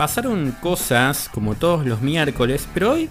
pasaron 0.00 0.56
cosas 0.62 1.28
como 1.28 1.56
todos 1.56 1.84
los 1.84 2.00
miércoles, 2.00 2.66
pero 2.72 2.92
hoy 2.92 3.10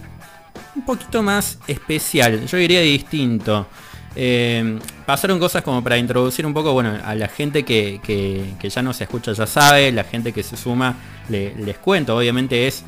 un 0.74 0.84
poquito 0.84 1.22
más 1.22 1.60
especial, 1.68 2.44
yo 2.48 2.58
diría 2.58 2.80
distinto. 2.80 3.68
Eh, 4.16 4.76
pasaron 5.06 5.38
cosas 5.38 5.62
como 5.62 5.84
para 5.84 5.98
introducir 5.98 6.44
un 6.44 6.52
poco, 6.52 6.72
bueno, 6.72 6.98
a 7.04 7.14
la 7.14 7.28
gente 7.28 7.62
que, 7.64 8.00
que, 8.02 8.68
ya 8.68 8.82
nos 8.82 9.00
escucha 9.00 9.32
ya 9.32 9.46
sabe, 9.46 9.92
la 9.92 10.02
gente 10.02 10.32
que 10.32 10.42
se 10.42 10.56
suma, 10.56 10.96
les 11.28 11.78
cuento, 11.78 12.16
obviamente 12.16 12.66
es 12.66 12.82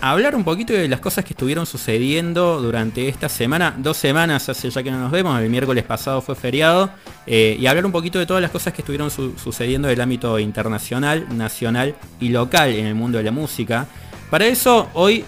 hablar 0.00 0.34
un 0.36 0.44
poquito 0.44 0.72
de 0.72 0.88
las 0.88 1.00
cosas 1.00 1.24
que 1.24 1.32
estuvieron 1.32 1.66
sucediendo 1.66 2.60
durante 2.60 3.08
esta 3.08 3.28
semana, 3.28 3.74
dos 3.76 3.96
semanas 3.96 4.48
hace 4.48 4.70
ya 4.70 4.82
que 4.82 4.90
no 4.90 4.98
nos 4.98 5.10
vemos, 5.10 5.40
el 5.40 5.50
miércoles 5.50 5.84
pasado 5.84 6.20
fue 6.20 6.34
feriado, 6.34 6.90
eh, 7.26 7.56
y 7.58 7.66
hablar 7.66 7.84
un 7.86 7.92
poquito 7.92 8.18
de 8.18 8.26
todas 8.26 8.42
las 8.42 8.50
cosas 8.50 8.72
que 8.72 8.82
estuvieron 8.82 9.10
sucediendo 9.10 9.88
en 9.88 9.94
el 9.94 10.00
ámbito 10.00 10.38
internacional, 10.38 11.26
nacional 11.36 11.94
y 12.20 12.28
local 12.28 12.70
en 12.70 12.86
el 12.86 12.94
mundo 12.94 13.18
de 13.18 13.24
la 13.24 13.32
música. 13.32 13.86
Para 14.30 14.46
eso, 14.46 14.88
hoy 14.94 15.24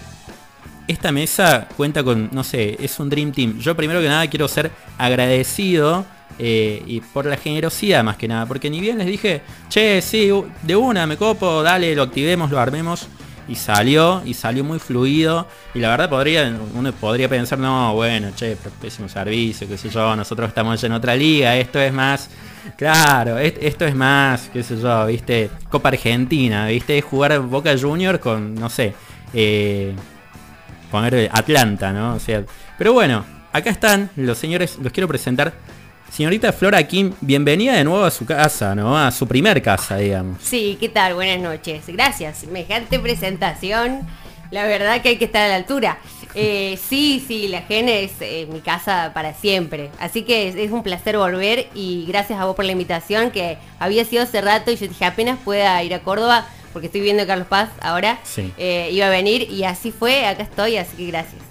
esta 0.87 1.13
mesa 1.13 1.69
cuenta 1.77 2.03
con, 2.03 2.29
no 2.33 2.45
sé, 2.45 2.77
es 2.81 2.99
un 2.99 3.09
Dream 3.09 3.33
Team. 3.33 3.59
Yo 3.59 3.77
primero 3.77 4.01
que 4.01 4.09
nada 4.09 4.27
quiero 4.29 4.49
ser 4.49 4.71
agradecido 4.99 6.05
eh, 6.39 6.83
y 6.87 7.01
por 7.01 7.27
la 7.27 7.37
generosidad 7.37 8.03
más 8.03 8.17
que 8.17 8.29
nada, 8.29 8.47
porque 8.47 8.71
ni 8.71 8.81
bien 8.81 8.99
les 8.99 9.07
dije, 9.07 9.43
che, 9.69 10.01
sí, 10.03 10.31
de 10.63 10.77
una, 10.77 11.07
me 11.07 11.17
copo, 11.17 11.63
dale, 11.63 11.95
lo 11.95 12.03
activemos, 12.03 12.51
lo 12.51 12.59
armemos 12.59 13.09
y 13.51 13.57
salió, 13.57 14.23
y 14.25 14.33
salió 14.33 14.63
muy 14.63 14.79
fluido. 14.79 15.49
Y 15.75 15.81
la 15.81 15.91
verdad 15.91 16.09
podría, 16.09 16.57
uno 16.73 16.93
podría 16.93 17.29
pensar, 17.29 17.59
no, 17.59 17.95
bueno, 17.95 18.31
che, 18.37 18.57
pésimo 18.81 19.09
servicio, 19.09 19.67
qué 19.67 19.77
sé 19.77 19.91
yo, 19.91 20.15
nosotros 20.15 20.49
estamos 20.49 20.83
en 20.85 20.93
otra 20.93 21.17
liga, 21.17 21.57
esto 21.57 21.81
es 21.81 21.93
más, 21.93 22.31
claro, 22.77 23.39
esto 23.39 23.85
es 23.85 23.95
más, 23.95 24.49
qué 24.53 24.63
sé 24.63 24.81
yo, 24.81 25.05
viste, 25.07 25.51
Copa 25.69 25.89
Argentina, 25.89 26.69
viste, 26.69 27.03
jugar 27.03 27.41
Boca 27.41 27.77
Junior 27.77 28.21
con, 28.21 28.55
no 28.55 28.71
sé, 28.71 28.95
eh, 29.35 29.95
poner 30.93 31.29
Atlanta, 31.33 31.93
¿no? 31.93 32.15
O 32.15 32.21
sea, 32.21 32.45
pero 32.79 32.93
bueno, 32.93 33.25
acá 33.53 33.71
están 33.71 34.11
los 34.15 34.39
señores, 34.39 34.79
los 34.81 34.93
quiero 34.93 35.09
presentar 35.09 35.53
Señorita 36.11 36.53
Flora 36.53 36.83
Kim, 36.83 37.13
bienvenida 37.21 37.77
de 37.77 37.85
nuevo 37.85 38.05
a 38.05 38.11
su 38.11 38.27
casa, 38.27 38.75
¿no? 38.75 38.99
A 38.99 39.13
su 39.13 39.29
primer 39.29 39.63
casa, 39.63 39.97
digamos. 39.97 40.39
Sí, 40.43 40.77
¿qué 40.81 40.89
tal? 40.89 41.15
Buenas 41.15 41.39
noches. 41.39 41.85
Gracias. 41.87 42.39
Semejante 42.39 42.99
presentación. 42.99 44.09
La 44.51 44.67
verdad 44.67 45.01
que 45.03 45.11
hay 45.11 45.17
que 45.19 45.27
estar 45.27 45.43
a 45.43 45.49
la 45.49 45.55
altura. 45.55 45.99
Eh, 46.35 46.79
sí, 46.89 47.25
sí, 47.27 47.47
la 47.47 47.63
GEN 47.63 47.89
es 47.89 48.11
eh, 48.21 48.49
mi 48.53 48.59
casa 48.59 49.13
para 49.15 49.35
siempre. 49.35 49.91
Así 50.01 50.23
que 50.23 50.49
es, 50.49 50.73
un 50.73 50.83
placer 50.83 51.17
volver 51.17 51.69
y 51.75 52.07
gracias 52.09 52.41
a 52.41 52.45
vos 52.45 52.57
por 52.57 52.65
la 52.65 52.73
invitación 52.73 53.31
que 53.31 53.59
había 53.79 54.05
sido 54.05 54.25
hace 54.25 54.41
rato 54.41 54.73
y 54.73 54.77
yo 54.77 54.89
dije 54.89 55.05
apenas 55.05 55.39
pueda 55.45 55.81
ir 55.85 55.95
a 55.95 56.01
Córdoba 56.01 56.45
porque 56.73 56.87
estoy 56.87 57.03
viendo 57.03 57.25
Carlos 57.25 57.47
Paz 57.47 57.71
ahora. 57.81 58.19
Sí. 58.25 58.53
Eh, 58.59 58.91
iba 58.93 59.07
a 59.07 59.11
venir 59.11 59.49
y 59.49 59.63
así 59.63 59.93
fue, 59.93 60.27
acá 60.27 60.43
estoy, 60.43 60.77
así 60.77 60.97
que 60.97 61.07
gracias. 61.07 61.50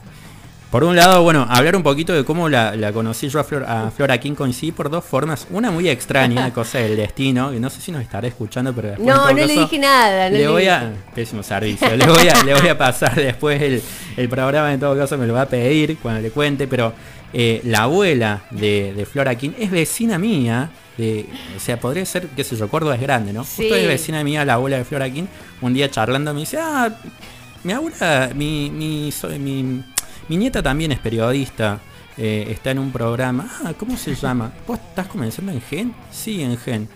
Por 0.72 0.84
un 0.84 0.96
lado, 0.96 1.24
bueno, 1.24 1.48
hablar 1.50 1.76
un 1.76 1.82
poquito 1.82 2.14
de 2.14 2.24
cómo 2.24 2.48
la, 2.48 2.92
conocí 2.94 3.28
yo 3.28 3.40
a, 3.40 3.44
Flor, 3.44 3.64
a 3.64 3.90
Flora 3.90 4.20
King 4.20 4.36
coincidí 4.36 4.72
por 4.72 4.92
dos 4.92 5.04
formas. 5.04 5.48
Una 5.50 5.72
muy 5.72 5.90
extraña, 5.90 6.54
cosa 6.54 6.78
del 6.78 6.96
destino, 6.96 7.50
que 7.50 7.60
no 7.60 7.72
sé 7.72 7.82
si 7.82 7.92
nos 7.92 8.04
estará 8.04 8.28
escuchando, 8.28 8.72
pero 8.74 8.90
después, 8.90 9.08
No, 9.08 9.26
no 9.26 9.34
le 9.34 9.48
dije 9.48 9.80
nada. 9.80 10.30
le, 10.30 10.48
voy 10.48 10.68
a. 10.68 10.94
Pésimo 11.16 11.42
servicio. 11.42 11.96
le, 11.98 12.06
voy 12.06 12.28
a, 12.28 12.44
le 12.44 12.54
voy 12.54 12.68
a 12.68 12.78
pasar 12.78 13.16
después 13.16 13.60
el, 14.16 14.30
programa, 14.30 14.72
en 14.72 14.80
todo 14.80 14.96
caso 14.96 15.18
me 15.18 15.26
lo 15.26 15.34
va 15.34 15.44
a 15.44 15.46
pedir 15.48 15.98
cuando 15.98 16.22
le 16.22 16.30
cuente, 16.30 16.68
pero 16.68 16.94
eh, 17.34 17.62
la 17.64 17.84
abuela 17.84 18.44
de, 18.52 19.08
Flora 19.12 19.34
King 19.34 19.52
es 19.58 19.72
vecina 19.72 20.20
mía. 20.20 20.70
De, 20.98 21.26
o 21.58 21.60
sea, 21.60 21.80
podría 21.80 22.06
ser, 22.06 22.28
qué 22.28 22.44
sé 22.44 22.56
yo, 22.56 22.68
Córdoba 22.68 22.94
es 22.94 23.02
grande, 23.02 23.34
¿no? 23.34 23.44
Sí. 23.44 23.64
Justo 23.64 23.76
es 23.76 23.88
vecina 23.88 24.24
mía, 24.24 24.46
la 24.46 24.54
abuela 24.54 24.78
de 24.78 24.86
Flora 24.86 25.10
King. 25.10 25.26
Un 25.62 25.74
día 25.74 25.90
charlando 25.90 26.32
me 26.32 26.42
dice, 26.42 26.60
ah, 26.62 26.90
mi 27.64 27.74
abuela, 27.74 28.30
mi, 28.36 28.70
mi, 28.70 29.12
mi 29.40 29.84
mi 30.30 30.38
nieta 30.38 30.64
también 30.64 30.92
es 30.92 31.00
periodista, 31.00 31.80
eh, 32.18 32.48
está 32.50 32.72
en 32.72 32.80
un 32.80 32.92
programa. 32.92 33.50
Ah, 33.64 33.74
¿cómo 33.78 33.98
se 33.98 34.16
llama? 34.22 34.52
¿Vos 34.68 34.80
estás 34.80 35.08
comenzando 35.08 35.52
en 35.52 35.62
Gen? 35.62 35.94
Sí, 36.12 36.42
en 36.42 36.58
Gen. 36.58 36.88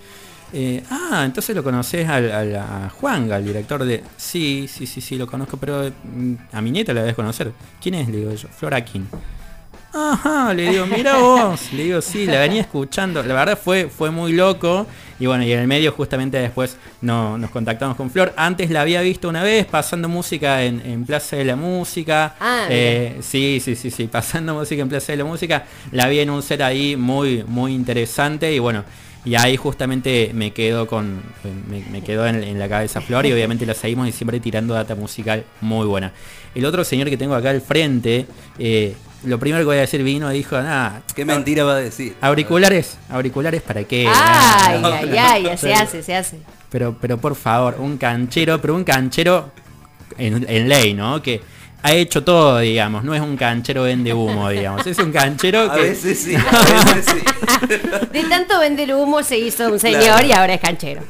Eh, 0.56 0.84
ah, 0.92 1.24
entonces 1.26 1.56
lo 1.56 1.64
conoces 1.64 2.08
al, 2.08 2.56
a 2.56 2.90
Juanga, 2.90 3.38
al 3.38 3.46
director 3.46 3.84
de... 3.84 4.04
Sí, 4.18 4.68
sí, 4.72 4.86
sí, 4.86 5.02
sí, 5.02 5.18
lo 5.18 5.26
conozco, 5.26 5.58
pero 5.58 5.90
mm, 5.90 6.34
a 6.52 6.62
mi 6.62 6.70
nieta 6.70 6.94
la 6.94 7.02
debes 7.02 7.16
conocer. 7.16 7.52
¿Quién 7.82 7.96
es? 7.96 8.08
Le 8.08 8.18
digo 8.18 8.34
yo. 8.34 8.48
Flora 8.50 8.86
King. 8.86 9.06
Ajá, 9.94 10.54
le 10.56 10.72
digo, 10.72 10.88
mira 10.88 11.18
vos. 11.18 11.72
Le 11.72 11.84
digo, 11.84 12.02
sí, 12.02 12.26
la 12.26 12.40
venía 12.40 12.62
escuchando. 12.62 13.22
La 13.22 13.36
verdad 13.36 13.60
fue, 13.62 13.90
fue 13.90 14.10
muy 14.10 14.34
loco. 14.34 14.88
Y 15.20 15.28
bueno, 15.28 15.44
y 15.44 15.52
en 15.52 15.60
el 15.60 15.68
medio 15.68 15.92
justamente 15.92 16.38
después 16.38 16.78
no, 17.02 17.38
nos 17.38 17.52
contactamos 17.52 17.96
con 17.96 18.10
Flor. 18.10 18.34
Antes 18.36 18.72
la 18.72 18.82
había 18.82 19.02
visto 19.02 19.30
una 19.30 19.44
vez 19.44 19.68
pasando 19.68 20.10
música 20.10 20.64
en, 20.64 21.06
Plaza 21.06 21.36
de 21.36 21.46
la 21.46 21.56
Música. 21.56 22.36
Ah, 22.40 22.66
eh, 22.70 23.20
sí, 23.22 23.62
sí, 23.64 23.76
sí, 23.76 23.92
sí, 23.92 24.08
pasando 24.08 24.54
música 24.60 24.82
en 24.82 24.90
Plaza 24.90 25.12
de 25.12 25.18
la 25.18 25.26
Música. 25.26 25.66
La 25.92 26.08
vi 26.08 26.20
en 26.20 26.32
un 26.32 26.42
set 26.42 26.62
ahí 26.62 26.96
muy, 26.96 27.44
muy 27.48 27.76
interesante. 27.76 28.52
Y 28.52 28.58
bueno, 28.58 28.84
y 29.26 29.36
ahí 29.36 29.56
justamente 29.58 30.32
me 30.34 30.52
quedo 30.52 30.88
con 30.88 31.22
me, 31.92 32.02
quedó 32.02 32.26
en, 32.26 32.58
la 32.58 32.68
cabeza 32.68 33.00
Flor 33.00 33.28
y 33.28 33.32
obviamente 33.32 33.66
la 33.66 33.76
seguimos 33.76 34.08
y 34.08 34.12
siempre 34.12 34.40
tirando 34.40 34.74
data 34.74 34.96
musical 34.96 35.46
muy 35.62 35.86
buena. 35.86 36.12
El 36.56 36.66
otro 36.66 36.84
señor 36.84 37.10
que 37.10 37.18
tengo 37.18 37.36
acá 37.36 37.52
al 37.52 37.62
frente, 37.62 38.26
eh, 38.58 38.96
lo 39.26 39.40
primero 39.40 39.62
que 39.62 39.66
voy 39.66 39.78
a 39.78 39.82
decir 39.82 40.04
vino 40.04 40.30
dijo, 40.30 40.60
nada. 40.62 41.02
¿Qué 41.16 41.26
mentira 41.26 41.64
va 41.64 41.74
a 41.74 41.80
decir? 41.80 42.16
Auriculares, 42.22 42.98
auriculares 43.10 43.62
para 43.62 43.84
qué. 43.84 44.08
Ay, 44.08 44.82
ay, 44.84 45.48
ay, 45.48 45.58
se 45.58 45.74
hace, 45.74 46.04
se 46.04 46.16
hace. 46.16 46.40
Pero, 46.70 46.98
pero 47.00 47.18
por 47.18 47.36
favor, 47.36 47.76
un 47.80 47.98
canchero, 47.98 48.60
pero 48.60 48.76
un 48.76 48.84
canchero 48.84 49.52
en, 50.18 50.68
ley, 50.68 50.94
¿no? 50.94 51.22
Que 51.22 51.42
ha 51.82 51.94
hecho 51.94 52.24
todo, 52.24 52.60
digamos, 52.60 53.04
no 53.04 53.14
es 53.14 53.22
un 53.22 53.36
canchero 53.36 53.84
vende 53.84 54.14
humo, 54.14 54.50
digamos, 54.50 54.86
es 54.88 54.98
un 55.00 55.12
canchero 55.12 55.72
que... 55.74 55.80
A 55.80 55.84
veces 55.84 56.20
sí, 56.20 56.36
a 56.36 56.94
veces 56.96 57.06
sí. 57.06 57.68
De 58.12 58.24
tanto 58.24 58.60
vender 58.60 58.94
humo 58.94 59.22
se 59.24 59.38
hizo 59.38 59.72
un 59.72 59.80
señor 59.80 60.24
y 60.26 60.32
ahora 60.32 60.54
es 60.54 60.62
canchero. 60.62 61.02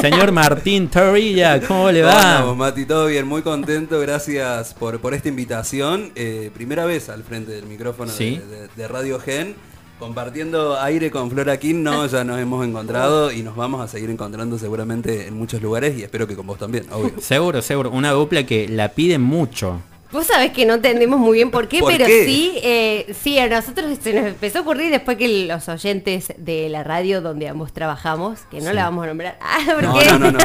Señor 0.00 0.32
Martín 0.32 0.88
Torrilla, 0.88 1.60
¿cómo 1.66 1.90
le 1.90 2.02
va? 2.02 2.40
Vamos, 2.40 2.56
Mati, 2.56 2.84
todo 2.84 3.06
bien, 3.06 3.26
muy 3.26 3.42
contento, 3.42 4.00
gracias 4.00 4.74
por, 4.74 5.00
por 5.00 5.14
esta 5.14 5.28
invitación. 5.28 6.12
Eh, 6.14 6.50
primera 6.52 6.84
vez 6.84 7.08
al 7.08 7.22
frente 7.22 7.52
del 7.52 7.66
micrófono 7.66 8.12
de, 8.12 8.88
Radio 8.88 9.18
Gen. 9.20 9.54
Compartiendo 9.98 10.78
aire 10.80 11.10
con 11.10 11.28
Flora 11.28 11.56
King, 11.56 11.82
no, 11.82 12.06
ya 12.06 12.22
nos 12.22 12.38
hemos 12.38 12.64
encontrado 12.64 13.32
y 13.32 13.42
nos 13.42 13.56
vamos 13.56 13.80
a 13.80 13.88
seguir 13.88 14.10
encontrando 14.10 14.56
seguramente 14.56 15.26
en 15.26 15.34
muchos 15.34 15.60
lugares 15.60 15.98
y 15.98 16.04
espero 16.04 16.28
que 16.28 16.36
con 16.36 16.46
vos 16.46 16.58
también, 16.58 16.86
obvio. 16.92 17.14
Seguro, 17.20 17.62
seguro. 17.62 17.90
Una 17.90 18.12
dupla 18.12 18.46
que 18.46 18.68
la 18.68 18.90
piden 18.90 19.22
mucho. 19.22 19.80
Vos 20.10 20.26
sabés 20.26 20.52
que 20.52 20.64
no 20.64 20.74
entendemos 20.74 21.20
muy 21.20 21.36
bien 21.36 21.50
por 21.50 21.68
qué, 21.68 21.80
pero 21.86 22.06
sí, 22.06 22.58
eh, 22.62 23.14
sí, 23.20 23.38
a 23.38 23.46
nosotros 23.46 23.98
se 24.00 24.14
nos 24.14 24.26
empezó 24.26 24.58
a 24.58 24.60
ocurrir 24.62 24.90
después 24.90 25.18
que 25.18 25.46
los 25.46 25.68
oyentes 25.68 26.32
de 26.38 26.70
la 26.70 26.82
radio 26.82 27.20
donde 27.20 27.46
ambos 27.48 27.74
trabajamos, 27.74 28.40
que 28.50 28.62
no 28.62 28.72
la 28.72 28.84
vamos 28.84 29.04
a 29.04 29.06
nombrar. 29.08 29.38
Ah, 29.50 29.58
no, 29.66 30.18
no, 30.18 30.30
no, 30.30 30.30
no, 30.30 30.38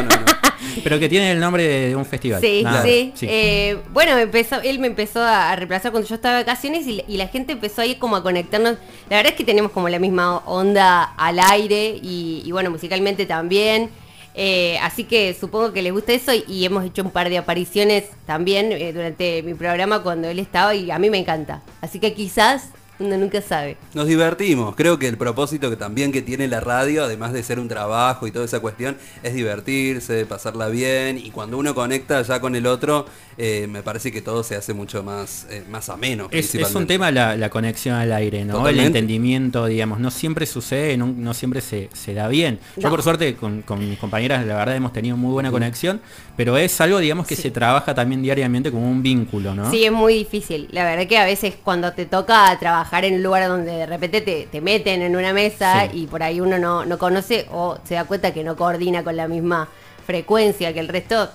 Pero 0.83 0.99
que 0.99 1.07
tiene 1.07 1.31
el 1.31 1.39
nombre 1.39 1.63
de 1.63 1.95
un 1.95 2.05
festival. 2.05 2.41
Sí, 2.41 2.65
sí. 2.83 3.13
Eh, 3.21 3.77
bueno, 3.91 4.17
empezó, 4.17 4.59
él 4.61 4.79
me 4.79 4.87
empezó 4.87 5.21
a 5.21 5.55
reemplazar 5.55 5.91
cuando 5.91 6.07
yo 6.07 6.15
estaba 6.15 6.37
de 6.37 6.43
vacaciones 6.43 6.85
y, 6.87 7.03
la 7.17 7.27
gente 7.27 7.53
empezó 7.53 7.81
ahí 7.81 7.95
como 7.95 8.15
a 8.15 8.23
conectarnos. 8.23 8.77
La 9.09 9.17
verdad 9.17 9.31
es 9.31 9.37
que 9.37 9.43
tenemos 9.43 9.71
como 9.71 9.87
la 9.87 9.99
misma 9.99 10.37
onda 10.39 11.03
al 11.03 11.39
aire 11.39 11.99
y 12.01 12.49
bueno, 12.51 12.69
musicalmente 12.69 13.25
también. 13.25 13.89
Eh, 14.35 14.79
así 14.81 15.03
que 15.03 15.35
supongo 15.39 15.73
que 15.73 15.81
les 15.81 15.93
gusta 15.93 16.13
eso 16.13 16.31
y, 16.33 16.65
hemos 16.65 16.83
hecho 16.85 17.03
un 17.03 17.11
par 17.11 17.29
de 17.29 17.37
apariciones 17.37 18.05
también 18.25 18.71
eh, 18.71 18.91
durante 18.91 19.43
mi 19.43 19.53
programa 19.53 20.01
cuando 20.01 20.27
él 20.27 20.39
estaba 20.39 20.73
y 20.73 20.89
a 20.89 20.99
mí 20.99 21.09
me 21.09 21.17
encanta. 21.17 21.61
Así 21.81 21.99
que 21.99 22.13
quizás 22.13 22.69
uno 22.99 23.17
nunca 23.17 23.41
sabe. 23.41 23.77
Nos 23.93 24.07
divertimos. 24.07 24.75
Creo 24.75 24.99
que 24.99 25.07
el 25.07 25.17
propósito 25.17 25.69
que 25.69 25.75
también 25.75 26.11
que 26.11 26.21
tiene 26.21 26.47
la 26.47 26.59
radio, 26.59 27.03
además 27.03 27.33
de 27.33 27.41
ser 27.41 27.59
un 27.59 27.67
trabajo 27.67 28.27
y 28.27 28.31
toda 28.31 28.45
esa 28.45 28.59
cuestión, 28.59 28.97
es 29.23 29.33
divertirse, 29.33 30.25
pasarla 30.25 30.67
bien. 30.69 31.17
Y 31.17 31.31
cuando 31.31 31.57
uno 31.57 31.73
conecta 31.73 32.21
ya 32.21 32.39
con 32.39 32.55
el 32.55 32.67
otro, 32.67 33.05
eh, 33.37 33.67
me 33.67 33.81
parece 33.81 34.11
que 34.11 34.21
todo 34.21 34.43
se 34.43 34.55
hace 34.55 34.73
mucho 34.73 35.01
más, 35.01 35.47
eh, 35.49 35.63
más 35.69 35.89
ameno. 35.89 36.27
Es, 36.31 36.53
un 36.75 36.87
tema 36.87 37.11
la, 37.11 37.49
conexión 37.49 37.95
al 37.95 38.11
aire, 38.13 38.45
¿no? 38.45 38.67
El 38.67 38.79
entendimiento, 38.79 39.65
digamos. 39.65 39.99
No 39.99 40.11
siempre 40.11 40.45
sucede, 40.45 40.95
no, 40.97 41.33
siempre 41.33 41.61
se, 41.61 41.89
da 42.13 42.27
bien. 42.27 42.59
Yo 42.77 42.89
por 42.89 43.01
suerte 43.01 43.35
con, 43.35 43.63
mis 43.79 43.97
compañeras, 43.97 44.45
la 44.45 44.55
verdad, 44.55 44.75
hemos 44.75 44.93
tenido 44.93 45.17
muy 45.17 45.31
buena 45.31 45.49
conexión. 45.51 45.99
Pero 46.35 46.57
es 46.57 46.79
algo, 46.81 46.99
digamos, 46.99 47.27
que 47.27 47.35
se 47.35 47.51
trabaja 47.51 47.93
también 47.93 48.21
diariamente 48.21 48.71
como 48.71 48.89
un 48.89 49.03
vínculo, 49.03 49.53
¿no? 49.53 49.69
Sí, 49.69 49.83
es 49.83 49.91
muy 49.91 50.15
difícil. 50.15 50.67
La 50.71 50.83
verdad 50.83 51.07
que 51.07 51.17
a 51.17 51.25
veces 51.25 51.55
cuando 51.63 51.91
te 51.93 52.05
toca 52.05 52.55
trabajar 52.59 52.82
en 52.91 53.15
un 53.15 53.23
lugar 53.23 53.47
donde 53.47 53.71
de 53.71 53.85
repente 53.85 54.21
te, 54.21 54.61
meten 54.61 55.01
en 55.01 55.15
una 55.15 55.33
mesa 55.33 55.85
y 55.91 56.07
por 56.07 56.23
ahí 56.23 56.39
uno 56.39 56.57
no, 56.57 56.97
conoce 56.97 57.47
o 57.51 57.77
se 57.83 57.95
da 57.95 58.05
cuenta 58.05 58.33
que 58.33 58.43
no 58.43 58.55
coordina 58.55 59.03
con 59.03 59.15
la 59.15 59.27
misma 59.27 59.69
frecuencia 60.05 60.73
que 60.73 60.79
el 60.79 60.87
resto, 60.87 61.29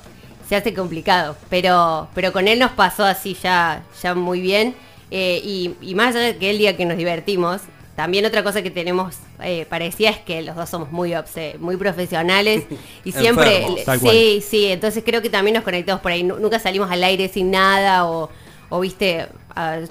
se 0.49 0.56
hace 0.56 0.73
complicado. 0.75 1.37
Pero, 1.50 2.09
pero 2.15 2.33
con 2.33 2.49
él 2.49 2.59
nos 2.59 2.73
pasó 2.73 3.05
así 3.05 3.35
ya, 3.35 3.83
ya 4.03 4.15
muy 4.15 4.41
bien. 4.41 4.75
Eh, 5.11 5.41
y, 5.81 5.95
más 5.95 6.15
allá 6.15 6.27
de 6.27 6.37
que 6.37 6.50
el 6.50 6.59
día 6.59 6.77
que 6.77 6.85
nos 6.85 6.97
divertimos, 6.97 7.62
también 7.97 8.25
otra 8.25 8.44
cosa 8.44 8.62
que 8.62 8.71
tenemos 8.71 9.17
eh, 9.43 9.67
parecía 9.69 10.11
es 10.11 10.19
que 10.19 10.43
los 10.43 10.55
dos 10.55 10.69
somos 10.69 10.93
muy 10.93 11.15
muy 11.59 11.77
profesionales 11.77 12.65
y 13.05 13.11
siempre 13.11 13.67
sí, 14.01 14.44
sí, 14.47 14.67
entonces 14.67 15.03
creo 15.05 15.21
que 15.21 15.31
también 15.31 15.55
nos 15.55 15.65
conectamos 15.65 16.01
por 16.01 16.12
ahí, 16.12 16.23
nunca 16.23 16.61
salimos 16.61 16.91
al 16.93 17.03
aire 17.03 17.29
sin 17.29 17.51
nada 17.51 18.06
o, 18.06 18.31
o 18.69 18.81
viste, 18.81 19.27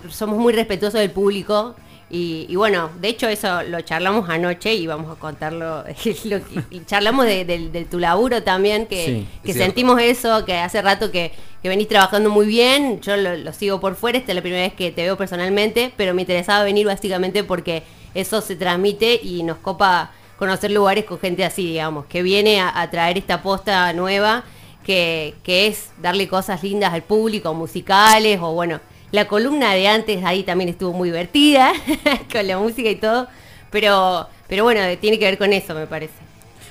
somos 0.10 0.38
muy 0.38 0.54
respetuosos 0.54 1.00
del 1.00 1.12
público 1.12 1.76
y, 2.10 2.56
bueno, 2.56 2.90
de 3.02 3.10
hecho 3.10 3.28
eso 3.28 3.64
lo 3.64 3.82
charlamos 3.82 4.30
anoche 4.30 4.74
y 4.74 4.88
vamos 4.88 5.12
a 5.12 5.20
contarlo. 5.20 5.84
y 6.72 6.86
charlamos 6.86 7.26
de, 7.26 7.88
tu 7.90 8.00
laburo 8.00 8.44
también, 8.44 8.86
que, 8.86 9.26
sentimos 9.46 10.02
eso, 10.02 10.46
que 10.46 10.58
hace 10.58 10.82
rato 10.82 11.12
que, 11.12 11.34
venís 11.64 11.90
trabajando 11.90 12.30
muy 12.30 12.46
bien. 12.46 13.02
Yo 13.02 13.18
lo, 13.18 13.52
sigo 13.52 13.82
por 13.82 13.96
fuera, 13.96 14.18
esta 14.18 14.32
es 14.32 14.36
la 14.38 14.42
primera 14.42 14.64
vez 14.64 14.74
que 14.74 14.92
te 14.92 15.04
veo 15.04 15.18
personalmente, 15.18 15.92
pero 15.98 16.14
me 16.14 16.22
interesaba 16.22 16.64
venir 16.64 16.86
básicamente 16.86 17.44
porque 17.44 17.84
eso 18.14 18.40
se 18.40 18.56
transmite 18.56 19.20
y 19.22 19.44
nos 19.44 19.58
copa 19.58 20.12
conocer 20.38 20.72
lugares 20.72 21.04
con 21.04 21.20
gente 21.20 21.44
así, 21.44 21.66
digamos, 21.66 22.06
que 22.06 22.22
viene 22.22 22.62
a, 22.62 22.90
traer 22.90 23.18
esta 23.18 23.42
posta 23.42 23.92
nueva, 23.92 24.46
que, 24.86 25.36
que 25.44 25.68
es 25.68 25.90
darle 26.02 26.30
cosas 26.30 26.64
lindas 26.64 26.94
al 26.94 27.04
público, 27.04 27.54
musicales 27.54 28.40
o 28.42 28.54
bueno 28.54 28.80
la 29.12 29.28
columna 29.28 29.74
de 29.74 29.88
antes 29.88 30.24
ahí 30.24 30.44
también 30.44 30.70
estuvo 30.70 30.94
muy 30.94 31.10
divertida, 31.10 31.72
con 32.32 32.46
la 32.48 32.58
música 32.58 32.90
y 32.90 32.96
todo, 32.96 33.28
pero, 33.70 34.28
pero 34.48 34.64
bueno, 34.64 34.82
tiene 35.00 35.18
que 35.20 35.26
ver 35.26 35.38
con 35.38 35.54
eso, 35.54 35.74
me 35.74 35.88
parece. 35.88 36.28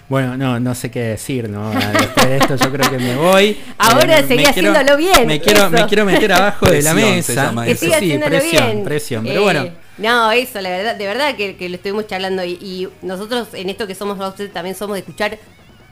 Bueno, 0.09 0.37
no, 0.37 0.61
no 0.61 0.75
sé 0.75 0.89
qué 0.91 1.01
decir, 1.01 1.49
¿no? 1.49 1.71
Después 1.71 2.29
de 2.29 2.37
esto 2.37 2.55
yo 2.57 2.73
creo 2.73 2.91
que 2.91 2.99
me 2.99 3.17
voy. 3.17 3.59
Ahora 3.79 4.21
eh, 4.21 4.25
seguí 4.27 4.45
haciéndolo 4.45 4.97
bien. 4.97 5.27
Me 5.27 5.41
quiero, 5.41 5.69
me 5.69 5.85
quiero 5.87 6.05
meter 6.05 6.33
abajo 6.33 6.67
de 6.67 6.81
la 6.81 6.95
mesa. 6.95 7.53
Que 7.65 7.75
siga 7.75 7.99
sí, 7.99 8.17
presión, 8.17 8.67
bien. 8.67 8.85
presión. 8.85 9.25
Pero 9.25 9.43
bueno. 9.43 9.65
Eh, 9.65 9.73
no, 9.99 10.31
eso, 10.31 10.61
la 10.61 10.69
verdad, 10.69 10.95
de 10.95 11.07
verdad 11.07 11.35
que, 11.35 11.57
lo 11.69 11.75
estuvimos 11.75 12.07
charlando 12.07 12.45
y, 12.45 12.89
nosotros 13.03 13.49
en 13.55 13.69
esto 13.69 13.87
que 13.87 13.97
somos 13.97 14.17
también 14.53 14.77
somos 14.77 14.95
de 14.95 15.01
escuchar 15.01 15.39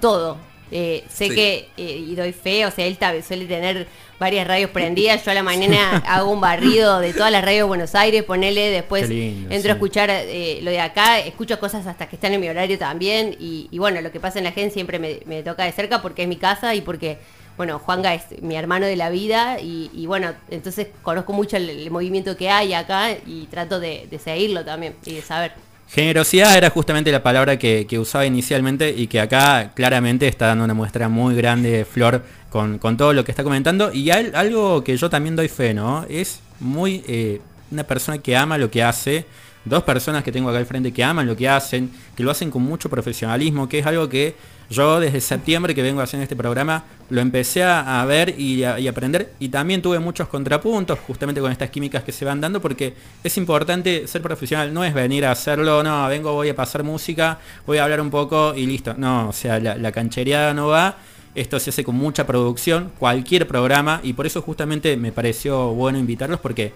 todo. 0.00 0.37
Eh, 0.70 1.05
sé 1.12 1.31
que, 1.31 1.69
y 1.76 2.14
doy 2.14 2.32
fe, 2.32 2.67
o 2.67 2.70
sea, 2.70 2.87
él 2.87 2.97
suele 3.26 3.47
tener 3.47 3.88
varias 4.19 4.46
radios 4.46 4.70
prendidas. 4.70 5.25
Yo 5.25 5.31
a 5.31 5.34
la 5.34 5.43
mañana 5.43 5.96
hago 6.06 6.31
un 6.31 6.40
barrido 6.40 7.00
de 7.00 7.12
todas 7.12 7.31
las 7.31 7.44
radios 7.44 7.61
de 7.61 7.69
Buenos 7.69 7.94
Aires, 7.94 8.22
ponele, 8.22 8.70
después 8.70 9.11
entro 9.11 9.70
a 9.70 9.75
escuchar 9.75 10.11
eh, 10.11 10.61
lo 10.62 10.70
de 10.70 10.81
acá, 10.81 11.19
escucho 11.19 11.58
cosas 11.58 11.87
hasta 11.87 12.06
que 12.08 12.16
están 12.16 12.32
en 12.32 12.40
mi 12.40 12.49
horario 12.49 12.78
también. 12.78 13.37
Y, 13.38 13.69
bueno, 13.78 14.00
lo 14.00 14.11
que 14.12 14.20
pasa 14.20 14.38
en 14.38 14.44
la 14.44 14.52
gente 14.52 14.72
siempre 14.75 14.99
me, 14.99 15.43
toca 15.43 15.64
de 15.64 15.72
cerca 15.72 16.02
porque 16.02 16.22
es 16.22 16.28
mi 16.28 16.37
casa 16.37 16.75
y 16.75 16.81
porque, 16.81 17.19
bueno, 17.56 17.78
Juanga 17.78 18.14
es 18.14 18.25
mi 18.43 18.56
hermano 18.56 18.87
de 18.87 18.96
la 18.96 19.11
vida. 19.11 19.58
Y, 19.61 20.06
bueno, 20.06 20.32
entonces 20.50 20.88
conozco 21.02 21.32
mucho 21.32 21.56
el, 21.56 21.90
movimiento 21.90 22.37
que 22.37 22.50
hay 22.50 22.75
acá 22.75 23.11
y 23.26 23.46
trato 23.50 23.81
de 23.81 24.19
seguirlo 24.22 24.64
también 24.64 24.94
y 25.05 25.14
de 25.14 25.22
saber. 25.22 25.52
Generosidad 25.88 26.56
era 26.56 26.70
justamente 26.70 27.12
la 27.12 27.22
palabra 27.22 27.58
que, 27.58 27.87
usaba 27.99 28.26
inicialmente 28.26 28.90
y 28.90 29.06
que 29.06 29.20
acá 29.20 29.72
claramente 29.75 30.26
está 30.26 30.46
dando 30.46 30.64
una 30.64 30.75
muestra 30.75 31.08
muy 31.08 31.37
grande 31.37 31.70
de 31.70 31.84
Flor 31.84 32.25
con, 32.54 32.96
todo 32.96 33.12
lo 33.12 33.24
que 33.24 33.32
está 33.32 33.42
comentando. 33.42 33.92
Y 33.92 34.10
algo 34.10 34.84
que 34.84 34.96
yo 34.96 35.10
también 35.10 35.34
doy 35.34 35.48
fe, 35.48 35.74
¿no? 35.74 36.06
Es 36.08 36.40
muy 36.60 37.02
eh, 37.08 37.40
una 37.72 37.82
persona 37.82 38.18
que 38.18 38.36
ama 38.36 38.56
lo 38.58 38.70
que 38.70 38.82
hace. 38.82 39.26
Dos 39.64 39.82
personas 39.82 40.22
que 40.22 40.30
tengo 40.30 40.50
acá 40.50 40.58
al 40.58 40.66
frente 40.66 40.92
que 40.92 41.02
aman 41.02 41.26
lo 41.26 41.34
que 41.34 41.48
hacen, 41.48 41.90
que 42.14 42.22
lo 42.22 42.30
hacen 42.30 42.50
con 42.50 42.62
mucho 42.62 42.88
profesionalismo, 42.88 43.68
que 43.68 43.80
es 43.80 43.86
algo 43.86 44.08
que 44.08 44.36
yo 44.70 45.00
desde 45.00 45.20
septiembre 45.20 45.74
que 45.74 45.82
vengo 45.82 46.00
haciendo 46.00 46.22
este 46.22 46.36
programa 46.36 46.84
lo 47.10 47.20
empecé 47.20 47.62
a, 47.64 48.04
ver 48.06 48.38
y, 48.38 48.62
a, 48.62 48.76
aprender 48.88 49.32
y 49.38 49.48
también 49.48 49.82
tuve 49.82 49.98
muchos 49.98 50.28
contrapuntos 50.28 50.98
justamente 51.00 51.40
con 51.40 51.50
estas 51.50 51.70
químicas 51.70 52.02
que 52.02 52.12
se 52.12 52.24
van 52.24 52.40
dando 52.40 52.60
porque 52.60 52.94
es 53.22 53.36
importante 53.36 54.06
ser 54.06 54.22
profesional, 54.22 54.72
no 54.72 54.84
es 54.84 54.94
venir 54.94 55.24
a 55.26 55.32
hacerlo, 55.32 55.82
no, 55.82 56.08
vengo, 56.08 56.32
voy 56.32 56.50
a 56.50 56.56
pasar 56.56 56.82
música, 56.82 57.38
voy 57.66 57.78
a 57.78 57.84
hablar 57.84 58.00
un 58.00 58.10
poco 58.10 58.54
y 58.54 58.66
listo. 58.66 58.94
No, 58.96 59.28
o 59.30 59.32
sea, 59.32 59.58
la, 59.58 59.76
la 59.76 59.92
canchereada 59.92 60.54
no 60.54 60.68
va. 60.68 60.96
Esto 61.34 61.58
se 61.58 61.70
hace 61.70 61.84
con 61.84 61.96
mucha 61.96 62.26
producción, 62.26 62.92
cualquier 62.98 63.46
programa, 63.46 64.00
y 64.02 64.12
por 64.12 64.26
eso 64.26 64.42
justamente 64.42 64.96
me 64.96 65.12
pareció 65.12 65.72
bueno 65.72 65.98
invitarlos 65.98 66.40
porque 66.40 66.72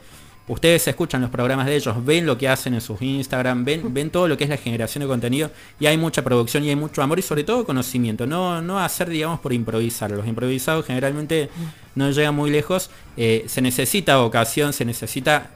Ustedes 0.48 0.88
escuchan 0.88 1.20
los 1.20 1.28
programas 1.28 1.66
de 1.66 1.76
ellos, 1.76 1.94
ven 2.06 2.24
lo 2.24 2.38
que 2.38 2.48
hacen 2.48 2.72
en 2.72 2.80
sus 2.80 3.02
Instagram, 3.02 3.66
ven, 3.66 3.92
ven 3.92 4.08
todo 4.08 4.26
lo 4.26 4.38
que 4.38 4.44
es 4.44 4.50
la 4.50 4.56
generación 4.56 5.02
de 5.02 5.08
contenido 5.08 5.50
y 5.78 5.84
hay 5.84 5.98
mucha 5.98 6.24
producción 6.24 6.64
y 6.64 6.70
hay 6.70 6.76
mucho 6.76 7.02
amor 7.02 7.18
y 7.18 7.22
sobre 7.22 7.44
todo 7.44 7.66
conocimiento. 7.66 8.26
No, 8.26 8.62
no 8.62 8.78
hacer, 8.78 9.10
digamos, 9.10 9.40
por 9.40 9.52
improvisar. 9.52 10.10
Los 10.10 10.26
improvisados 10.26 10.86
generalmente 10.86 11.50
no 11.94 12.10
llegan 12.10 12.34
muy 12.34 12.50
lejos. 12.50 12.88
Eh, 13.18 13.44
se 13.46 13.60
necesita 13.60 14.16
vocación, 14.16 14.72
se 14.72 14.86
necesita 14.86 15.50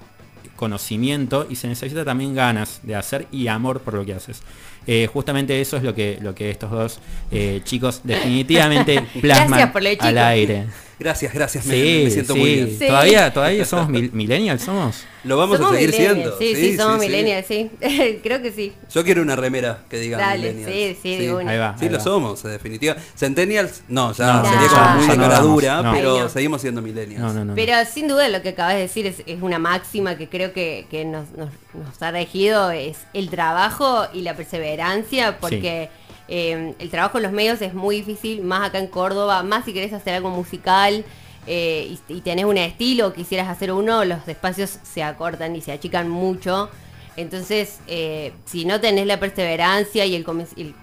conocimiento 0.62 1.44
y 1.50 1.56
se 1.56 1.66
necesita 1.66 2.04
también 2.04 2.36
ganas 2.36 2.78
de 2.84 2.94
hacer 2.94 3.26
y 3.32 3.48
amor 3.48 3.80
por 3.80 3.94
lo 3.94 4.06
que 4.06 4.14
haces. 4.14 4.42
Eh, 4.86 5.08
justamente 5.12 5.60
eso 5.60 5.76
es 5.76 5.82
lo 5.82 5.92
que, 5.92 6.18
lo 6.22 6.36
que 6.36 6.50
estos 6.50 6.70
dos 6.70 7.00
eh, 7.32 7.62
chicos 7.64 8.02
definitivamente 8.04 9.04
plasman 9.20 9.72
al 9.98 10.18
aire. 10.18 10.66
Gracias, 11.02 11.34
gracias, 11.34 11.66
me, 11.66 12.08
siento 12.10 12.36
muy 12.36 12.54
bien. 12.54 12.78
¿Todavía, 12.78 13.32
¿Todavía 13.32 13.64
somos 13.64 13.88
millennials? 13.88 14.62
¿Somos? 14.62 15.02
Lo 15.24 15.36
vamos 15.36 15.60
a 15.60 15.70
seguir 15.70 15.92
siendo. 15.92 16.38
Sí, 16.38 16.54
sí, 16.54 16.76
somos 16.76 17.00
millennials, 17.00 17.44
sí. 17.44 17.70
Creo 18.22 18.40
que 18.40 18.52
sí. 18.52 18.72
Yo 18.94 19.02
quiero 19.02 19.20
una 19.20 19.34
remera 19.34 19.80
que 19.90 19.98
diga 19.98 20.16
Dale, 20.16 20.52
millennials. 20.52 20.98
Sí, 21.02 21.18
sí, 21.18 21.28
Ahí 21.44 21.58
va, 21.58 21.76
sí, 21.76 21.88
lo 21.88 21.98
somos, 21.98 22.44
en 22.44 22.52
definitiva. 22.52 22.96
Centennials, 23.16 23.82
no, 23.88 24.12
ya 24.12 24.44
sería 24.44 24.68
como 24.68 24.94
muy 24.94 25.08
de 25.08 25.16
cara 25.16 25.40
dura, 25.40 25.92
pero 25.92 26.28
seguimos 26.28 26.60
siendo 26.60 26.80
millennials. 26.82 27.34
pero 27.56 27.84
sin 27.84 28.06
duda 28.06 28.28
lo 28.28 28.40
que 28.40 28.50
acabas 28.50 28.74
de 28.74 28.82
decir 28.82 29.06
es, 29.06 29.24
es 29.26 29.42
una 29.42 29.58
máxima 29.58 30.16
que 30.16 30.28
creo 30.28 30.52
que, 30.52 30.86
que 30.88 31.04
nos, 31.04 31.32
nos, 31.32 31.50
nos, 31.74 32.00
ha 32.00 32.12
regido, 32.12 32.70
es 32.70 32.98
el 33.12 33.28
trabajo 33.28 34.06
y 34.12 34.20
la 34.20 34.36
perseverancia, 34.36 35.38
porque... 35.40 35.90
Eh, 36.28 36.74
el 36.78 36.90
trabajo 36.90 37.18
en 37.18 37.24
los 37.24 37.32
medios 37.32 37.60
es 37.62 37.74
muy 37.74 37.96
difícil, 37.96 38.42
más 38.42 38.68
acá 38.68 38.78
en 38.78 38.86
Córdoba, 38.86 39.42
más 39.42 39.64
si 39.64 39.72
querés 39.72 39.92
hacer 39.92 40.14
algo 40.14 40.30
musical 40.30 41.04
eh, 41.46 41.96
y, 42.08 42.20
tenés 42.20 42.44
un 42.44 42.58
estilo, 42.58 43.12
quisieras 43.12 43.48
hacer 43.48 43.72
uno, 43.72 44.04
los 44.04 44.26
espacios 44.28 44.78
se 44.82 45.02
acortan 45.02 45.56
y 45.56 45.60
se 45.60 45.72
achican 45.72 46.08
mucho. 46.08 46.70
Entonces, 47.16 47.80
eh, 47.88 48.32
si 48.46 48.64
no 48.64 48.80
tenés 48.80 49.06
la 49.06 49.20
perseverancia 49.20 50.06
y 50.06 50.14
el, 50.14 50.24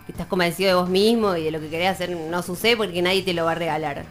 estás 0.07 0.27
convencido 0.27 0.69
de 0.69 0.75
vos 0.75 0.89
mismo 0.89 1.35
y 1.35 1.43
de 1.43 1.51
lo 1.51 1.59
que 1.59 1.69
querés 1.69 1.89
hacer, 1.89 2.11
no 2.11 2.43
sucede 2.43 2.77
porque 2.77 3.01
nadie 3.01 3.23
te 3.23 3.33
lo 3.33 3.45
va 3.45 3.53
a 3.53 3.55
regalar. 3.55 4.05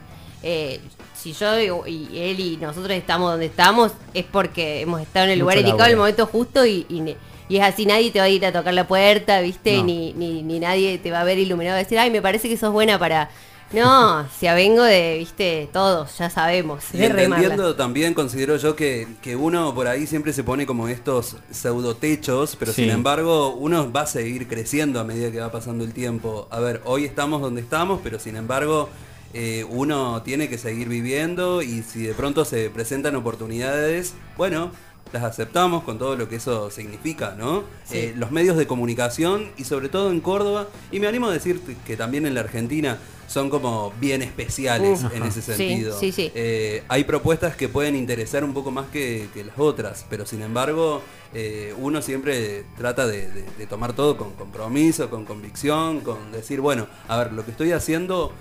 si 1.14 1.32
yo 1.32 1.86
y 1.86 2.08
él 2.19 2.40
y 2.40 2.56
nosotros 2.56 2.90
estamos 2.92 3.30
donde 3.30 3.46
estamos, 3.46 3.92
es 4.14 4.25
porque 4.25 4.80
hemos 4.80 5.00
estado 5.00 5.26
en 5.26 5.32
el 5.32 5.38
lugar 5.38 5.58
indicado, 5.58 5.84
en 5.84 5.90
el 5.90 5.96
momento 5.96 6.26
justo 6.26 6.66
y, 6.66 6.86
y 6.88 7.16
es 7.56 7.62
así, 7.62 7.87
nadie 7.87 8.11
te 8.11 8.19
va 8.19 8.27
a 8.27 8.29
ir 8.29 8.45
a 8.45 8.53
tocar 8.53 8.75
la 8.75 8.87
puerta, 8.87 9.41
¿viste? 9.41 9.83
Ni, 9.83 10.12
ni, 10.12 10.43
ni, 10.43 10.61
nadie 10.61 10.99
te 10.99 11.11
va 11.11 11.21
a 11.21 11.25
ver 11.25 11.38
iluminado 11.38 11.76
a 11.76 11.78
decir, 11.78 11.99
ay, 11.99 12.11
me 12.11 12.21
parece 12.21 12.49
que 12.49 12.57
sos 12.57 12.73
buena 12.73 12.99
para... 12.99 13.31
No, 13.73 14.26
si 14.38 14.47
avengo 14.47 14.83
de, 14.83 15.17
viste, 15.19 15.69
todos, 15.73 16.17
ya 16.19 16.31
sabemos. 16.31 16.85
Y 16.93 17.02
entendiendo 17.05 17.75
también, 17.75 18.14
considero 18.14 18.57
yo 18.57 18.76
que, 18.76 19.07
que, 19.23 19.37
uno 19.37 19.75
por 19.75 19.88
ahí 19.88 20.07
siempre 20.07 20.33
se 20.33 20.43
pone 20.43 20.67
como 20.67 20.88
estos 20.88 21.37
pseudotechos, 21.50 22.57
pero 22.57 22.73
sin 22.73 22.90
embargo 22.90 23.55
uno 23.55 23.90
va 23.93 24.02
a 24.02 24.07
seguir 24.07 24.49
creciendo 24.49 25.00
a 25.00 25.05
medida 25.05 25.31
que 25.31 25.40
va 25.40 25.52
pasando 25.52 25.85
el 25.85 25.93
tiempo. 25.93 26.49
A 26.50 26.61
ver, 26.61 26.81
hoy 26.85 27.05
estamos 27.05 27.43
donde 27.43 27.61
estamos, 27.61 28.00
pero 28.02 28.19
sin 28.19 28.37
embargo 28.37 28.88
eh, 29.35 29.67
uno 29.69 30.23
tiene 30.23 30.49
que 30.49 30.57
seguir 30.57 30.88
viviendo 30.88 31.61
y 31.61 31.83
si 31.83 32.02
de 32.02 32.14
pronto 32.14 32.47
se 32.47 32.71
presentan 32.71 33.14
oportunidades, 33.14 34.14
bueno, 34.38 34.73
las 35.12 35.25
aceptamos 35.25 35.85
con 35.85 35.99
todo 35.99 36.17
lo 36.17 36.29
que 36.29 36.37
eso 36.37 36.71
significa, 36.71 37.35
¿no? 37.37 37.65
Eh, 37.91 38.15
los 38.17 38.31
medios 38.31 38.57
de 38.57 38.67
comunicación 38.67 39.50
y 39.57 39.65
sobre 39.65 39.88
todo 39.88 40.11
en 40.11 40.21
Córdoba, 40.21 40.69
y 40.93 41.00
me 41.00 41.07
animo 41.07 41.29
a 41.29 41.33
decir 41.33 41.61
que 41.87 41.97
también 41.97 42.27
en 42.27 42.35
la 42.35 42.41
Argentina 42.41 42.99
son 43.29 43.50
como 43.50 43.93
bien 44.00 44.23
especiales 44.23 45.05
en 45.12 45.23
ese 45.23 45.43
sentido. 45.43 45.99
Eh, 46.03 46.83
hay 46.88 47.05
propuestas 47.05 47.57
que 47.57 47.69
pueden 47.69 47.95
interesar 47.95 48.43
un 48.43 48.55
poco 48.55 48.71
más 48.71 48.87
que, 48.88 49.29
las 49.35 49.59
otras, 49.59 50.07
pero 50.09 50.25
sin 50.25 50.43
embargo 50.43 51.03
eh, 51.35 51.75
uno 51.79 52.00
siempre 52.00 52.65
trata 52.77 53.07
de, 53.07 53.29
de 53.29 53.67
tomar 53.67 53.93
todo 53.93 54.17
con 54.17 54.33
compromiso, 54.33 55.11
con 55.11 55.27
convicción, 55.27 56.00
con 56.00 56.33
decir, 56.33 56.61
bueno, 56.61 56.87
a 57.07 57.19
ver, 57.19 57.33
lo 57.33 57.45
que 57.45 57.50
estoy 57.50 57.73
haciendo 57.73 58.33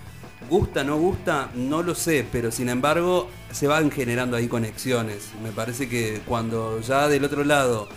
Gusta, 0.49 0.83
no 0.83 0.97
gusta, 0.97 1.49
no 1.55 1.83
lo 1.83 1.93
sé, 1.95 2.25
pero 2.31 2.51
sin 2.51 2.69
embargo 2.69 3.27
se 3.51 3.67
van 3.67 3.91
generando 3.91 4.37
ahí 4.37 4.47
conexiones. 4.47 5.31
Me 5.43 5.51
parece 5.51 5.89
que 5.89 6.21
cuando 6.25 6.79
ya 6.79 7.07
del 7.07 7.25
otro 7.25 7.43
lado 7.43 7.89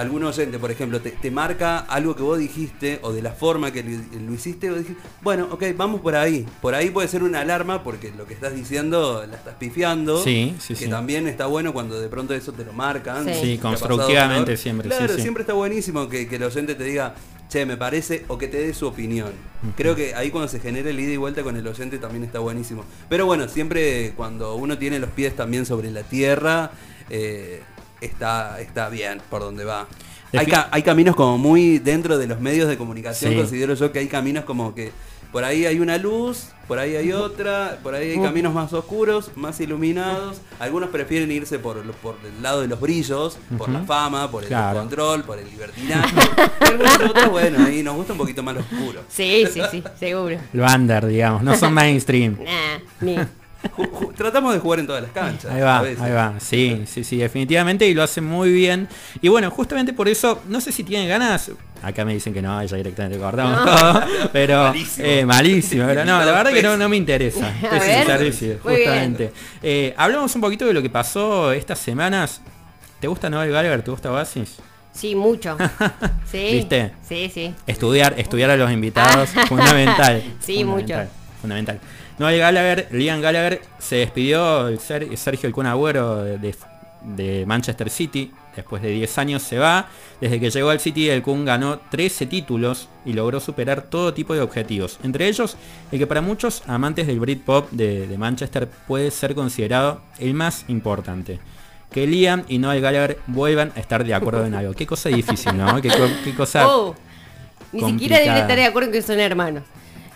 algún 0.00 0.24
oyente, 0.24 0.58
por 0.58 0.70
ejemplo, 0.70 1.00
te, 1.00 1.30
marca 1.30 1.78
algo 1.78 2.14
que 2.14 2.22
vos 2.22 2.38
dijiste 2.38 2.98
o 3.02 3.12
de 3.12 3.22
la 3.22 3.32
forma 3.32 3.72
que 3.72 3.82
lo, 3.82 4.34
hiciste, 4.34 4.70
vos 4.70 4.78
dijiste, 4.78 5.00
bueno, 5.22 5.48
ok, 5.50 5.64
vamos 5.76 6.00
por 6.00 6.16
ahí. 6.16 6.46
Por 6.60 6.74
ahí 6.74 6.90
puede 6.90 7.08
ser 7.08 7.22
una 7.22 7.40
alarma 7.40 7.82
porque 7.82 8.12
lo 8.16 8.26
que 8.26 8.34
estás 8.34 8.54
diciendo 8.54 9.24
la 9.28 9.36
estás 9.36 9.54
pifiando. 9.56 10.22
Sí, 10.22 10.54
sí, 10.58 10.74
que 10.74 10.88
también 10.88 11.26
está 11.26 11.46
bueno 11.46 11.72
cuando 11.72 12.00
de 12.00 12.08
pronto 12.08 12.34
eso 12.34 12.52
te 12.52 12.64
lo 12.64 12.72
marcan. 12.72 13.26
Sí, 13.34 13.58
constructivamente 13.58 14.56
siempre. 14.56 14.88
Claro, 14.88 15.14
siempre 15.14 15.42
está 15.42 15.52
buenísimo 15.52 16.08
que, 16.08 16.28
que 16.28 16.36
el 16.36 16.44
oyente 16.44 16.74
te 16.74 16.84
diga, 16.84 17.14
che, 17.48 17.66
me 17.66 17.76
parece, 17.76 18.24
o 18.28 18.38
que 18.38 18.48
te 18.48 18.58
dé 18.58 18.74
su 18.74 18.86
opinión. 18.86 19.32
Creo 19.76 19.96
que 19.96 20.14
ahí 20.14 20.30
cuando 20.30 20.48
se 20.48 20.60
genera 20.60 20.90
el 20.90 21.00
ida 21.00 21.12
y 21.12 21.16
vuelta 21.16 21.42
con 21.42 21.56
el 21.56 21.66
oyente 21.66 21.98
también 21.98 22.24
está 22.24 22.38
buenísimo. 22.38 22.84
Pero 23.08 23.26
bueno, 23.26 23.48
siempre 23.48 24.12
cuando 24.16 24.54
uno 24.54 24.78
tiene 24.78 24.98
los 24.98 25.10
pies 25.10 25.34
también 25.34 25.66
sobre 25.66 25.90
la 25.90 26.02
tierra, 26.02 26.70
eh, 27.10 27.62
está, 28.00 28.60
está 28.60 28.88
bien 28.88 29.20
por 29.30 29.40
donde 29.40 29.64
va. 29.64 29.86
hay, 30.32 30.82
caminos 30.82 31.16
como 31.16 31.38
muy 31.38 31.78
dentro 31.78 32.18
de 32.18 32.26
los 32.26 32.40
medios 32.40 32.68
de 32.68 32.76
comunicación, 32.76 33.34
considero 33.34 33.74
yo 33.74 33.92
que 33.92 34.00
hay 34.00 34.08
caminos 34.08 34.44
como 34.44 34.74
que 34.74 34.92
por 35.32 35.44
ahí 35.44 35.66
hay 35.66 35.78
una 35.78 35.98
luz, 35.98 36.46
por 36.66 36.78
ahí 36.78 36.96
hay 36.96 37.12
otra, 37.12 37.78
por 37.82 37.94
ahí 37.94 38.12
hay 38.12 38.18
caminos 38.18 38.54
más 38.54 38.72
oscuros, 38.72 39.30
más 39.36 39.60
iluminados. 39.60 40.40
Algunos 40.58 40.88
prefieren 40.88 41.30
irse 41.30 41.58
por, 41.58 41.82
por 41.96 42.16
el 42.24 42.42
lado 42.42 42.62
de 42.62 42.66
los 42.68 42.80
brillos, 42.80 43.38
por 43.58 43.68
la 43.68 43.80
fama, 43.80 44.30
por 44.30 44.44
el 44.44 44.50
control, 44.72 45.24
por 45.24 45.38
el 45.38 45.50
libertinaje. 45.50 46.16
algunos 46.60 47.10
otros, 47.10 47.30
bueno, 47.30 47.62
ahí 47.62 47.82
nos 47.82 47.94
gusta 47.96 48.12
un 48.12 48.18
poquito 48.18 48.42
más 48.42 48.54
lo 48.54 48.60
oscuro. 48.62 49.02
Sí, 49.08 49.44
sí, 49.52 49.60
sí, 49.70 49.82
seguro. 49.98 50.38
Lo 50.54 50.64
under, 50.64 51.06
digamos, 51.06 51.42
no 51.42 51.54
son 51.56 51.74
mainstream. 51.74 52.38
nah, 52.42 52.78
ni. 53.00 53.16
Tratamos 54.16 54.54
de 54.54 54.60
jugar 54.60 54.80
en 54.80 54.86
todas 54.86 55.02
las 55.02 55.12
canchas. 55.12 55.50
Ahí 55.50 55.60
va, 55.60 55.80
ahí 55.80 56.12
va. 56.12 56.34
Sí, 56.38 56.82
sí, 56.86 57.04
sí, 57.04 57.18
definitivamente 57.18 57.86
y 57.86 57.94
lo 57.94 58.02
hace 58.02 58.20
muy 58.20 58.52
bien. 58.52 58.88
Y 59.20 59.28
bueno, 59.28 59.50
justamente 59.50 59.92
por 59.92 60.08
eso, 60.08 60.42
no 60.48 60.60
sé 60.60 60.72
si 60.72 60.84
tiene 60.84 61.06
ganas. 61.06 61.50
Acá 61.82 62.04
me 62.04 62.12
dicen 62.12 62.34
que 62.34 62.42
no, 62.42 62.62
ya 62.62 62.76
directamente 62.76 63.18
cortamos 63.18 63.64
todo. 63.64 64.02
Pero 64.32 64.72
malísimo. 65.26 65.84
Eh, 65.84 65.86
pero 65.86 66.04
no, 66.04 66.18
la 66.18 66.32
verdad 66.32 66.52
que 66.52 66.62
no, 66.62 66.76
no 66.76 66.88
me 66.88 66.96
interesa. 66.96 67.52
justamente. 68.62 69.32
Eh, 69.62 69.94
hablamos 69.96 70.34
un 70.34 70.40
poquito 70.40 70.66
de 70.66 70.72
lo 70.72 70.82
que 70.82 70.90
pasó 70.90 71.52
estas 71.52 71.78
semanas. 71.78 72.40
¿Te 73.00 73.06
gusta 73.06 73.30
Noel 73.30 73.52
Gallagher? 73.52 73.82
¿Te 73.82 73.90
gusta 73.92 74.10
Oasis? 74.10 74.56
Sí, 74.92 75.14
mucho. 75.14 75.56
Sí. 76.30 76.48
¿Viste? 76.52 76.92
Sí, 77.08 77.30
sí. 77.32 77.54
Estudiar, 77.66 78.14
estudiar 78.18 78.50
a 78.50 78.56
los 78.58 78.70
invitados, 78.70 79.30
fundamental. 79.48 80.22
Sí, 80.40 80.62
mucho. 80.62 80.94
Fundamental. 81.40 81.80
Noel 82.18 82.40
Gallagher, 82.40 82.88
Liam 82.90 83.20
Gallagher 83.20 83.60
se 83.78 83.96
despidió, 83.96 84.68
Sergio 84.78 85.46
El 85.46 85.52
Kun 85.52 85.66
Agüero 85.66 86.24
de, 86.24 87.44
Manchester 87.46 87.90
City, 87.90 88.32
después 88.56 88.82
de 88.82 88.90
10 88.90 89.18
años 89.18 89.42
se 89.42 89.58
va. 89.58 89.88
Desde 90.20 90.40
que 90.40 90.50
llegó 90.50 90.70
al 90.70 90.80
City, 90.80 91.08
el 91.10 91.22
Kun 91.22 91.44
ganó 91.44 91.78
13 91.78 92.26
títulos 92.26 92.88
y 93.04 93.12
logró 93.12 93.38
superar 93.38 93.82
todo 93.82 94.12
tipo 94.14 94.34
de 94.34 94.40
objetivos. 94.40 94.98
Entre 95.04 95.28
ellos, 95.28 95.56
el 95.92 95.98
que 96.00 96.08
para 96.08 96.20
muchos 96.20 96.62
amantes 96.66 97.06
del 97.06 97.20
Britpop 97.20 97.70
de, 97.70 98.08
de 98.08 98.18
Manchester 98.18 98.68
puede 98.88 99.12
ser 99.12 99.36
considerado 99.36 100.00
el 100.18 100.34
más 100.34 100.64
importante. 100.66 101.38
Que 101.92 102.06
Liam 102.06 102.42
y 102.48 102.58
Noel 102.58 102.82
Gallagher 102.82 103.18
vuelvan 103.28 103.72
a 103.76 103.80
estar 103.80 104.04
de 104.04 104.12
acuerdo 104.12 104.44
en 104.44 104.54
algo. 104.54 104.74
Qué 104.74 104.86
cosa 104.86 105.08
difícil, 105.08 105.56
¿no? 105.56 105.80
Qué, 105.80 106.34
cosa... 106.36 106.68
Oh, 106.68 106.96
ni 107.72 107.82
siquiera 107.82 108.18
deben 108.18 108.36
estar 108.36 108.56
de 108.56 108.64
acuerdo 108.64 108.88
en 108.88 108.92
que 108.92 109.02
son 109.02 109.20
hermanos. 109.20 109.62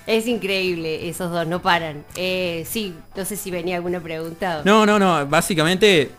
Es 0.06 0.26
increíble, 0.26 1.09
esos 1.09 1.30
dos 1.30 1.47
no 1.47 1.62
paran. 1.62 2.04
Eh, 2.16 2.66
sí, 2.68 2.94
no 3.16 3.25
sé 3.25 3.37
si 3.37 3.50
venía 3.50 3.76
alguna 3.76 4.00
pregunta. 4.00 4.62
No, 4.64 4.85
no, 4.85 4.99
no, 4.99 5.26
básicamente 5.26 6.11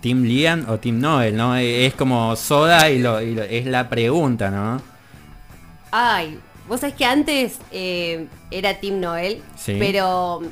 Team 0.00 0.22
Liam 0.22 0.66
o 0.68 0.78
Team 0.78 1.00
Noel, 1.00 1.36
¿no? 1.36 1.56
Es 1.56 1.94
como 1.94 2.34
Soda 2.36 2.90
y, 2.90 2.98
lo, 2.98 3.18
es 3.18 3.66
la 3.66 3.88
pregunta, 3.88 4.50
¿no? 4.50 4.80
Ay, 5.90 6.38
vos 6.68 6.80
sabés 6.80 6.96
que 6.96 7.04
antes 7.04 7.58
eh, 7.70 8.26
era 8.50 8.80
Team 8.80 8.98
Noel, 8.98 9.42
pero 9.66 10.42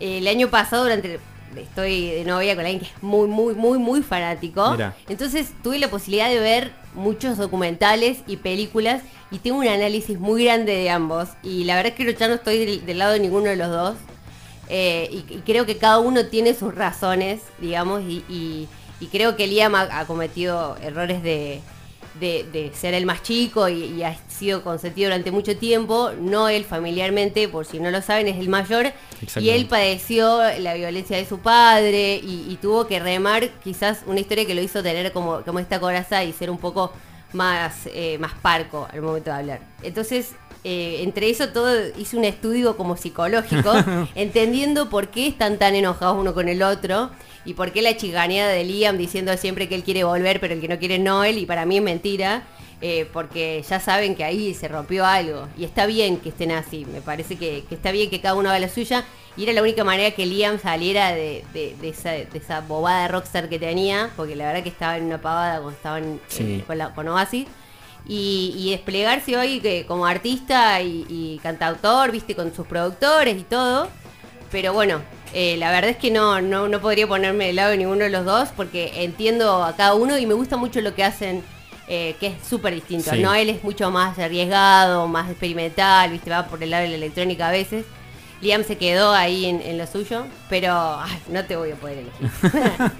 eh, 0.00 0.18
el 0.18 0.28
año 0.28 0.48
pasado 0.48 0.84
durante 0.84 1.20
estoy 1.56 2.10
de 2.10 2.24
novia 2.24 2.54
con 2.54 2.64
alguien 2.64 2.80
que 2.80 2.86
es 2.86 3.02
muy, 3.02 3.28
muy, 3.28 3.54
muy, 3.54 3.78
muy 3.78 4.02
fanático. 4.02 4.76
Entonces 5.08 5.52
tuve 5.62 5.78
la 5.78 5.88
posibilidad 5.88 6.28
de 6.28 6.40
ver 6.40 6.72
muchos 6.98 7.38
documentales 7.38 8.18
y 8.26 8.36
películas 8.36 9.02
y 9.30 9.38
tengo 9.38 9.58
un 9.58 9.68
análisis 9.68 10.18
muy 10.18 10.44
grande 10.44 10.74
de 10.74 10.90
ambos. 10.90 11.28
Y 11.42 11.64
la 11.64 11.76
verdad 11.76 11.92
es 11.96 12.06
que 12.06 12.14
ya 12.14 12.28
no 12.28 12.34
estoy 12.34 12.80
del, 12.80 12.98
lado 12.98 13.12
de 13.12 13.20
ninguno 13.20 13.46
de 13.46 13.56
los 13.56 13.70
dos. 13.70 13.96
Eh, 14.68 15.08
y, 15.10 15.22
creo 15.46 15.64
que 15.64 15.78
cada 15.78 15.98
uno 15.98 16.26
tiene 16.26 16.52
sus 16.54 16.74
razones, 16.74 17.40
digamos, 17.58 18.02
y, 18.02 18.68
creo 19.10 19.36
que 19.36 19.46
Liam 19.46 19.74
ha 19.74 20.04
cometido 20.06 20.76
errores 20.82 21.22
de, 21.22 21.62
de, 22.20 22.72
ser 22.74 22.94
el 22.94 23.06
más 23.06 23.22
chico 23.22 23.68
y, 23.68 24.02
ha 24.02 24.16
sido 24.28 24.62
consentido 24.62 25.08
durante 25.08 25.30
mucho 25.30 25.56
tiempo. 25.56 26.10
No 26.18 26.48
él 26.48 26.64
familiarmente, 26.64 27.48
por 27.48 27.66
si 27.66 27.80
no 27.80 27.90
lo 27.90 28.02
saben, 28.02 28.28
es 28.28 28.38
el 28.38 28.48
mayor. 28.48 28.92
Y 29.36 29.50
él 29.50 29.66
padeció 29.66 30.40
la 30.58 30.74
violencia 30.74 31.16
de 31.16 31.26
su 31.26 31.38
padre 31.38 32.20
y, 32.22 32.56
tuvo 32.60 32.86
que 32.86 32.98
remar 32.98 33.48
quizás 33.62 34.02
una 34.06 34.20
historia 34.20 34.46
que 34.46 34.54
lo 34.54 34.62
hizo 34.62 34.82
tener 34.82 35.12
como, 35.12 35.42
como 35.42 35.58
esta 35.58 35.78
coraza 35.80 36.24
y 36.24 36.32
ser 36.32 36.50
un 36.50 36.58
poco 36.58 36.92
más, 37.32 37.86
eh, 37.86 38.18
más 38.18 38.32
parco 38.34 38.88
al 38.92 39.02
momento 39.02 39.30
de 39.30 39.36
hablar. 39.36 39.60
Entonces, 39.82 40.32
eh, 40.70 41.02
entre 41.02 41.30
eso 41.30 41.48
todo 41.48 41.72
hice 41.96 42.14
un 42.18 42.26
estudio 42.26 42.76
como 42.76 42.98
psicológico, 42.98 43.72
entendiendo 44.14 44.90
por 44.90 45.08
qué 45.08 45.26
están 45.26 45.58
tan 45.58 45.74
enojados 45.74 46.18
uno 46.18 46.34
con 46.34 46.46
el 46.46 46.62
otro 46.62 47.08
y 47.46 47.54
por 47.54 47.72
qué 47.72 47.80
la 47.80 47.96
chiganeada 47.96 48.52
de 48.52 48.64
Liam 48.64 48.98
diciendo 48.98 49.34
siempre 49.38 49.66
que 49.66 49.76
él 49.76 49.82
quiere 49.82 50.04
volver 50.04 50.40
pero 50.40 50.52
el 50.52 50.60
que 50.60 50.68
no 50.68 50.78
quiere 50.78 50.96
es 50.96 51.00
Noel 51.00 51.38
y 51.38 51.46
para 51.46 51.64
mí 51.64 51.78
es 51.78 51.82
mentira. 51.82 52.42
Eh, 52.82 53.08
porque 53.12 53.64
ya 53.68 53.80
saben 53.80 54.14
que 54.14 54.22
ahí 54.22 54.54
se 54.54 54.68
rompió 54.68 55.04
algo 55.04 55.48
y 55.58 55.64
está 55.64 55.86
bien 55.86 56.18
que 56.18 56.28
estén 56.28 56.52
así, 56.52 56.84
me 56.84 57.00
parece 57.00 57.34
que, 57.34 57.64
está 57.68 57.90
bien 57.90 58.08
que 58.08 58.20
cada 58.20 58.36
uno 58.36 58.50
haga 58.50 58.60
la 58.60 58.68
suya 58.68 59.04
y 59.36 59.42
era 59.42 59.52
la 59.52 59.62
única 59.62 59.82
manera 59.82 60.14
que 60.14 60.26
Liam 60.26 60.60
saliera 60.60 61.12
de, 61.12 61.44
esa, 61.82 62.60
bobada 62.60 63.02
de 63.02 63.08
rockstar 63.08 63.48
que 63.48 63.58
tenía, 63.58 64.10
porque 64.16 64.36
la 64.36 64.46
verdad 64.46 64.62
que 64.62 64.68
estaba 64.68 64.96
en 64.96 65.06
una 65.06 65.20
pavada 65.20 65.60
cuando 65.60 65.76
estaban 65.76 66.20
eh, 66.38 66.62
con, 66.68 66.78
la, 66.78 66.94
con 66.94 67.08
Oasis 67.08 67.48
y, 68.06 68.70
desplegarse 68.70 69.36
hoy 69.36 69.60
que, 69.60 69.84
como 69.86 70.06
artista 70.06 70.80
y, 70.82 71.38
cantautor, 71.42 72.10
viste, 72.10 72.34
con 72.34 72.54
sus 72.54 72.66
productores 72.66 73.36
y 73.36 73.42
todo. 73.42 73.88
Pero 74.50 74.72
bueno, 74.72 75.02
eh, 75.34 75.56
la 75.58 75.70
verdad 75.70 75.90
es 75.90 75.96
que 75.96 76.10
no, 76.10 76.40
no, 76.40 76.80
podría 76.80 77.06
ponerme 77.06 77.46
de 77.46 77.52
lado 77.52 77.70
de 77.70 77.76
ninguno 77.76 78.04
de 78.04 78.10
los 78.10 78.24
dos 78.24 78.48
porque 78.56 79.04
entiendo 79.04 79.62
a 79.62 79.76
cada 79.76 79.94
uno 79.94 80.16
y 80.16 80.24
me 80.24 80.34
gusta 80.34 80.56
mucho 80.56 80.80
lo 80.80 80.94
que 80.94 81.04
hacen, 81.04 81.42
eh, 81.86 82.16
que 82.18 82.28
es 82.28 82.46
súper 82.46 82.74
distinto. 82.74 83.14
No, 83.16 83.34
él 83.34 83.50
es 83.50 83.62
mucho 83.62 83.90
más 83.90 84.18
arriesgado, 84.18 85.06
más 85.06 85.28
experimental, 85.30 86.10
viste, 86.10 86.30
va 86.30 86.46
por 86.46 86.62
el 86.62 86.70
lado 86.70 86.84
de 86.84 86.90
la 86.90 86.96
electrónica 86.96 87.48
a 87.48 87.52
veces. 87.52 87.84
Liam 88.40 88.62
se 88.62 88.76
quedó 88.76 89.12
ahí 89.12 89.46
en, 89.46 89.78
lo 89.78 89.86
suyo, 89.86 90.26
pero 90.48 90.98
no 91.30 91.44
te 91.44 91.56
voy 91.56 91.72
a 91.72 91.74
poder 91.74 91.98
elegir. 91.98 92.30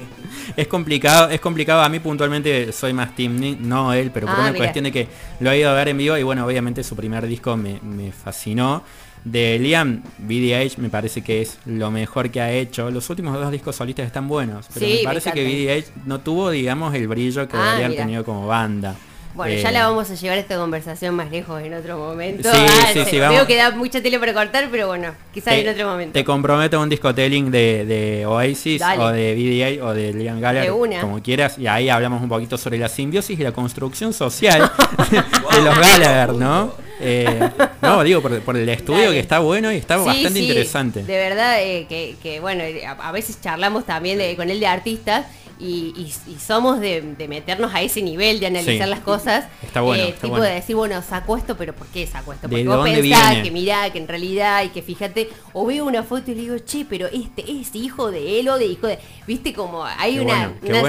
es 0.57 0.67
complicado, 0.67 1.31
es 1.31 1.41
complicado. 1.41 1.83
A 1.83 1.89
mí 1.89 2.01
puntualmente 2.01 2.73
soy 2.73 2.93
más 2.93 3.15
Team 3.15 3.57
no 3.61 3.93
él, 3.93 4.11
pero 4.13 4.27
por 4.27 4.37
ah, 4.37 4.41
una 4.41 4.55
cuestión 4.55 4.85
de 4.85 4.93
que 4.93 5.09
lo 5.39 5.51
he 5.51 5.59
ido 5.59 5.71
a 5.71 5.75
ver 5.75 5.89
en 5.89 5.99
vivo 5.99 6.17
y 6.17 6.25
bueno, 6.25 6.45
obviamente 6.45 6.83
su 6.83 6.97
primer 6.97 7.27
disco 7.27 7.57
me, 7.57 8.13
fascinó. 8.13 8.83
De 9.25 9.59
Liam, 9.59 10.03
BDH 10.19 10.79
me 10.79 10.89
parece 10.89 11.23
que 11.23 11.43
es 11.43 11.59
lo 11.67 11.91
mejor 11.91 12.31
que 12.31 12.41
ha 12.41 12.53
hecho. 12.53 12.91
Los 12.91 13.11
últimos 13.11 13.35
dos 13.35 13.51
discos 13.51 13.77
solistas 13.77 14.07
están 14.07 14.27
buenos, 14.27 14.67
pero 14.73 14.87
me 14.87 15.03
parece 15.05 15.33
que 15.33 15.45
BDH 15.45 16.07
no 16.07 16.21
tuvo, 16.21 16.51
digamos, 16.51 16.95
el 16.95 17.09
brillo 17.09 17.47
que 17.49 17.57
ah, 17.57 17.75
habían 17.75 17.95
tenido 17.95 18.25
como 18.25 18.47
banda. 18.47 18.97
Bueno, 19.39 19.55
ya 19.55 19.71
la 19.71 19.79
eh, 19.79 19.83
vamos 19.83 20.11
a 20.11 20.15
llevar 20.17 20.37
esta 20.37 20.57
conversación 20.57 21.15
más 21.15 21.31
lejos 21.31 21.63
en 21.63 21.73
otro 21.73 21.97
momento. 21.97 22.51
Sí, 22.53 22.59
ah, 22.61 22.91
sí, 22.93 23.05
sí, 23.09 23.21
Veo 23.21 23.47
que 23.47 23.55
da 23.55 23.71
mucha 23.71 24.03
tele 24.03 24.19
para 24.19 24.35
cortar, 24.35 24.67
pero 24.69 24.89
bueno, 24.89 25.15
quizás 25.33 25.55
en 25.55 25.69
otro 25.69 25.89
momento. 25.89 26.13
Te 26.13 26.25
comprometo 26.25 26.77
a 26.77 26.81
un 26.81 26.89
discotelling 26.89 27.49
de, 27.49 27.85
de 27.87 28.27
Oasis 28.27 28.83
o 28.83 29.09
de 29.11 29.35
VDA 29.37 29.87
o 29.87 29.95
de 29.95 30.13
Liam 30.13 30.41
Gallagher, 30.41 30.73
como 31.01 31.23
quieras, 31.23 31.57
y 31.57 31.69
ahí 31.69 31.89
hablamos 31.89 32.21
un 32.21 32.29
poquito 32.29 32.59
sobre 32.59 32.79
la 32.79 32.89
simbiosis 32.89 33.39
y 33.39 33.43
la 33.45 33.53
construcción 33.53 34.13
social 34.13 34.73
de 35.11 35.63
los 35.63 35.79
Gallagher, 35.79 36.35
¿no? 36.35 36.73
Eh, 37.01 37.49
no, 37.81 38.03
digo, 38.03 38.21
por, 38.21 38.57
el 38.57 38.69
estudio 38.69 39.13
que 39.13 39.21
está 39.21 39.39
bueno 39.39 39.71
y 39.71 39.77
está 39.77 39.99
bastante 39.99 40.41
interesante. 40.41 41.05
De 41.05 41.17
verdad, 41.17 41.63
eh, 41.63 41.87
que, 41.89 42.41
bueno, 42.41 42.65
a, 43.01 43.13
veces 43.13 43.41
charlamos 43.41 43.87
también 43.87 44.35
con 44.35 44.51
él 44.51 44.59
de 44.59 44.67
artistas 44.67 45.27
y, 45.61 46.13
somos 46.39 46.81
de, 46.81 47.03
meternos 47.29 47.75
a 47.75 47.83
ese 47.83 48.03
nivel 48.03 48.41
de 48.41 48.47
analizar 48.47 48.89
las 48.89 49.01
cosas. 49.01 49.47
Está 49.63 49.81
bueno. 49.81 50.05
Eh, 50.05 50.15
tipo 50.21 50.41
de 50.41 50.55
decir, 50.55 50.77
bueno, 50.77 51.03
saco 51.03 51.37
esto, 51.37 51.57
pero 51.57 51.75
¿por 51.75 51.87
qué 51.89 52.07
saco 52.07 52.33
esto? 52.33 52.49
Porque 52.49 52.67
vos 52.67 52.89
pensás 52.89 53.43
que 53.43 53.51
mirá, 53.51 53.91
que 53.93 53.99
en 53.99 54.09
realidad, 54.09 54.65
y 54.65 54.69
que 54.69 54.83
fíjate, 54.83 55.29
o 55.53 55.67
veo 55.67 55.85
una 55.85 56.03
foto 56.03 56.31
y 56.31 56.35
le 56.35 56.41
digo, 56.43 56.59
che, 56.59 56.87
pero 56.89 57.07
este 57.07 57.45
es 57.51 57.75
hijo 57.75 58.11
de 58.11 58.41
él 58.41 58.49
o 58.49 58.59
de 58.59 58.67
hijo 58.67 58.87
de. 58.87 58.99
Viste, 59.27 59.53
como 59.53 59.85
hay 59.85 60.19
un 60.19 60.29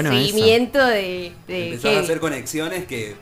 seguimiento 0.02 0.84
de. 0.84 1.32
de 1.46 1.80
a 1.84 2.00
hacer 2.00 2.20
conexiones 2.20 2.86
que 2.86 3.16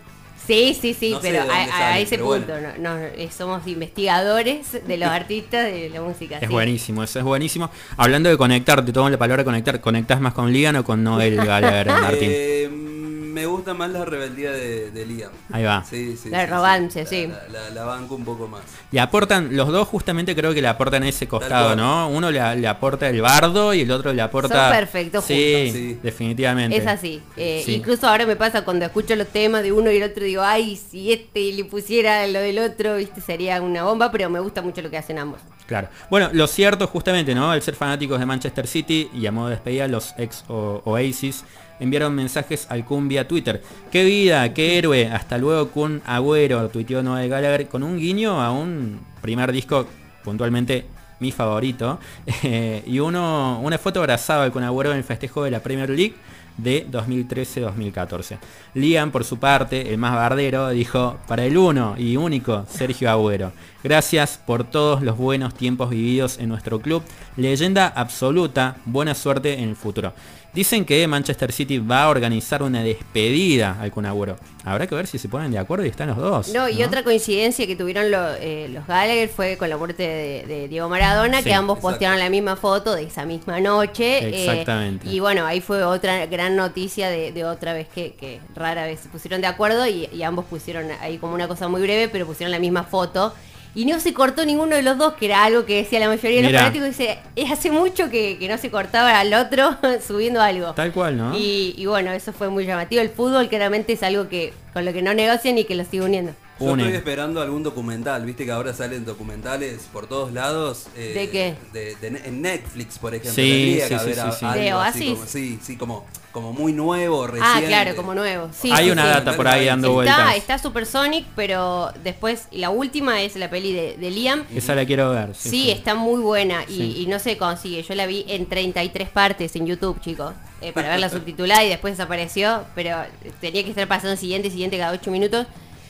Sí, 0.48 0.74
sí, 0.80 0.94
sí, 0.94 1.14
pero 1.20 1.42
a, 1.42 1.98
ese 1.98 2.16
punto 2.16 2.54
no, 2.78 2.96
eh, 2.96 3.28
somos 3.30 3.66
investigadores 3.66 4.80
de 4.86 4.96
los 4.96 5.10
artistas 5.10 5.66
de 5.66 5.90
la 5.90 6.00
música. 6.00 6.38
Es 6.38 6.48
buenísimo, 6.48 7.02
eso 7.02 7.18
es 7.18 7.24
buenísimo. 7.26 7.70
Hablando 7.98 8.30
de 8.30 8.38
conectar, 8.38 8.82
te 8.82 8.90
tomo 8.90 9.10
la 9.10 9.18
palabra 9.18 9.44
conectar, 9.44 9.78
¿conectas 9.82 10.22
más 10.22 10.32
con 10.32 10.50
Lian 10.50 10.76
o 10.76 10.84
con 10.84 11.04
Noel 11.04 11.36
Gallagher, 11.36 11.86
Martín? 12.00 12.30
Eh, 12.32 12.97
me 13.38 13.46
gusta 13.46 13.72
más 13.72 13.88
la 13.90 14.04
rebeldía 14.04 14.50
de, 14.50 15.06
Liam. 15.06 15.30
Ahí 15.52 15.62
va. 15.62 15.84
la 16.24 16.40
arrogancia, 16.40 17.06
sí. 17.06 17.30
La, 17.72 17.84
banco 17.84 18.16
un 18.16 18.24
poco 18.24 18.48
más. 18.48 18.62
Y 18.90 18.98
aportan, 18.98 19.56
los 19.56 19.68
dos 19.68 19.86
justamente 19.86 20.34
creo 20.34 20.52
que 20.52 20.60
le 20.60 20.66
aportan 20.66 21.04
ese 21.04 21.28
costado, 21.28 21.76
¿no? 21.76 22.08
Uno 22.08 22.32
le, 22.32 22.66
aporta 22.66 23.08
el 23.08 23.20
bardo 23.20 23.72
y 23.74 23.82
el 23.82 23.92
otro 23.92 24.12
le 24.12 24.22
aporta... 24.22 24.70
Son 24.70 24.76
perfectos 24.76 25.24
sí, 25.24 25.70
sí, 25.72 26.00
definitivamente. 26.02 26.76
Es 26.76 26.86
así. 26.88 27.22
Eh, 27.36 27.62
incluso 27.68 28.08
ahora 28.08 28.26
me 28.26 28.34
pasa 28.34 28.64
cuando 28.64 28.84
escucho 28.84 29.14
los 29.14 29.28
temas 29.28 29.62
de 29.62 29.70
uno 29.70 29.92
y 29.92 29.98
el 29.98 30.10
otro, 30.10 30.24
digo, 30.24 30.42
ay, 30.42 30.74
si 30.74 31.12
este 31.12 31.52
le 31.52 31.64
pusiera 31.64 32.26
lo 32.26 32.40
del 32.40 32.58
otro, 32.58 32.96
viste, 32.96 33.20
sería 33.20 33.62
una 33.62 33.84
bomba, 33.84 34.10
pero 34.10 34.28
me 34.30 34.40
gusta 34.40 34.62
mucho 34.62 34.82
lo 34.82 34.90
que 34.90 34.98
hacen 34.98 35.20
ambos. 35.20 35.40
Claro. 35.68 35.88
Bueno, 36.10 36.30
lo 36.32 36.48
cierto 36.48 36.88
justamente, 36.88 37.36
¿no? 37.36 37.52
Al 37.52 37.62
ser 37.62 37.76
fanáticos 37.76 38.18
de 38.18 38.26
Manchester 38.26 38.66
City 38.66 39.10
y 39.14 39.26
a 39.26 39.30
modo 39.30 39.46
de 39.46 39.54
despedida, 39.54 39.86
los 39.86 40.12
ex 40.18 40.44
Oasis 40.48 41.44
enviaron 41.80 42.14
mensajes 42.14 42.66
al 42.70 42.84
Kun 42.84 43.08
vía 43.08 43.26
Twitter. 43.28 43.62
Qué 43.90 44.04
vida, 44.04 44.52
qué 44.54 44.78
héroe. 44.78 45.06
Hasta 45.06 45.38
luego 45.38 45.70
con 45.70 46.02
Agüero, 46.06 46.68
tuiteó 46.68 47.02
Noel 47.02 47.28
Gallagher, 47.28 47.68
con 47.68 47.82
un 47.82 47.98
guiño 47.98 48.42
a 48.42 48.50
un 48.50 49.00
primer 49.20 49.52
disco 49.52 49.86
puntualmente 50.24 50.86
mi 51.20 51.32
favorito. 51.32 51.98
y 52.86 52.98
uno, 52.98 53.60
una 53.62 53.78
foto 53.78 54.00
abrazada 54.00 54.50
con 54.50 54.62
Agüero 54.62 54.92
en 54.92 54.98
el 54.98 55.04
festejo 55.04 55.44
de 55.44 55.50
la 55.50 55.60
Premier 55.60 55.90
League 55.90 56.14
de 56.58 56.86
2013-2014. 56.90 58.38
Liam, 58.74 59.10
por 59.10 59.24
su 59.24 59.38
parte, 59.38 59.92
el 59.92 59.98
más 59.98 60.14
bardero, 60.14 60.68
dijo, 60.70 61.18
para 61.26 61.44
el 61.44 61.56
uno 61.56 61.94
y 61.96 62.16
único 62.16 62.66
Sergio 62.68 63.10
Agüero, 63.10 63.52
gracias 63.82 64.38
por 64.44 64.64
todos 64.64 65.02
los 65.02 65.16
buenos 65.16 65.54
tiempos 65.54 65.90
vividos 65.90 66.38
en 66.38 66.48
nuestro 66.48 66.80
club, 66.80 67.02
leyenda 67.36 67.86
absoluta, 67.88 68.76
buena 68.84 69.14
suerte 69.14 69.54
en 69.54 69.68
el 69.68 69.76
futuro. 69.76 70.12
Dicen 70.52 70.86
que 70.86 71.06
Manchester 71.06 71.52
City 71.52 71.78
va 71.78 72.04
a 72.04 72.08
organizar 72.08 72.62
una 72.62 72.82
despedida 72.82 73.76
al 73.80 73.92
Kun 73.92 74.06
Habrá 74.06 74.86
que 74.86 74.94
ver 74.94 75.06
si 75.06 75.18
se 75.18 75.28
ponen 75.28 75.52
de 75.52 75.58
acuerdo 75.58 75.84
y 75.84 75.88
están 75.88 76.08
los 76.08 76.16
dos. 76.16 76.48
No, 76.48 76.68
y 76.68 76.82
otra 76.82 77.04
coincidencia 77.04 77.66
que 77.66 77.76
tuvieron 77.76 78.06
eh, 78.40 78.68
los 78.70 78.86
Gallagher 78.86 79.28
fue 79.28 79.56
con 79.56 79.68
la 79.68 79.76
muerte 79.76 80.02
de, 80.48 80.68
Diego 80.68 80.88
Maradona, 80.88 81.42
que 81.42 81.52
ambos 81.52 81.78
postearon 81.78 82.18
la 82.18 82.30
misma 82.30 82.56
foto 82.56 82.94
de 82.94 83.04
esa 83.04 83.24
misma 83.26 83.60
noche. 83.60 84.18
Eh, 84.26 84.50
Exactamente. 84.50 85.08
y 85.08 85.20
bueno, 85.20 85.46
ahí 85.46 85.60
fue 85.60 85.84
otra 85.84 86.26
gran 86.26 86.56
noticia 86.56 87.08
de, 87.10 87.44
otra 87.44 87.74
vez 87.74 87.86
que, 87.86 88.40
rara 88.54 88.84
vez 88.84 89.00
se 89.00 89.08
pusieron 89.10 89.40
de 89.42 89.46
acuerdo 89.46 89.86
y, 89.86 90.08
y 90.12 90.22
ambos 90.22 90.46
pusieron 90.46 90.86
ahí 91.00 91.18
como 91.18 91.34
una 91.34 91.46
cosa 91.46 91.68
muy 91.68 91.82
breve, 91.82 92.08
pero 92.08 92.26
pusieron 92.26 92.50
la 92.50 92.58
misma 92.58 92.84
foto 92.84 93.34
y 93.78 93.84
no 93.84 94.00
se 94.00 94.12
cortó 94.12 94.44
ninguno 94.44 94.74
de 94.74 94.82
los 94.82 94.98
dos, 94.98 95.14
que 95.14 95.26
era 95.26 95.44
algo 95.44 95.64
que 95.64 95.76
decía 95.76 96.00
la 96.00 96.08
mayoría 96.08 96.42
de 96.42 96.50
los 96.50 96.60
fanáticos. 96.60 96.88
Dice, 96.88 97.20
es 97.36 97.48
hace 97.48 97.70
mucho 97.70 98.10
que, 98.10 98.36
no 98.50 98.58
se 98.58 98.72
cortaba 98.72 99.20
al 99.20 99.32
otro 99.32 99.76
subiendo 100.04 100.42
algo. 100.42 100.72
Tal 100.72 100.90
cual, 100.90 101.16
¿no? 101.16 101.38
Y, 101.38 101.86
bueno, 101.86 102.10
eso 102.10 102.32
fue 102.32 102.48
muy 102.48 102.66
llamativo. 102.66 103.00
El 103.00 103.08
fútbol 103.08 103.48
claramente 103.48 103.92
es 103.92 104.02
algo 104.02 104.28
que 104.28 104.52
con 104.72 104.84
lo 104.84 104.92
que 104.92 105.00
no 105.00 105.14
negocian 105.14 105.58
y 105.58 105.64
que 105.64 105.76
lo 105.76 105.84
sigue 105.84 106.02
uniendo. 106.02 106.32
Yo 106.58 106.74
estoy 106.74 106.92
esperando 106.92 107.40
algún 107.40 107.62
documental, 107.62 108.26
viste 108.26 108.44
que 108.44 108.50
ahora 108.50 108.74
salen 108.74 109.04
documentales 109.04 109.86
por 109.92 110.08
todos 110.08 110.32
lados. 110.32 110.88
Eh, 110.96 111.12
¿De 111.14 111.30
qué? 111.30 111.54
De, 111.72 112.18
en 112.24 112.42
Netflix, 112.42 112.98
por 112.98 113.14
ejemplo. 113.14 113.32
Sí, 113.32 113.78
sí, 113.80 113.94
sí, 113.96 114.12
sí, 114.40 114.46
¿De 114.58 114.74
Oasis? 114.74 115.18
sí, 115.26 115.60
sí, 115.62 115.76
como 115.76 116.04
como 116.38 116.52
muy 116.52 116.72
nuevo, 116.72 117.26
reciente. 117.26 117.64
Ah, 117.64 117.66
claro, 117.66 117.96
como 117.96 118.14
nuevo. 118.14 118.48
Sí, 118.52 118.70
Hay 118.72 118.90
una 118.90 119.06
data 119.06 119.34
por 119.36 119.48
ahí 119.48 119.66
dando 119.66 119.92
vueltas. 119.92 120.36
Está 120.36 120.56
Supersonic, 120.58 121.26
pero 121.34 121.92
después 122.04 122.46
la 122.52 122.70
última 122.70 123.22
es 123.22 123.34
la 123.36 123.50
peli 123.50 123.72
de, 123.72 124.10
Liam. 124.10 124.44
Esa 124.54 124.74
la 124.74 124.86
quiero 124.86 125.10
ver. 125.10 125.34
Sí, 125.34 125.70
está 125.70 125.94
muy 125.94 126.20
buena 126.20 126.64
y, 126.68 127.06
no 127.08 127.18
se 127.18 127.36
consigue. 127.36 127.82
Yo 127.82 127.94
la 127.94 128.06
vi 128.06 128.24
en 128.28 128.46
33 128.46 129.08
partes 129.08 129.56
en 129.56 129.66
YouTube, 129.66 130.00
chicos, 130.00 130.34
eh, 130.60 130.72
para 130.72 130.88
verla 130.88 131.08
subtitulada 131.10 131.64
y 131.64 131.68
después 131.68 131.94
desapareció, 131.96 132.64
pero 132.74 132.96
tenía 133.40 133.64
que 133.64 133.70
estar 133.70 133.88
pasando 133.88 134.16
siguiente, 134.16 134.50
siguiente 134.50 134.78
cada 134.78 134.92
8 134.92 135.10
minutos 135.10 135.46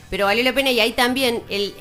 pero 0.09 0.25
valió 0.25 0.43
la 0.43 0.53
pena 0.53 0.71
y 0.71 0.79
ahí 0.79 0.93
también 0.93 1.43
él, 1.49 1.75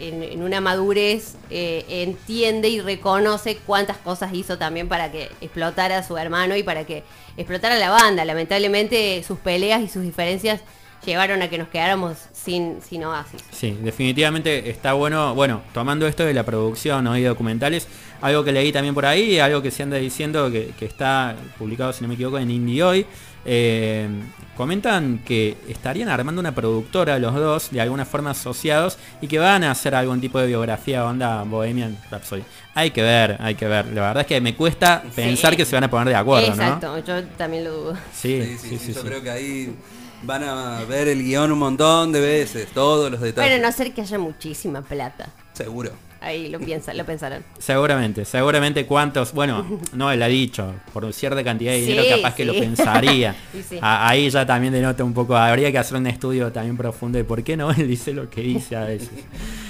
en, 0.00 0.42
una 0.42 0.60
madurez 0.60 1.34
eh, 1.50 1.84
entiende 1.88 2.68
y 2.68 2.80
reconoce 2.80 3.56
cuántas 3.56 3.98
cosas 3.98 4.34
hizo 4.34 4.58
también 4.58 4.88
para 4.88 5.12
que 5.12 5.30
explotara 5.40 5.98
a 5.98 6.02
su 6.02 6.16
hermano 6.16 6.56
y 6.56 6.64
para 6.64 6.84
que 6.84 7.04
explotara 7.36 7.76
la 7.76 7.90
banda. 7.90 8.24
Lamentablemente 8.24 9.22
sus 9.22 9.38
peleas 9.38 9.80
y 9.82 9.88
sus 9.88 10.02
diferencias 10.02 10.60
llevaron 11.04 11.42
a 11.42 11.48
que 11.48 11.58
nos 11.58 11.68
quedáramos 11.68 12.18
sin, 12.32 12.80
sin 12.82 13.04
Oasis. 13.04 13.42
Sí, 13.50 13.76
definitivamente 13.82 14.70
está 14.70 14.92
bueno, 14.92 15.34
bueno, 15.34 15.62
tomando 15.72 16.06
esto 16.06 16.24
de 16.24 16.34
la 16.34 16.44
producción 16.44 17.04
¿no? 17.04 17.16
y 17.16 17.22
documentales, 17.22 17.88
algo 18.20 18.44
que 18.44 18.52
leí 18.52 18.72
también 18.72 18.94
por 18.94 19.06
ahí, 19.06 19.38
algo 19.38 19.62
que 19.62 19.70
se 19.70 19.82
anda 19.82 19.96
diciendo 19.96 20.50
que, 20.50 20.72
que 20.78 20.86
está 20.86 21.36
publicado, 21.58 21.92
si 21.92 22.02
no 22.02 22.08
me 22.08 22.14
equivoco, 22.14 22.38
en 22.38 22.50
Indie 22.50 22.82
Hoy, 22.82 23.06
eh, 23.50 24.08
comentan 24.56 25.20
que 25.24 25.56
estarían 25.68 26.08
armando 26.08 26.40
una 26.40 26.54
productora 26.54 27.18
los 27.18 27.34
dos, 27.34 27.70
de 27.70 27.80
alguna 27.80 28.04
forma 28.04 28.30
asociados, 28.30 28.98
y 29.22 29.28
que 29.28 29.38
van 29.38 29.64
a 29.64 29.70
hacer 29.70 29.94
algún 29.94 30.20
tipo 30.20 30.38
de 30.38 30.48
biografía 30.48 31.06
onda 31.06 31.44
Bohemian 31.44 31.96
Rhapsody. 32.10 32.42
Hay 32.74 32.90
que 32.90 33.02
ver, 33.02 33.36
hay 33.40 33.54
que 33.54 33.66
ver. 33.66 33.86
La 33.86 34.02
verdad 34.02 34.20
es 34.20 34.26
que 34.26 34.40
me 34.40 34.54
cuesta 34.54 35.02
pensar 35.14 35.56
que 35.56 35.64
se 35.64 35.76
van 35.76 35.84
a 35.84 35.90
poner 35.90 36.08
de 36.08 36.16
acuerdo, 36.16 36.48
Exacto, 36.48 36.98
yo 37.04 37.24
también 37.38 37.64
lo 37.64 37.72
dudo. 37.72 37.96
Sí, 38.12 38.58
sí, 38.60 38.78
sí, 38.78 38.92
yo 38.92 39.02
creo 39.02 39.22
que 39.22 39.30
ahí 39.30 39.74
van 40.22 40.44
a 40.44 40.84
ver 40.84 41.08
el 41.08 41.22
guion 41.22 41.52
un 41.52 41.58
montón 41.58 42.12
de 42.12 42.20
veces, 42.20 42.68
todos 42.72 43.10
los 43.10 43.20
detalles. 43.20 43.52
Bueno, 43.52 43.66
no 43.66 43.72
ser 43.72 43.92
que 43.92 44.02
haya 44.02 44.18
muchísima 44.18 44.82
plata. 44.82 45.28
Seguro. 45.52 46.08
Ahí 46.20 46.48
lo 46.48 46.58
piensan, 46.58 46.96
lo 46.96 47.04
pensarán. 47.04 47.44
Seguramente, 47.58 48.24
seguramente 48.24 48.86
cuántos, 48.86 49.32
bueno, 49.32 49.80
no 49.92 50.10
él 50.10 50.22
ha 50.22 50.26
dicho, 50.26 50.74
por 50.92 51.12
cierta 51.12 51.44
cantidad 51.44 51.72
de 51.72 51.80
dinero 51.80 52.02
capaz 52.16 52.34
que 52.34 52.44
lo 52.44 52.54
pensaría. 52.54 53.36
ahí 53.80 54.28
ya 54.28 54.44
también 54.44 54.72
denota 54.72 55.04
un 55.04 55.14
poco, 55.14 55.36
habría 55.36 55.70
que 55.70 55.78
hacer 55.78 55.96
un 55.96 56.06
estudio 56.08 56.50
también 56.50 56.76
profundo 56.76 57.18
de 57.18 57.24
por 57.24 57.42
qué 57.44 57.56
no 57.56 57.70
él 57.76 57.86
dice 57.86 58.12
lo 58.12 58.28
que 58.28 58.40
dice 58.40 58.74
a 58.74 58.84
veces. 58.84 59.10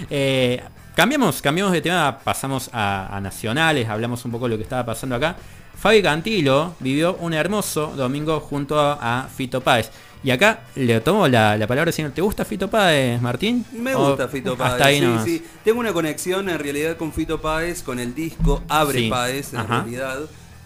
Eh, 0.09 0.63
cambiamos, 0.95 1.43
cambiamos 1.43 1.73
de 1.73 1.83
tema, 1.83 2.19
pasamos 2.19 2.71
a, 2.73 3.19
nacionales, 3.23 3.87
hablamos 3.87 4.25
un 4.25 4.31
poco 4.31 4.47
de 4.47 4.51
lo 4.51 4.57
que 4.57 4.63
estaba 4.63 4.87
pasando 4.87 5.17
acá. 5.17 5.37
Fabi 5.77 6.03
Cantilo 6.03 6.75
vivió 6.81 7.17
un 7.21 7.35
hermoso 7.35 7.93
domingo 7.95 8.41
junto 8.41 8.81
a 8.81 9.29
Fito 9.33 9.61
Páez. 9.61 9.91
Y 10.23 10.31
acá 10.31 10.65
le 10.75 11.01
tomo 11.01 11.29
la, 11.29 11.65
palabra, 11.69 11.93
señor. 11.93 12.13
¿Te 12.13 12.21
gusta 12.21 12.45
Fito 12.45 12.69
Páez, 12.69 13.21
Martín? 13.21 13.65
Me 13.73 13.95
gusta 13.95 14.29
Fito 14.29 14.57
Páez. 14.57 15.01
sí, 15.01 15.39
sí. 15.39 15.45
Tengo 15.65 15.81
una 15.81 15.93
conexión 15.93 16.49
en 16.49 16.59
realidad 16.59 16.97
con 16.97 17.13
Fito 17.13 17.41
Páez, 17.41 17.83
con 17.83 17.99
el 17.99 18.15
disco 18.15 18.63
Abre 18.69 19.09
Páez, 19.09 19.55
en 19.55 19.67
realidad 19.67 20.19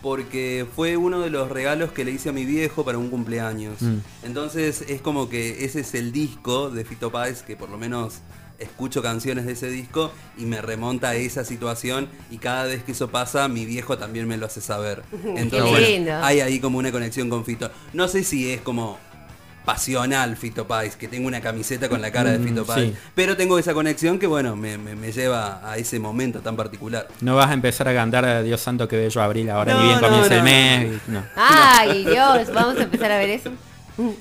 porque 0.03 0.67
fue 0.75 0.97
uno 0.97 1.21
de 1.21 1.31
los 1.31 1.49
regalos 1.49 1.93
que 1.93 2.05
le 2.05 2.11
hice 2.11 2.31
a 2.31 2.33
mi 2.33 2.45
viejo 2.45 2.85
para 2.85 2.99
un 2.99 3.09
cumpleaños. 3.09 3.81
Mm. 3.81 3.99
Entonces 4.25 4.85
es 4.89 5.01
como 5.01 5.29
que 5.29 5.65
ese 5.65 5.81
es 5.81 5.95
el 5.95 6.11
disco 6.11 6.71
de 6.71 6.85
Fito 6.85 7.13
Páez 7.13 7.43
que 7.43 7.57
por 7.57 7.71
lo 7.71 7.79
menos 7.79 8.21
escucho 8.59 9.03
canciones 9.03 9.47
de 9.47 9.53
ese 9.53 9.69
disco 9.71 10.13
y 10.37 10.45
me 10.45 10.61
remonta 10.61 11.11
a 11.11 11.15
esa 11.15 11.45
situación 11.45 12.09
y 12.31 12.39
cada 12.39 12.65
vez 12.65 12.83
que 12.83 12.93
eso 12.93 13.11
pasa 13.11 13.49
mi 13.49 13.65
viejo 13.65 13.99
también 13.99 14.27
me 14.27 14.37
lo 14.37 14.47
hace 14.47 14.61
saber. 14.61 15.03
Entonces 15.37 16.09
hay 16.23 16.41
ahí 16.41 16.59
como 16.59 16.79
una 16.79 16.91
conexión 16.91 17.31
con 17.31 17.45
Fito. 17.45 17.71
No 17.93 18.09
sé 18.09 18.25
si 18.25 18.51
es 18.51 18.61
como 18.61 18.99
pasional 19.65 20.37
Fito 20.37 20.67
Páez, 20.67 20.97
que 20.97 21.09
tengo 21.09 21.27
una 21.27 21.41
camiseta 21.41 21.89
con 21.89 22.01
la 22.01 22.11
cara 22.11 22.31
de 22.31 22.39
mm, 22.39 22.45
Fito 22.45 22.65
Páez. 22.65 22.95
Pero 23.15 23.37
tengo 23.37 23.59
esa 23.59 23.75
conexión 23.75 24.19
que, 24.19 24.27
bueno, 24.27 24.57
me, 24.57 25.13
lleva 25.13 25.61
a 25.65 25.77
ese 25.77 25.99
momento 25.99 26.41
tan 26.41 26.57
particular. 26.57 27.09
No 27.21 27.37
vas 27.37 27.51
a 27.51 27.55
empezar 27.55 27.89
a 27.89 27.95
cantar 27.95 28.43
Dios 28.43 28.61
santo 28.61 28.89
que 28.89 28.97
bello 28.97 29.23
abril 29.23 29.51
ahora, 29.51 29.75
ni 29.75 29.87
bien 29.87 29.99
comienza 29.99 30.37
el 30.37 30.43
mes. 30.43 31.01
Ay, 31.37 32.05
Dios, 32.05 32.53
vamos 32.53 32.79
a 32.79 32.83
empezar 32.83 33.13
a 33.13 33.19
ver 33.19 33.31
eso. 33.31 33.51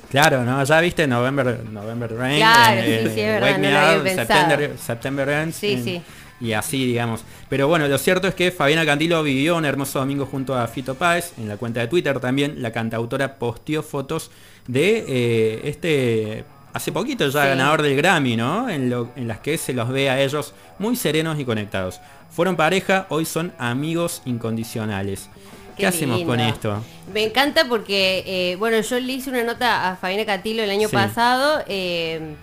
Claro, 0.09 0.43
¿no? 0.43 0.63
Ya 0.63 0.81
viste 0.81 1.07
November, 1.07 1.63
November 1.71 2.13
Rain. 2.13 2.39
Claro, 2.39 2.81
sí, 2.81 3.09
sí, 3.13 3.21
es 3.21 3.41
verdad, 3.41 3.97
no 3.97 4.03
September, 4.03 4.71
September 4.77 5.27
Rain. 5.27 5.53
Sí, 5.53 5.81
sí 5.81 6.01
y 6.41 6.53
así, 6.53 6.85
digamos. 6.85 7.21
Pero 7.49 7.67
bueno, 7.67 7.87
lo 7.87 7.97
cierto 7.97 8.27
es 8.27 8.35
que 8.35 8.51
Fabiana 8.51 8.85
Cantilo 8.85 9.21
vivió 9.23 9.55
un 9.55 9.65
hermoso 9.65 9.99
domingo 9.99 10.25
junto 10.25 10.55
a 10.55 10.67
Fito 10.67 10.95
Páez. 10.95 11.33
En 11.37 11.47
la 11.47 11.57
cuenta 11.57 11.79
de 11.79 11.87
Twitter 11.87 12.19
también 12.19 12.61
la 12.61 12.71
cantautora 12.71 13.35
posteó 13.35 13.83
fotos 13.83 14.31
de 14.67 15.05
eh, 15.07 15.61
este, 15.65 16.43
hace 16.73 16.91
poquito 16.91 17.27
ya 17.29 17.45
ganador 17.45 17.83
del 17.83 17.95
Grammy, 17.95 18.35
¿no? 18.35 18.69
En, 18.69 18.89
las 19.27 19.39
que 19.39 19.57
se 19.57 19.73
los 19.73 19.89
ve 19.89 20.09
a 20.09 20.19
ellos 20.19 20.53
muy 20.79 20.95
serenos 20.95 21.39
y 21.39 21.45
conectados. 21.45 22.01
Fueron 22.31 22.55
pareja, 22.55 23.05
hoy 23.09 23.25
son 23.25 23.53
amigos 23.59 24.21
incondicionales. 24.25 25.29
¿Qué, 25.77 25.85
hacemos 25.87 26.21
con 26.23 26.39
esto? 26.39 26.83
Me 27.13 27.23
encanta 27.23 27.65
porque, 27.67 28.23
eh, 28.25 28.55
bueno, 28.57 28.79
yo 28.81 28.99
le 28.99 29.13
hice 29.13 29.29
una 29.29 29.43
nota 29.43 29.89
a 29.89 29.95
Fabiana 29.95 30.25
Cantilo 30.25 30.63
el 30.63 30.69
año 30.69 30.89
pasado 30.89 31.63
eh, 31.67 32.35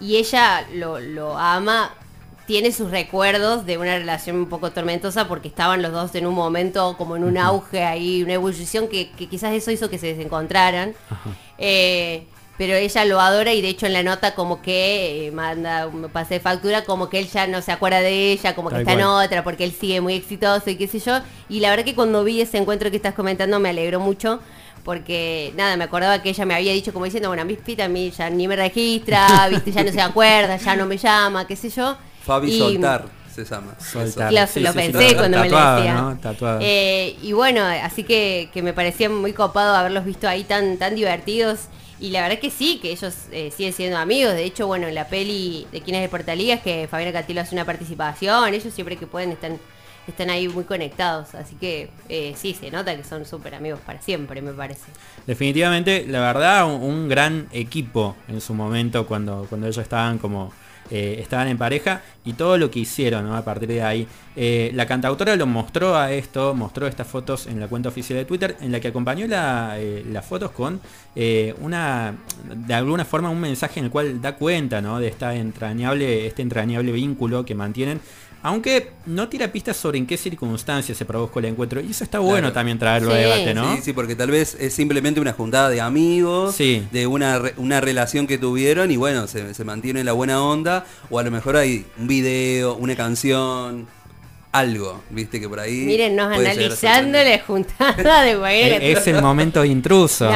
y 0.00 0.16
ella 0.16 0.66
lo, 0.74 0.98
lo 1.00 1.36
ama 1.36 1.92
tiene 2.46 2.72
sus 2.72 2.90
recuerdos 2.90 3.66
de 3.66 3.78
una 3.78 3.98
relación 3.98 4.36
un 4.36 4.48
poco 4.48 4.70
tormentosa 4.70 5.28
porque 5.28 5.48
estaban 5.48 5.82
los 5.82 5.92
dos 5.92 6.14
en 6.14 6.26
un 6.26 6.34
momento 6.34 6.96
como 6.96 7.16
en 7.16 7.24
un 7.24 7.38
auge 7.38 7.82
ahí, 7.82 8.22
una 8.22 8.34
ebullición 8.34 8.88
que, 8.88 9.10
quizás 9.10 9.52
eso 9.52 9.70
hizo 9.70 9.90
que 9.90 9.98
se 9.98 10.08
desencontraran. 10.08 10.94
Eh, 11.58 12.26
pero 12.58 12.74
ella 12.74 13.04
lo 13.04 13.20
adora 13.20 13.52
y 13.52 13.60
de 13.60 13.68
hecho 13.68 13.86
en 13.86 13.92
la 13.92 14.02
nota 14.02 14.34
como 14.34 14.62
que 14.62 15.26
eh, 15.26 15.30
manda 15.30 15.86
un 15.86 16.08
pase 16.08 16.34
de 16.34 16.40
factura 16.40 16.84
como 16.84 17.10
que 17.10 17.18
él 17.18 17.28
ya 17.28 17.46
no 17.46 17.60
se 17.60 17.72
acuerda 17.72 18.00
de 18.00 18.32
ella, 18.32 18.54
como 18.54 18.70
que 18.70 18.78
está 18.78 18.92
en 18.92 19.02
otra 19.02 19.44
porque 19.44 19.64
él 19.64 19.72
sigue 19.72 20.00
muy 20.00 20.14
exitoso 20.14 20.70
y 20.70 20.76
qué 20.76 20.86
sé 20.86 20.98
yo. 21.00 21.20
Y 21.48 21.60
la 21.60 21.70
verdad 21.70 21.84
que 21.84 21.94
cuando 21.94 22.24
vi 22.24 22.40
ese 22.40 22.56
encuentro 22.58 22.90
que 22.90 22.96
estás 22.96 23.14
comentando 23.14 23.60
me 23.60 23.70
alegró 23.70 24.00
mucho 24.00 24.40
porque 24.84 25.52
nada, 25.56 25.76
me 25.76 25.84
acordaba 25.84 26.22
que 26.22 26.30
ella 26.30 26.46
me 26.46 26.54
había 26.54 26.72
dicho 26.72 26.92
como 26.92 27.06
diciendo, 27.06 27.28
bueno, 27.28 27.42
a 27.42 27.44
mí 27.44 27.58
a 27.78 27.88
mí 27.88 28.10
ya 28.16 28.30
ni 28.30 28.46
me 28.46 28.54
registra, 28.54 29.48
viste, 29.50 29.72
ya 29.72 29.82
no 29.82 29.90
se 29.90 30.00
acuerda, 30.00 30.56
ya 30.56 30.76
no 30.76 30.86
me 30.86 30.96
llama, 30.96 31.46
qué 31.46 31.56
sé 31.56 31.70
yo. 31.70 31.96
Fabi 32.26 32.58
Soltar 32.58 33.04
se 33.34 33.44
llama. 33.44 33.74
Soltar. 33.78 34.32
Lo, 34.32 34.72
pensé 34.72 35.14
cuando 35.14 35.40
me 35.40 35.48
lo 35.48 35.74
decía. 35.76 36.18
Eh, 36.60 37.16
y 37.22 37.32
bueno, 37.32 37.62
así 37.64 38.02
que, 38.02 38.50
me 38.62 38.72
parecía 38.72 39.08
muy 39.08 39.32
copado 39.32 39.74
haberlos 39.74 40.04
visto 40.04 40.28
ahí 40.28 40.44
tan, 40.44 40.76
tan 40.78 40.94
divertidos. 40.94 41.68
Y 41.98 42.10
la 42.10 42.20
verdad 42.22 42.38
que 42.38 42.50
sí, 42.50 42.78
que 42.82 42.90
ellos 42.90 43.14
eh, 43.30 43.50
siguen 43.56 43.72
siendo 43.72 43.96
amigos. 43.96 44.34
De 44.34 44.44
hecho, 44.44 44.66
bueno, 44.66 44.86
en 44.86 44.94
la 44.94 45.08
peli 45.08 45.66
de 45.72 45.80
Quién 45.80 45.96
es 45.96 46.02
de 46.02 46.08
Portalías, 46.08 46.60
que 46.60 46.88
Fabiana 46.90 47.12
Catilo 47.12 47.40
hace 47.40 47.54
una 47.54 47.64
participación, 47.64 48.52
ellos 48.52 48.74
siempre 48.74 48.96
que 48.96 49.06
pueden 49.06 49.32
están 49.32 49.58
están 50.06 50.30
ahí 50.30 50.48
muy 50.48 50.64
conectados. 50.64 51.34
Así 51.34 51.56
que 51.56 51.90
eh, 52.08 52.34
sí, 52.36 52.54
se 52.54 52.70
nota 52.70 52.96
que 52.96 53.04
son 53.04 53.24
súper 53.24 53.54
amigos 53.54 53.80
para 53.84 54.00
siempre, 54.00 54.40
me 54.42 54.52
parece. 54.52 54.84
Definitivamente, 55.26 56.06
la 56.06 56.20
verdad, 56.20 56.66
un, 56.66 57.08
gran 57.08 57.48
equipo 57.52 58.16
en 58.28 58.40
su 58.40 58.54
momento 58.54 59.06
cuando, 59.06 59.46
cuando 59.48 59.66
ellos 59.66 59.82
estaban 59.82 60.18
como 60.18 60.52
eh, 60.90 61.18
estaban 61.20 61.48
en 61.48 61.58
pareja 61.58 62.02
y 62.24 62.34
todo 62.34 62.58
lo 62.58 62.70
que 62.70 62.80
hicieron 62.80 63.32
a 63.32 63.44
partir 63.44 63.68
de 63.68 63.82
ahí. 63.82 64.06
Eh, 64.36 64.70
la 64.74 64.86
cantautora 64.86 65.36
lo 65.36 65.46
mostró 65.46 65.96
a 65.96 66.12
esto, 66.12 66.54
mostró 66.54 66.86
estas 66.86 67.06
fotos 67.06 67.46
en 67.46 67.60
la 67.60 67.68
cuenta 67.68 67.88
oficial 67.88 68.18
de 68.18 68.24
Twitter, 68.24 68.56
en 68.60 68.72
la 68.72 68.80
que 68.80 68.88
acompañó 68.88 69.26
eh, 69.30 70.04
las 70.10 70.24
fotos 70.24 70.50
con 70.50 70.80
una, 71.60 72.14
de 72.44 72.74
alguna 72.74 73.04
forma, 73.04 73.30
un 73.30 73.40
mensaje 73.40 73.80
en 73.80 73.86
el 73.86 73.90
cual 73.90 74.20
da 74.20 74.36
cuenta 74.36 74.80
de 74.80 75.08
esta 75.08 75.34
entrañable, 75.34 76.26
este 76.26 76.42
entrañable 76.42 76.92
vínculo 76.92 77.44
que 77.44 77.54
mantienen 77.54 78.00
aunque 78.42 78.90
no 79.06 79.28
tira 79.28 79.50
pistas 79.50 79.76
sobre 79.76 79.98
en 79.98 80.06
qué 80.06 80.16
circunstancias 80.16 80.96
se 80.96 81.04
produjo 81.04 81.38
el 81.38 81.46
encuentro. 81.46 81.80
Y 81.80 81.90
eso 81.90 82.04
está 82.04 82.18
bueno 82.18 82.52
también 82.52 82.78
traerlo 82.78 83.12
a 83.12 83.16
debate, 83.16 83.54
¿no? 83.54 83.74
Sí, 83.76 83.82
sí, 83.82 83.92
porque 83.92 84.14
tal 84.14 84.30
vez 84.30 84.56
es 84.58 84.74
simplemente 84.74 85.20
una 85.20 85.32
juntada 85.32 85.68
de 85.68 85.80
amigos, 85.80 86.56
de 86.58 87.06
una, 87.06 87.40
una 87.56 87.80
relación 87.80 88.26
que 88.26 88.38
tuvieron 88.38 88.90
y 88.90 88.96
bueno, 88.96 89.26
se, 89.26 89.54
se 89.54 89.64
mantiene 89.64 90.04
la 90.04 90.12
buena 90.12 90.42
onda. 90.42 90.86
O 91.10 91.18
a 91.18 91.22
lo 91.22 91.30
mejor 91.30 91.56
hay 91.56 91.86
un 91.98 92.06
video, 92.06 92.76
una 92.76 92.94
canción, 92.94 93.86
algo, 94.56 95.02
viste 95.10 95.38
que 95.38 95.48
por 95.48 95.60
ahí. 95.60 95.84
Mírennos 95.84 96.32
analizando 96.32 97.18
la 97.22 97.38
juntada 97.40 98.22
de 98.22 98.32
e-, 98.50 98.92
Es 98.92 99.06
el 99.06 99.20
momento 99.20 99.64
intruso. 99.64 100.30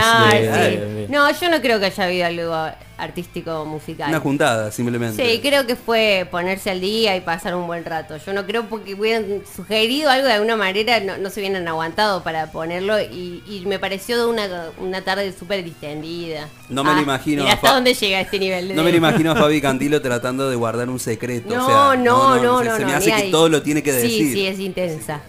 No, 1.08 1.40
yo 1.40 1.50
no 1.50 1.60
creo 1.60 1.80
que 1.80 1.86
haya 1.86 2.04
habido 2.04 2.26
algo 2.26 2.70
artístico 3.00 3.64
musical. 3.64 4.08
Una 4.08 4.20
juntada, 4.20 4.70
simplemente. 4.70 5.24
Sí, 5.24 5.40
creo 5.40 5.66
que 5.66 5.76
fue 5.76 6.28
ponerse 6.30 6.70
al 6.70 6.80
día 6.80 7.16
y 7.16 7.20
pasar 7.20 7.54
un 7.54 7.66
buen 7.66 7.84
rato. 7.84 8.16
Yo 8.24 8.32
no 8.32 8.46
creo 8.46 8.66
porque 8.66 8.94
hubieran 8.94 9.42
sugerido 9.54 10.10
algo 10.10 10.26
de 10.26 10.34
alguna 10.34 10.56
manera, 10.56 11.00
no, 11.00 11.30
se 11.30 11.40
hubieran 11.40 11.66
aguantado 11.66 12.22
para 12.22 12.50
ponerlo 12.52 13.00
y, 13.00 13.64
me 13.66 13.78
pareció 13.78 14.28
una, 14.28 14.48
una 14.78 15.02
tarde 15.02 15.32
súper 15.32 15.62
distendida. 15.62 16.48
No 16.68 16.82
me 16.82 16.92
lo 16.92 16.98
ah, 16.98 17.02
imagino. 17.02 17.46
¿Hasta 17.46 17.72
dónde 17.72 17.94
llega 17.94 18.20
este 18.20 18.38
nivel? 18.38 18.74
no 18.74 18.82
me 18.82 18.90
lo 18.90 18.96
imagino 19.04 19.32
a 19.32 19.36
Fabi 19.36 19.60
Cantilo 19.60 20.00
tratando 20.00 20.48
de 20.48 20.56
guardar 20.56 20.88
un 20.88 20.98
secreto. 20.98 21.54
No, 21.54 21.94
no, 21.96 22.40
no, 22.40 22.62
no, 22.64 22.76
Se, 22.76 22.84
me 22.84 22.94
hace 22.94 23.12
que 23.12 23.30
todo 23.30 23.48
lo 23.48 23.62
tiene 23.62 23.82
que 23.82 23.92
decir. 23.92 24.26
Sí, 24.28 24.32
sí, 24.32 24.46
es 24.46 24.58
intensa. 24.58 25.20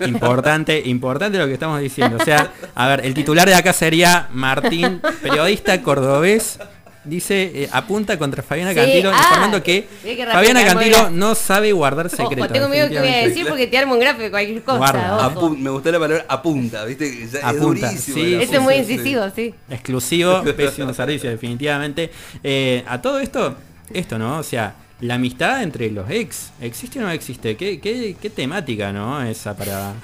Importante, 0.00 0.82
importante 0.86 1.38
lo 1.38 1.46
que 1.46 1.54
estamos 1.54 1.80
diciendo. 1.80 2.16
O 2.20 2.24
sea, 2.24 2.52
a 2.74 2.88
ver, 2.88 3.04
el 3.04 3.14
titular 3.14 3.48
de 3.48 3.54
acá 3.54 3.72
sería 3.72 4.28
Martín, 4.32 5.00
periodista 5.22 5.80
cordobés, 5.82 6.58
dice, 7.04 7.50
eh, 7.54 7.68
apunta 7.72 8.18
contra 8.18 8.42
Fabiana 8.42 8.74
Cantilo, 8.74 9.10
ah, 9.12 9.18
informando 9.18 9.62
que 9.62 9.86
Fabiana 10.30 10.64
Cantilo 10.64 11.10
no 11.10 11.34
sabe 11.34 11.72
guardar 11.72 12.10
secretos. 12.10 12.52
tengo 12.52 12.68
miedo 12.68 12.88
que 12.88 12.98
voy 12.98 13.08
a 13.08 13.28
decir 13.28 13.46
porque 13.48 13.66
te 13.66 13.78
armo 13.78 13.94
un 13.94 14.00
gráfico 14.00 14.24
de 14.24 14.30
cualquier 14.30 14.62
cosa. 14.62 15.32
me 15.56 15.70
gustó 15.70 15.92
la 15.92 15.98
palabra 15.98 16.24
apunta, 16.28 16.84
¿viste? 16.84 17.28
apunta, 17.42 17.90
es 17.90 18.00
sí, 18.00 18.34
Este 18.34 18.56
es 18.56 18.62
muy 18.62 18.74
incisivo, 18.74 19.24
sí. 19.34 19.54
Exclusivo, 19.68 20.42
pésimo 20.56 20.92
servicio, 20.94 21.30
definitivamente. 21.30 22.10
Eh, 22.42 22.84
a 22.86 23.00
todo 23.00 23.20
esto, 23.20 23.56
esto, 23.92 24.18
¿no? 24.18 24.38
O 24.38 24.42
sea, 24.42 24.74
la 25.00 25.14
amistad 25.14 25.62
entre 25.62 25.90
los 25.90 26.08
ex, 26.10 26.52
¿existe 26.60 26.98
o 26.98 27.02
no 27.02 27.10
existe? 27.10 27.56
¿Qué, 27.56 27.80
qué, 27.80 28.16
qué 28.20 28.30
temática, 28.30 28.92
¿no? 28.92 29.22
Esa 29.22 29.56
para... 29.56 29.94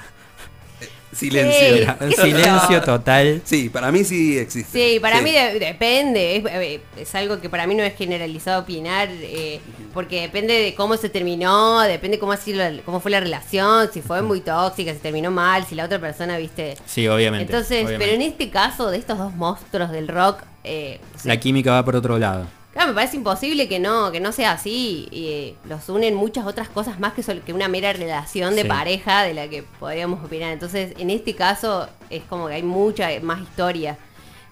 Silencio. 1.11 1.95
silencio 2.15 2.81
total. 2.83 3.41
Sí, 3.43 3.69
para 3.69 3.91
mí 3.91 4.03
sí 4.03 4.37
existe. 4.37 4.93
Sí, 4.93 4.99
para 4.99 5.21
mí 5.21 5.31
depende. 5.31 6.43
Eh, 6.45 6.81
es, 6.97 7.15
algo 7.15 7.41
que 7.41 7.49
para 7.49 7.65
mí 7.65 7.75
no 7.75 7.83
es 7.83 7.95
generalizado 7.95 8.61
opinar, 8.61 9.09
eh, 9.11 9.59
porque 9.93 10.21
depende 10.21 10.53
de 10.53 10.75
cómo 10.75 10.97
se 10.97 11.09
terminó, 11.09 11.81
depende 11.81 12.19
cómo 12.19 12.31
ha 12.31 12.37
sido 12.37 12.63
cómo 12.85 12.99
fue 12.99 13.11
la 13.11 13.19
relación, 13.19 13.89
si 13.91 14.01
fue 14.01 14.21
muy 14.21 14.41
tóxica, 14.41 14.93
si 14.93 14.99
terminó 14.99 15.31
mal, 15.31 15.65
si 15.65 15.75
la 15.75 15.85
otra 15.85 15.99
persona, 15.99 16.37
viste. 16.37 16.75
Sí, 16.85 17.07
obviamente. 17.07 17.51
Entonces, 17.51 17.85
pero 17.97 18.13
en 18.13 18.21
este 18.21 18.49
caso 18.49 18.91
de 18.91 18.97
estos 18.97 19.17
dos 19.17 19.33
monstruos 19.33 19.91
del 19.91 20.07
rock, 20.07 20.43
eh, 20.63 20.99
la 21.23 21.37
química 21.37 21.71
va 21.71 21.83
por 21.83 21.95
otro 21.95 22.19
lado. 22.19 22.58
Claro, 22.79 22.93
me 22.93 22.95
parece 22.95 23.17
imposible 23.17 23.67
que 23.67 23.77
no, 23.77 24.09
que 24.09 24.21
no 24.21 24.31
sea 24.31 24.53
así. 24.53 25.09
Y, 25.11 25.27
eh, 25.27 25.55
los 25.67 25.89
unen 25.89 26.15
muchas 26.15 26.45
otras 26.45 26.69
cosas 26.69 26.97
más 26.97 27.11
que, 27.11 27.21
que 27.41 27.51
una 27.51 27.67
mera 27.67 27.91
relación 27.91 28.55
de 28.55 28.63
pareja 28.63 29.23
de 29.23 29.33
la 29.33 29.49
que 29.49 29.63
podríamos 29.63 30.23
opinar. 30.23 30.53
Entonces, 30.53 30.93
en 30.97 31.09
este 31.09 31.35
caso, 31.35 31.89
es 32.09 32.23
como 32.23 32.47
que 32.47 32.53
hay 32.53 32.63
mucha 32.63 33.09
más 33.21 33.41
historia. 33.41 33.97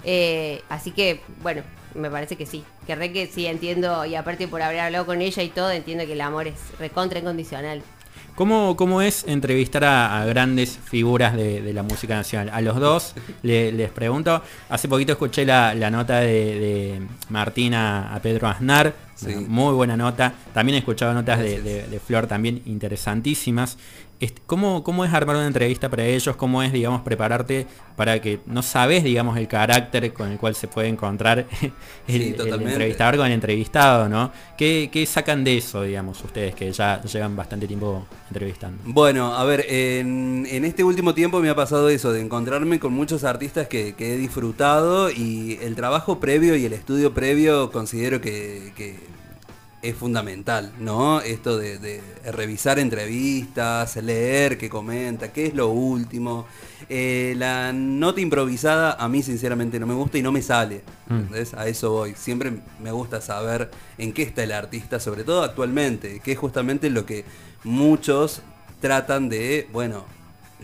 Eh, 0.04 0.62
así 0.68 0.92
que, 0.92 1.22
bueno, 1.42 1.62
me 1.96 2.12
parece 2.12 2.36
que 2.36 2.46
sí. 2.46 2.66
Que 2.86 2.96
re 2.96 3.14
que 3.14 3.28
sí 3.28 3.46
entiendo, 3.46 4.04
y 4.04 4.16
aparte 4.16 4.50
por 4.50 4.62
haber 4.62 4.82
hablado 4.82 5.06
con 5.06 5.22
ella 5.22 5.42
y 5.42 5.48
todo, 5.48 5.72
entiendo 5.72 6.06
que 6.06 6.12
el 6.12 6.20
amor 6.20 6.48
es 6.48 6.60
recontra 6.80 7.20
incondicional. 7.20 7.82
¿Cómo, 8.38 9.02
es 9.02 9.24
entrevistar 9.28 9.84
a, 9.84 10.24
grandes 10.26 10.78
figuras 10.78 11.36
de, 11.36 11.74
la 11.74 11.82
música 11.82 12.14
nacional? 12.14 12.52
A 12.54 12.62
los 12.62 12.80
dos 12.80 13.16
les 13.42 13.90
pregunto, 13.90 14.44
hace 14.70 14.88
poquito 14.88 15.14
escuché 15.14 15.44
la, 15.44 15.74
nota 15.90 16.20
de, 16.20 17.02
Martina 17.30 18.14
a 18.14 18.22
Pedro 18.22 18.48
Aznar, 18.48 18.94
muy 19.48 19.74
buena 19.74 19.98
nota, 19.98 20.36
también 20.54 20.76
he 20.76 20.80
escuchado 20.80 21.16
notas 21.16 21.40
de, 21.40 22.00
Flor 22.06 22.28
también 22.28 22.62
interesantísimas. 22.68 23.80
¿Cómo, 24.48 24.84
¿Cómo 24.84 25.06
es 25.06 25.14
armar 25.14 25.36
una 25.36 25.46
entrevista 25.46 25.90
para 25.90 26.04
ellos? 26.06 26.36
¿Cómo 26.36 26.64
es, 26.64 26.74
digamos, 26.74 27.02
prepararte 27.02 27.68
para 27.96 28.20
que 28.20 28.40
no 28.48 28.64
sabes, 28.64 29.04
digamos, 29.04 29.38
el 29.38 29.48
carácter 29.48 30.12
con 30.12 30.32
el 30.32 30.40
cual 30.40 30.56
se 30.56 30.68
puede 30.68 30.88
encontrar 30.88 31.46
el, 32.08 32.36
entrevistador 32.40 33.18
con 33.18 33.28
el 33.28 33.34
entrevistado, 33.34 34.10
¿no? 34.10 34.32
¿Qué, 34.58 35.06
sacan 35.08 35.44
de 35.44 35.58
eso, 35.58 35.84
digamos, 35.84 36.24
ustedes 36.24 36.56
que 36.56 36.72
ya 36.72 37.02
llevan 37.04 37.36
bastante 37.36 37.68
tiempo 37.68 38.08
entrevistando? 38.28 38.82
Bueno, 38.86 39.36
a 39.36 39.44
ver, 39.44 39.66
en, 39.70 40.46
este 40.66 40.84
último 40.84 41.14
tiempo 41.14 41.40
me 41.40 41.50
ha 41.50 41.56
pasado 41.56 41.90
eso, 41.90 42.12
de 42.12 42.22
encontrarme 42.22 42.80
con 42.80 42.94
muchos 42.94 43.24
artistas 43.24 43.68
que, 43.68 43.96
he 43.98 44.18
disfrutado 44.18 45.12
y 45.12 45.60
el 45.62 45.76
trabajo 45.76 46.20
previo 46.20 46.56
y 46.56 46.66
el 46.66 46.74
estudio 46.74 47.14
previo 47.14 47.72
considero 47.72 48.22
que 48.22 48.72
es 49.82 49.96
fundamental, 49.96 50.74
¿no? 50.80 51.22
Esto 51.22 51.58
de, 51.58 52.02
revisar 52.32 52.80
entrevistas, 52.80 53.96
leer 53.98 54.58
qué 54.58 54.70
comenta, 54.70 55.32
qué 55.32 55.48
es 55.48 55.54
lo 55.54 55.70
último. 55.70 56.48
Eh, 56.90 57.36
la 57.38 57.72
nota 57.74 58.20
improvisada 58.22 58.94
a 58.94 59.08
mí 59.08 59.22
sinceramente 59.22 59.80
no 59.80 59.86
me 59.86 59.94
gusta 59.94 60.18
y 60.18 60.22
no 60.22 60.32
me 60.32 60.42
sale. 60.42 60.82
Mm. 61.08 61.58
A 61.58 61.68
eso 61.68 61.92
voy. 61.92 62.16
Siempre 62.16 62.54
me 62.82 62.92
gusta 62.92 63.22
saber 63.22 63.70
en 63.98 64.14
qué 64.14 64.24
está 64.24 64.44
el 64.44 64.52
artista, 64.52 65.00
sobre 65.00 65.24
todo 65.24 65.44
actualmente, 65.44 66.20
que 66.22 66.32
es 66.32 66.38
justamente 66.38 66.90
lo 66.90 67.06
que 67.06 67.24
muchos 67.64 68.42
tratan 68.82 69.30
de, 69.30 69.68
bueno, 69.72 70.06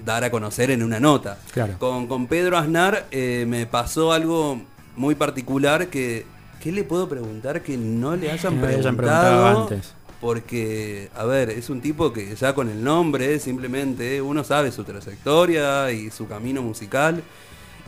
dar 0.03 0.23
a 0.23 0.31
conocer 0.31 0.71
en 0.71 0.81
una 0.81 0.99
nota. 0.99 1.37
Claro. 1.51 1.77
Con, 1.77 2.07
con 2.07 2.27
Pedro 2.27 2.57
Aznar 2.57 3.05
eh, 3.11 3.45
me 3.47 3.67
pasó 3.67 4.11
algo 4.11 4.59
muy 4.95 5.15
particular 5.15 5.87
que 5.87 6.25
¿Qué 6.63 6.71
le 6.71 6.85
puedo 6.85 7.09
preguntar 7.09 7.61
que 7.61 7.75
no 7.75 8.15
le 8.15 8.31
hayan, 8.31 8.61
preguntado, 8.61 9.63
antes? 9.63 9.93
Porque, 10.21 11.09
a 11.13 11.25
ver, 11.25 11.49
es 11.49 11.69
un 11.69 11.81
tipo 11.81 12.13
que 12.13 12.33
ya 12.37 12.55
con 12.55 12.69
el 12.69 12.81
nombre, 12.81 13.37
simplemente, 13.39 14.21
uno 14.21 14.45
sabe 14.45 14.71
su 14.71 14.85
trayectoria 14.85 15.91
y 15.91 16.09
su 16.09 16.25
camino 16.25 16.61
musical. 16.61 17.21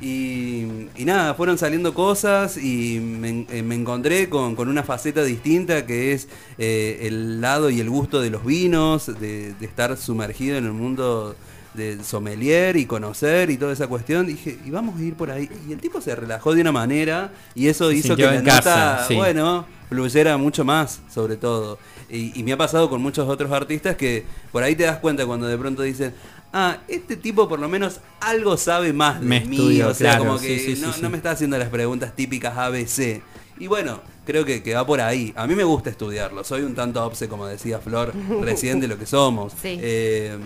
Y, 0.01 0.67
nada, 0.97 1.35
fueron 1.35 1.57
saliendo 1.57 1.93
cosas 1.93 2.57
y 2.57 2.99
me, 2.99 3.45
eh, 3.49 3.59
encontré 3.59 4.27
con, 4.27 4.59
una 4.59 4.83
faceta 4.83 5.23
distinta 5.23 5.85
que 5.85 6.11
es 6.11 6.27
eh, 6.57 6.99
el 7.03 7.39
lado 7.39 7.69
y 7.69 7.79
el 7.79 7.89
gusto 7.89 8.19
de 8.19 8.29
los 8.29 8.43
vinos, 8.43 9.05
de, 9.05 9.53
de 9.53 9.65
estar 9.65 9.95
sumergido 9.95 10.57
en 10.57 10.65
el 10.65 10.73
mundo 10.73 11.38
de 11.75 12.03
sommelier 12.03 12.77
y 12.77 12.85
conocer 12.85 13.49
y 13.49 13.57
toda 13.57 13.73
esa 13.73 13.88
cuestión, 13.88 14.27
dije, 14.27 14.57
y 14.65 14.69
vamos 14.69 14.99
a 14.99 15.03
ir 15.03 15.15
por 15.15 15.31
ahí. 15.31 15.49
Y 15.67 15.73
el 15.73 15.79
tipo 15.79 16.01
se 16.01 16.15
relajó 16.15 16.53
de 16.53 16.61
una 16.61 16.71
manera 16.71 17.31
y 17.53 17.67
eso 17.67 17.91
hizo 17.91 18.15
que 18.15 18.23
la 18.23 18.41
nota, 18.41 19.07
bueno, 19.13 19.65
fluyera 19.89 20.38
mucho 20.38 20.63
más, 20.63 21.01
sobre 21.13 21.38
todo. 21.38 21.77
Y, 22.09 22.43
me 22.43 22.53
ha 22.53 22.57
pasado 22.57 22.89
con 22.89 23.01
muchos 23.01 23.27
otros 23.27 23.51
artistas 23.51 23.95
que 23.95 24.25
por 24.51 24.63
ahí 24.63 24.75
te 24.75 24.83
das 24.83 24.99
cuenta 24.99 25.25
cuando 25.25 25.47
de 25.47 25.57
pronto 25.57 25.81
dicen, 25.81 26.13
ah, 26.53 26.77
este 26.88 27.17
tipo 27.17 27.49
por 27.49 27.59
lo 27.59 27.67
menos 27.67 27.99
algo 28.21 28.57
sabe 28.57 28.93
más 28.93 29.19
de 29.21 29.41
mí, 29.41 29.81
o 29.81 29.93
sea, 29.93 30.17
como 30.19 30.39
que 30.39 30.77
no, 31.01 31.09
me 31.09 31.17
está 31.17 31.31
haciendo 31.31 31.57
las 31.57 31.69
preguntas 31.69 32.15
típicas 32.15 32.57
ABC. 32.57 33.21
Y 33.57 33.67
bueno, 33.67 34.01
creo 34.25 34.43
que, 34.43 34.61
que, 34.61 34.73
va 34.73 34.85
por 34.85 34.99
ahí. 34.99 35.33
A 35.35 35.47
mí 35.47 35.55
me 35.55 35.63
gusta 35.63 35.89
estudiarlo. 35.89 36.43
Soy 36.43 36.63
un 36.63 36.75
tanto 36.75 37.03
obse, 37.03 37.29
como 37.29 37.47
decía 37.47 37.79
Flor, 37.79 38.13
recién 38.41 38.79
de 38.81 38.88
lo 38.88 38.97
que 38.97 39.05
somos. 39.05 39.53
Eh, 39.63 40.38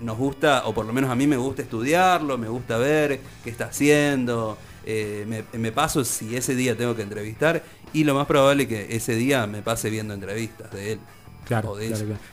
nos 0.00 0.16
gusta, 0.16 0.62
o 0.66 0.74
por 0.74 0.86
lo 0.86 0.92
menos 0.92 1.10
a 1.10 1.14
mí 1.14 1.26
me 1.26 1.36
gusta 1.36 1.62
estudiarlo, 1.62 2.38
me 2.38 2.48
gusta 2.48 2.78
ver 2.78 3.20
qué 3.44 3.50
está 3.50 3.66
haciendo. 3.66 4.56
Eh, 4.84 5.44
me, 5.52 5.72
paso 5.72 6.04
si 6.04 6.36
ese 6.36 6.54
día 6.54 6.76
tengo 6.76 6.96
que 6.96 7.02
entrevistar 7.02 7.62
y 7.92 8.04
lo 8.04 8.14
más 8.14 8.26
probable 8.26 8.66
que 8.66 8.96
ese 8.96 9.14
día 9.14 9.46
me 9.46 9.62
pase 9.62 9.90
viendo 9.90 10.14
entrevistas 10.14 10.70
de 10.72 10.92
él. 10.92 11.00
Claro, 11.44 11.76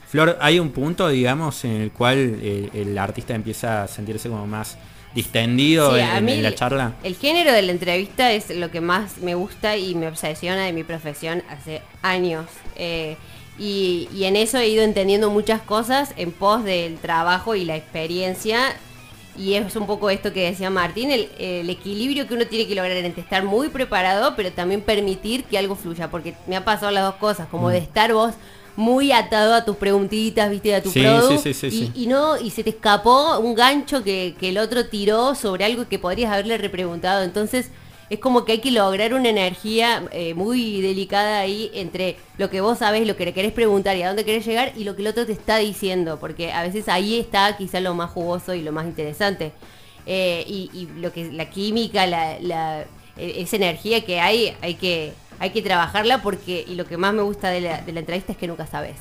Flor, 0.08 0.38
hay 0.40 0.60
un 0.60 0.70
punto, 0.70 1.08
digamos, 1.08 1.64
en 1.64 1.72
el 1.72 1.90
cual 1.90 2.18
el, 2.18 2.96
artista 2.98 3.34
empieza 3.34 3.82
a 3.82 3.88
sentirse 3.88 4.28
como 4.28 4.46
más 4.46 4.78
distendido 5.14 5.96
en, 5.96 6.42
la 6.42 6.54
charla. 6.54 6.94
El 7.02 7.16
género 7.16 7.52
de 7.52 7.62
la 7.62 7.72
entrevista 7.72 8.30
es 8.32 8.50
lo 8.50 8.70
que 8.70 8.80
más 8.80 9.18
me 9.18 9.34
gusta 9.34 9.76
y 9.76 9.94
me 9.94 10.06
obsesiona 10.06 10.64
de 10.64 10.72
mi 10.72 10.84
profesión 10.84 11.42
hace 11.48 11.82
años. 12.02 12.46
Eh, 12.76 13.16
Y, 13.58 14.08
y 14.14 14.24
en 14.24 14.36
eso 14.36 14.58
he 14.58 14.68
ido 14.68 14.82
entendiendo 14.82 15.30
muchas 15.30 15.60
cosas 15.60 16.14
en 16.16 16.30
pos 16.30 16.64
del 16.64 16.98
trabajo 16.98 17.54
y 17.54 17.64
la 17.64 17.76
experiencia 17.76 18.76
y 19.38 19.54
es 19.54 19.76
un 19.76 19.86
poco 19.86 20.10
esto 20.10 20.32
que 20.32 20.50
decía 20.50 20.68
Martín, 20.68 21.10
el, 21.12 21.70
equilibrio 21.70 22.26
que 22.26 22.34
uno 22.34 22.46
tiene 22.46 22.66
que 22.66 22.74
lograr 22.74 22.96
entre 22.96 23.22
estar 23.22 23.44
muy 23.44 23.68
preparado, 23.68 24.34
pero 24.36 24.50
también 24.50 24.80
permitir 24.80 25.44
que 25.44 25.56
algo 25.56 25.76
fluya, 25.76 26.10
porque 26.10 26.34
me 26.48 26.56
ha 26.56 26.64
pasado 26.64 26.90
las 26.90 27.04
dos 27.04 27.14
cosas, 27.14 27.46
como 27.48 27.70
de 27.70 27.80
mm. 27.80 27.84
estar 27.84 28.12
vos 28.12 28.34
muy 28.74 29.12
atado 29.12 29.54
a 29.54 29.64
tus 29.64 29.76
preguntitas, 29.76 30.50
viste, 30.50 30.74
a 30.74 30.82
tu 30.82 30.90
sí, 30.90 31.92
y, 31.94 32.06
no, 32.06 32.38
y 32.38 32.50
se 32.50 32.64
te 32.64 32.70
escapó 32.70 33.38
un 33.38 33.54
gancho 33.54 34.02
que, 34.02 34.34
que 34.38 34.50
el 34.50 34.58
otro 34.58 34.86
tiró 34.86 35.34
sobre 35.34 35.64
algo 35.64 35.88
que 35.88 35.98
podrías 35.98 36.32
haberle 36.32 36.58
repreguntado. 36.58 37.24
Entonces, 37.24 37.70
es 38.10 38.18
como 38.18 38.44
que 38.44 38.52
hay 38.52 38.58
que 38.58 38.70
lograr 38.70 39.14
una 39.14 39.28
energía 39.28 40.04
eh, 40.12 40.34
muy 40.34 40.80
delicada 40.80 41.40
ahí 41.40 41.70
entre 41.74 42.16
lo 42.38 42.50
que 42.50 42.60
vos 42.60 42.78
sabés, 42.78 43.06
lo 43.06 43.16
que 43.16 43.24
le 43.24 43.34
querés 43.34 43.52
preguntar 43.52 43.96
y 43.96 44.02
a 44.02 44.08
dónde 44.08 44.24
querés 44.24 44.46
llegar 44.46 44.72
y 44.76 44.84
lo 44.84 44.96
que 44.96 45.02
el 45.02 45.08
otro 45.08 45.26
te 45.26 45.32
está 45.32 45.58
diciendo, 45.58 46.18
porque 46.18 46.52
a 46.52 46.62
veces 46.62 46.88
ahí 46.88 47.18
está 47.18 47.56
quizá 47.56 47.80
lo 47.80 47.94
más 47.94 48.10
jugoso 48.10 48.54
y 48.54 48.62
lo 48.62 48.72
más 48.72 48.86
interesante. 48.86 49.52
Eh, 50.06 50.44
y, 50.46 50.88
lo 50.96 51.12
que 51.12 51.30
la 51.32 51.50
química, 51.50 52.06
la, 52.06 52.80
e, 53.16 53.42
esa 53.42 53.56
energía 53.56 54.04
que 54.04 54.20
hay, 54.20 54.56
hay 54.62 54.74
que, 54.74 55.12
hay 55.38 55.50
que 55.50 55.60
trabajarla 55.60 56.22
porque, 56.22 56.64
y 56.66 56.76
lo 56.76 56.86
que 56.86 56.96
más 56.96 57.12
me 57.12 57.22
gusta 57.22 57.50
de 57.50 57.60
la, 57.60 57.82
de 57.82 57.92
la 57.92 58.00
entrevista 58.00 58.32
es 58.32 58.38
que 58.38 58.46
nunca 58.46 58.66
sabes 58.66 58.96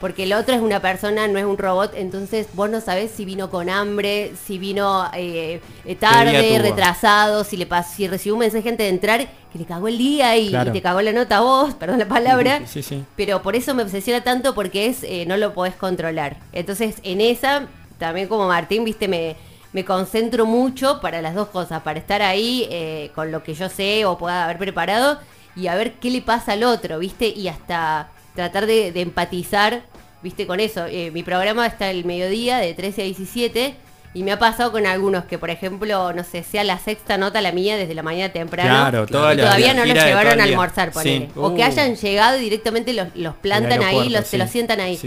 porque 0.00 0.24
el 0.24 0.32
otro 0.32 0.54
es 0.54 0.60
una 0.60 0.80
persona, 0.80 1.26
no 1.26 1.38
es 1.38 1.44
un 1.44 1.58
robot, 1.58 1.92
entonces 1.96 2.46
vos 2.54 2.70
no 2.70 2.80
sabés 2.80 3.10
si 3.10 3.24
vino 3.24 3.50
con 3.50 3.68
hambre, 3.68 4.32
si 4.46 4.58
vino 4.58 5.08
eh, 5.14 5.60
tarde, 5.98 6.58
retrasado, 6.60 7.42
si 7.42 7.56
le 7.56 7.66
pasó, 7.66 7.96
si 7.96 8.06
recibió 8.06 8.34
un 8.34 8.40
mensaje 8.40 8.68
antes 8.68 8.86
de 8.86 8.90
entrar 8.90 9.28
que 9.52 9.58
le 9.58 9.64
cagó 9.64 9.88
el 9.88 9.98
día 9.98 10.36
y, 10.36 10.52
te 10.72 10.82
cagó 10.82 11.00
la 11.00 11.12
nota 11.12 11.38
a 11.38 11.40
vos, 11.40 11.74
perdón 11.78 11.98
la 11.98 12.06
palabra. 12.06 12.62
Sí, 12.66 12.82
sí. 12.82 13.04
Pero 13.16 13.42
por 13.42 13.56
eso 13.56 13.74
me 13.74 13.82
obsesiona 13.82 14.22
tanto 14.22 14.54
porque 14.54 14.86
es 14.86 15.02
eh, 15.02 15.24
no 15.26 15.36
lo 15.36 15.52
podés 15.52 15.74
controlar. 15.74 16.36
Entonces 16.52 16.96
en 17.02 17.20
esa, 17.20 17.66
también 17.98 18.28
como 18.28 18.46
Martín, 18.46 18.84
viste, 18.84 19.08
me, 19.08 19.36
me 19.72 19.84
concentro 19.84 20.46
mucho 20.46 21.00
para 21.00 21.20
las 21.22 21.34
dos 21.34 21.48
cosas, 21.48 21.82
para 21.82 21.98
estar 21.98 22.22
ahí 22.22 22.68
eh, 22.70 23.10
con 23.14 23.32
lo 23.32 23.42
que 23.42 23.54
yo 23.54 23.68
sé 23.68 24.04
o 24.04 24.16
pueda 24.16 24.44
haber 24.44 24.58
preparado 24.58 25.18
y 25.56 25.66
a 25.66 25.74
ver 25.74 25.94
qué 25.94 26.10
le 26.10 26.22
pasa 26.22 26.52
al 26.52 26.62
otro, 26.62 27.00
viste, 27.00 27.28
y 27.28 27.48
hasta 27.48 28.10
tratar 28.38 28.66
de, 28.66 28.92
empatizar, 29.00 29.82
viste, 30.22 30.46
con 30.46 30.60
eso. 30.60 30.86
Eh, 30.86 31.10
mi 31.10 31.24
programa 31.24 31.66
está 31.66 31.90
el 31.90 32.04
mediodía 32.04 32.58
de 32.58 32.72
13 32.72 33.02
a 33.02 33.04
17 33.06 33.74
y 34.14 34.22
me 34.22 34.30
ha 34.30 34.38
pasado 34.38 34.70
con 34.70 34.86
algunos 34.86 35.24
que, 35.24 35.38
por 35.38 35.50
ejemplo, 35.50 36.12
no 36.12 36.22
sé, 36.22 36.44
sea 36.44 36.62
la 36.62 36.78
sexta 36.78 37.18
nota 37.18 37.40
la 37.40 37.50
mía 37.50 37.76
desde 37.76 37.96
la 37.96 38.04
mañana 38.04 38.32
temprano. 38.32 38.70
Claro, 38.70 39.04
y 39.04 39.06
todavía 39.08 39.74
no 39.74 39.84
los 39.84 39.92
llevaron 39.92 40.40
a 40.40 40.44
almorzar, 40.44 40.92
ponele. 40.92 41.30
O 41.34 41.52
que 41.56 41.62
uh. 41.62 41.64
hayan 41.64 41.96
llegado 41.96 42.38
y 42.38 42.42
directamente 42.42 42.92
los, 42.92 43.34
plantan 43.42 43.82
ahí, 43.82 44.08
los, 44.08 44.24
se 44.24 44.38
los 44.38 44.48
sientan 44.48 44.78
ahí. 44.78 45.00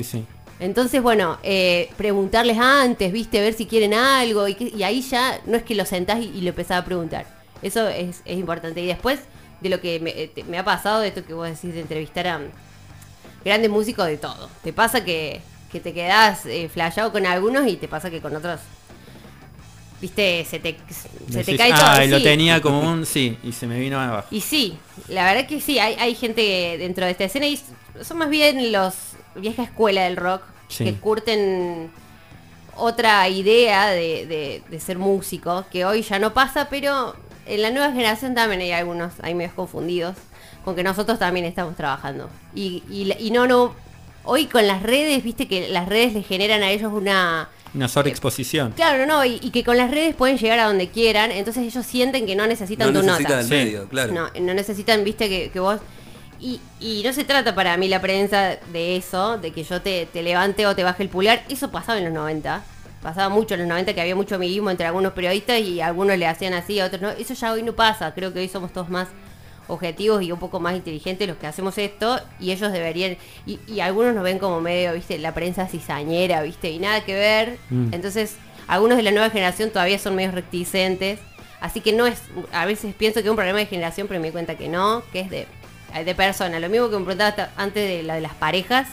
Entonces, 0.60 1.02
bueno, 1.02 1.40
eh, 1.42 1.90
preguntarles 1.96 2.58
antes, 2.58 3.14
viste, 3.14 3.40
ver 3.40 3.54
si 3.54 3.66
quieren 3.66 3.94
algo. 3.94 4.46
Y, 4.50 4.84
ahí 4.84 5.02
ya 5.02 5.40
no 5.46 5.56
es 5.56 5.64
que 5.64 5.74
lo 5.74 5.86
sentás 5.86 6.20
y, 6.20 6.42
lo 6.42 6.50
empezás 6.50 6.82
a 6.82 6.86
preguntar. 6.86 7.26
Eso 7.62 7.88
es, 7.88 8.24
importante. 8.26 8.82
Y 8.82 8.88
después 8.88 9.22
de 9.62 9.70
lo 9.70 9.80
que 9.80 10.02
me, 10.02 10.10
eh, 10.10 10.32
me, 10.50 10.58
ha 10.58 10.66
pasado, 10.66 11.00
de 11.00 11.08
esto 11.08 11.24
que 11.24 11.34
vos 11.34 11.48
decís 11.48 11.74
de 11.74 11.80
entrevistar 11.80 12.28
a, 12.28 12.42
grandes 13.44 13.70
músicos 13.70 14.08
de 14.08 14.18
todo. 14.18 14.50
Te 14.64 14.74
pasa 14.74 15.04
que, 15.04 15.42
te 15.72 15.94
quedas 15.94 16.46
eh, 16.46 16.70
con 17.12 17.26
algunos 17.26 17.68
y 17.68 17.78
te 17.78 17.88
pasa 17.88 18.10
que 18.10 18.22
con 18.22 18.36
otros 18.36 18.60
viste, 20.02 20.44
se 20.46 20.60
te, 20.60 20.76
se 21.30 21.44
te 21.44 21.56
cae 21.56 21.72
todo. 21.72 21.84
Ah, 21.86 22.06
lo 22.06 22.22
tenía 22.22 22.60
como 22.60 22.82
un 22.82 23.06
sí, 23.06 23.38
y 23.44 23.52
se 23.52 23.68
me 23.68 23.80
vino 23.80 24.00
abajo. 24.00 24.28
Y 24.32 24.42
sí, 24.42 24.78
la 25.08 25.26
verdad 25.26 25.48
que 25.48 25.62
sí, 25.62 25.80
hay, 25.80 25.96
hay 26.00 26.16
gente 26.16 26.78
dentro 26.80 27.06
de 27.06 27.12
esta 27.12 27.26
escena 27.26 27.48
y 27.48 27.60
son 28.02 28.18
más 28.18 28.30
bien 28.30 28.72
los 28.72 28.96
vieja 29.36 29.64
escuela 29.64 30.04
del 30.04 30.18
rock 30.18 30.42
que 30.78 30.94
curten 30.96 31.92
otra 32.76 33.28
idea 33.28 33.90
de, 33.90 34.64
de, 34.70 34.80
ser 34.80 34.98
músico, 34.98 35.66
que 35.70 35.86
hoy 35.86 36.02
ya 36.02 36.18
no 36.18 36.34
pasa, 36.34 36.70
pero 36.70 37.16
en 37.46 37.62
la 37.62 37.70
nueva 37.70 37.92
generación 37.92 38.34
también 38.34 38.62
hay 38.62 38.72
algunos, 38.72 39.14
hay 39.22 39.36
medios 39.36 39.54
confundidos 39.54 40.16
con 40.64 40.76
que 40.76 40.84
nosotros 40.84 41.20
también 41.20 41.46
estamos 41.46 41.76
trabajando. 41.76 42.30
Y, 42.54 42.84
y, 42.90 43.32
no, 43.32 43.48
no, 43.48 43.74
hoy 44.24 44.46
con 44.46 44.68
las 44.68 44.84
redes, 44.84 45.24
viste 45.24 45.48
que 45.48 45.70
las 45.70 45.88
redes 45.88 46.14
le 46.14 46.24
generan 46.24 46.64
a 46.64 46.72
ellos 46.72 46.92
una... 46.94 47.50
Una 47.74 47.88
sobreexposición. 47.88 48.70
Eh, 48.72 48.74
claro, 48.76 49.06
no, 49.06 49.24
y, 49.24 49.40
que 49.52 49.64
con 49.64 49.78
las 49.78 49.90
redes 49.90 50.16
pueden 50.16 50.38
llegar 50.38 50.60
a 50.60 50.66
donde 50.66 50.90
quieran, 50.90 51.32
entonces 51.32 51.64
ellos 51.64 51.86
sienten 51.86 52.26
que 52.26 52.36
no 52.36 52.46
necesitan 52.46 52.94
no 52.94 53.00
tu 53.00 53.06
nota. 53.06 53.44
medio, 53.44 53.88
claro. 53.88 54.14
No, 54.14 54.30
no 54.40 54.54
necesitan, 54.54 55.04
viste, 55.04 55.50
que, 55.50 55.60
vos... 55.60 55.80
Y, 56.40 56.60
y, 56.80 57.04
no 57.04 57.14
se 57.14 57.24
trata 57.24 57.54
para 57.54 57.78
mí 57.78 57.88
la 57.88 58.02
prensa 58.02 58.58
de 58.74 58.96
eso, 58.96 59.38
de 59.38 59.52
que 59.52 59.64
yo 59.64 59.82
te, 59.82 60.08
te 60.08 60.24
levante 60.24 60.66
o 60.66 60.76
te 60.76 60.84
baje 60.84 61.04
el 61.04 61.10
pulgar. 61.10 61.44
Eso 61.50 61.70
pasaba 61.72 62.00
en 62.00 62.06
los 62.06 62.14
90 62.14 62.64
pasaba 63.02 63.30
mucho 63.30 63.56
en 63.56 63.62
los 63.62 63.70
90 63.70 63.96
que 63.96 64.02
había 64.02 64.16
mucho 64.16 64.36
amiguismo 64.36 64.70
entre 64.70 64.86
algunos 64.86 65.14
periodistas 65.14 65.60
y 65.60 65.82
algunos 65.82 66.20
le 66.20 66.28
hacían 66.28 66.54
así, 66.54 66.80
a 66.80 66.86
otros 66.86 67.02
no. 67.02 67.10
Eso 67.10 67.34
ya 67.34 67.52
hoy 67.52 67.64
no 67.64 67.74
pasa, 67.74 68.14
creo 68.14 68.32
que 68.32 68.40
hoy 68.40 68.48
somos 68.48 68.72
todos 68.72 68.90
más 68.90 69.08
objetivos 69.72 70.22
y 70.22 70.32
un 70.32 70.40
poco 70.40 70.60
más 70.60 70.76
inteligentes 70.76 71.28
los 71.28 71.38
que 71.38 71.48
hacemos 71.48 71.78
esto 71.78 72.20
y 72.40 72.52
ellos 72.52 72.72
deberían 72.72 73.18
y, 73.46 73.80
algunos 73.80 74.14
nos 74.14 74.24
ven 74.24 74.38
como 74.38 74.62
medio 74.62 74.94
viste 74.94 75.18
la 75.18 75.34
prensa 75.34 75.68
cizañera 75.68 76.44
viste 76.44 76.70
y 76.70 76.80
nada 76.80 77.04
que 77.04 77.14
ver. 77.14 77.58
Mm. 77.70 77.94
entonces 77.94 78.36
algunos 78.68 78.98
de 78.98 79.04
la 79.04 79.12
nueva 79.12 79.30
generación 79.30 79.70
todavía 79.70 80.00
son 80.00 80.16
medio 80.16 80.32
reticentes. 80.32 81.20
Así 81.60 81.80
que 81.82 81.94
no 81.94 82.08
es 82.08 82.22
a 82.52 82.66
veces 82.66 82.94
pienso 82.96 83.22
que 83.22 83.28
es 83.28 83.30
un 83.30 83.36
problema 83.36 83.60
de 83.60 83.66
generación 83.66 84.08
pero 84.08 84.20
me 84.20 84.28
di 84.28 84.32
cuenta 84.32 84.56
que 84.56 84.68
no 84.68 85.04
que 85.12 85.22
es 85.22 85.30
de 85.30 85.48
de 86.06 86.16
persona. 86.16 86.60
Lo 86.60 86.70
mismo 86.70 86.90
que 86.90 86.98
me 86.98 87.06
preguntaba 87.06 87.50
antes 87.58 87.88
de 87.88 88.04
la 88.04 88.16
de 88.16 88.22
las 88.22 88.34
parejas. 88.34 88.88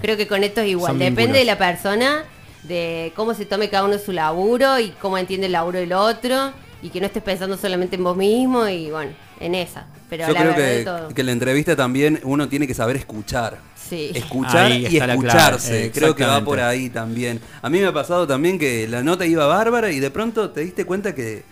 Creo 0.00 0.16
que 0.16 0.26
con 0.26 0.44
esto 0.44 0.60
es 0.60 0.68
igual. 0.68 0.98
Depende 0.98 1.38
de 1.38 1.44
la 1.44 1.58
persona 1.58 2.24
de 2.64 3.12
cómo 3.14 3.34
se 3.34 3.44
tome 3.44 3.68
cada 3.68 3.84
uno 3.84 3.98
su 3.98 4.12
laburo 4.12 4.78
y 4.78 4.90
cómo 4.90 5.18
entiende 5.18 5.46
el 5.46 5.52
laburo 5.52 5.78
del 5.78 5.92
otro 5.92 6.52
y 6.82 6.90
que 6.90 7.00
no 7.00 7.06
estés 7.06 7.22
pensando 7.22 7.56
solamente 7.56 7.96
en 7.96 8.04
vos 8.04 8.16
mismo 8.16 8.68
y 8.68 8.90
bueno, 8.90 9.12
en 9.40 9.54
esa. 9.54 9.86
Pero 10.08 10.28
Yo 10.28 10.34
creo 10.34 10.54
que, 10.54 11.14
que 11.14 11.22
la 11.22 11.32
entrevista 11.32 11.76
también 11.76 12.20
uno 12.24 12.48
tiene 12.48 12.66
que 12.66 12.74
saber 12.74 12.96
escuchar. 12.96 13.58
Sí. 13.88 14.10
Escuchar 14.14 14.70
y 14.72 14.96
escucharse. 14.96 15.90
Creo 15.92 16.14
que 16.14 16.24
va 16.24 16.42
por 16.42 16.60
ahí 16.60 16.88
también. 16.88 17.40
A 17.62 17.68
mí 17.68 17.80
me 17.80 17.86
ha 17.86 17.92
pasado 17.92 18.26
también 18.26 18.58
que 18.58 18.88
la 18.88 19.02
nota 19.02 19.26
iba 19.26 19.46
bárbara 19.46 19.90
y 19.90 20.00
de 20.00 20.10
pronto 20.10 20.50
te 20.50 20.62
diste 20.62 20.84
cuenta 20.84 21.14
que 21.14 21.42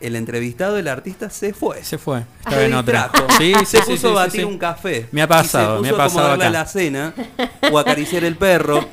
el 0.00 0.16
entrevistado, 0.16 0.76
el 0.76 0.88
artista, 0.88 1.30
se 1.30 1.54
fue. 1.54 1.82
Se 1.82 1.98
fue. 1.98 2.24
Estaba 2.40 2.62
en 2.62 2.74
otra. 2.74 3.10
Sí, 3.38 3.54
se 3.64 3.80
puso 3.80 4.10
a 4.10 4.24
batir 4.26 4.44
un 4.44 4.58
café. 4.58 5.06
Me 5.12 5.22
ha 5.22 5.28
pasado, 5.28 5.80
me 5.80 5.90
ha 5.90 5.96
pasado. 5.96 6.32
A 6.32 6.50
la 6.50 6.66
cena 6.66 7.14
o 7.70 7.78
acariciar 7.78 8.24
el 8.24 8.36
perro. 8.36 8.86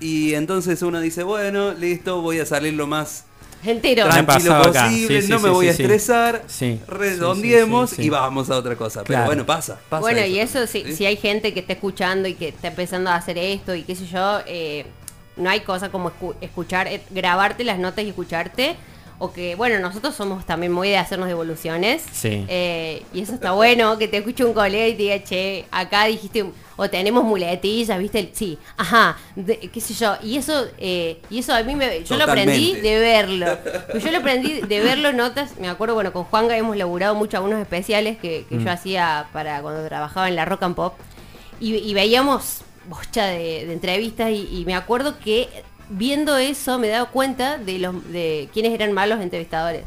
Y 0.00 0.34
entonces 0.34 0.82
uno 0.82 1.00
dice, 1.00 1.22
bueno, 1.22 1.72
listo, 1.72 2.20
voy 2.20 2.38
a 2.38 2.46
salir 2.46 2.74
lo 2.74 2.86
más 2.86 3.24
entero. 3.66 4.04
Tranquilo 4.04 4.62
posible, 4.62 5.22
no 5.28 5.40
me 5.40 5.50
voy 5.50 5.68
a 5.68 5.70
estresar, 5.70 6.44
redondiemos 6.86 7.98
y 7.98 8.08
vamos 8.08 8.50
a 8.50 8.56
otra 8.56 8.76
cosa. 8.76 9.04
Pero 9.04 9.24
bueno, 9.24 9.46
pasa, 9.46 9.78
Bueno, 10.00 10.24
y 10.24 10.38
eso, 10.38 10.66
si, 10.66 10.94
si 10.94 11.06
hay 11.06 11.16
gente 11.16 11.52
que 11.52 11.60
está 11.60 11.74
escuchando 11.74 12.28
y 12.28 12.34
que 12.34 12.48
está 12.48 12.68
empezando 12.68 13.10
a 13.10 13.16
hacer 13.16 13.38
esto 13.38 13.74
y 13.74 13.82
qué 13.82 13.94
sé 13.94 14.06
yo, 14.06 14.40
eh, 14.46 14.86
no 15.36 15.50
hay 15.50 15.60
cosa 15.60 15.90
como 15.90 16.12
escuchar, 16.40 16.86
eh, 16.88 17.02
grabarte 17.10 17.64
las 17.64 17.78
notas 17.78 18.04
y 18.04 18.08
escucharte 18.08 18.76
o 19.18 19.32
que, 19.32 19.54
bueno, 19.54 19.78
nosotros 19.78 20.14
somos 20.14 20.44
también 20.44 20.72
muy 20.72 20.88
de 20.88 20.96
hacernos 20.96 21.28
devoluciones. 21.28 22.02
Sí. 22.12 22.44
Eh, 22.48 23.02
y 23.12 23.22
eso 23.22 23.34
está 23.34 23.52
bueno, 23.52 23.96
que 23.98 24.08
te 24.08 24.18
escuche 24.18 24.44
un 24.44 24.52
colega 24.52 24.88
y 24.88 24.92
te 24.92 25.02
diga, 25.02 25.22
che, 25.22 25.64
acá 25.70 26.06
dijiste, 26.06 26.44
o 26.76 26.90
tenemos 26.90 27.24
muletillas, 27.24 27.98
¿viste? 27.98 28.30
Sí, 28.32 28.58
ajá, 28.76 29.16
qué 29.72 29.80
sé 29.80 29.94
yo. 29.94 30.16
Y 30.22 30.36
eso, 30.36 30.66
eh, 30.78 31.20
y 31.30 31.38
eso 31.38 31.54
a 31.54 31.62
mí 31.62 31.76
me, 31.76 32.02
yo 32.02 32.16
lo 32.16 32.24
aprendí 32.24 32.74
de 32.74 32.98
verlo. 32.98 33.46
Yo 34.02 34.10
lo 34.10 34.18
aprendí 34.18 34.60
de 34.60 34.80
verlo 34.80 35.12
notas, 35.12 35.56
me 35.58 35.68
acuerdo, 35.68 35.94
bueno, 35.94 36.12
con 36.12 36.24
Juanga 36.24 36.56
hemos 36.56 36.76
laburado 36.76 37.14
mucho 37.14 37.36
algunos 37.36 37.60
especiales 37.60 38.18
que, 38.18 38.44
yo 38.50 38.58
mm. 38.58 38.68
hacía 38.68 39.28
para 39.32 39.62
cuando 39.62 39.86
trabajaba 39.86 40.28
en 40.28 40.36
la 40.36 40.44
Rock 40.44 40.64
and 40.64 40.74
Pop. 40.74 40.94
Y, 41.60 41.94
veíamos 41.94 42.62
bocha 42.88 43.26
de, 43.26 43.72
entrevistas 43.72 44.30
y 44.30 44.64
me 44.66 44.74
acuerdo 44.74 45.18
que 45.18 45.48
viendo 45.96 46.36
eso 46.36 46.78
me 46.78 46.88
he 46.88 46.90
dado 46.90 47.10
cuenta 47.10 47.58
de 47.58 47.78
los 47.78 48.12
de 48.12 48.48
quiénes 48.52 48.72
eran 48.72 48.92
malos 48.92 49.20
entrevistadores. 49.20 49.84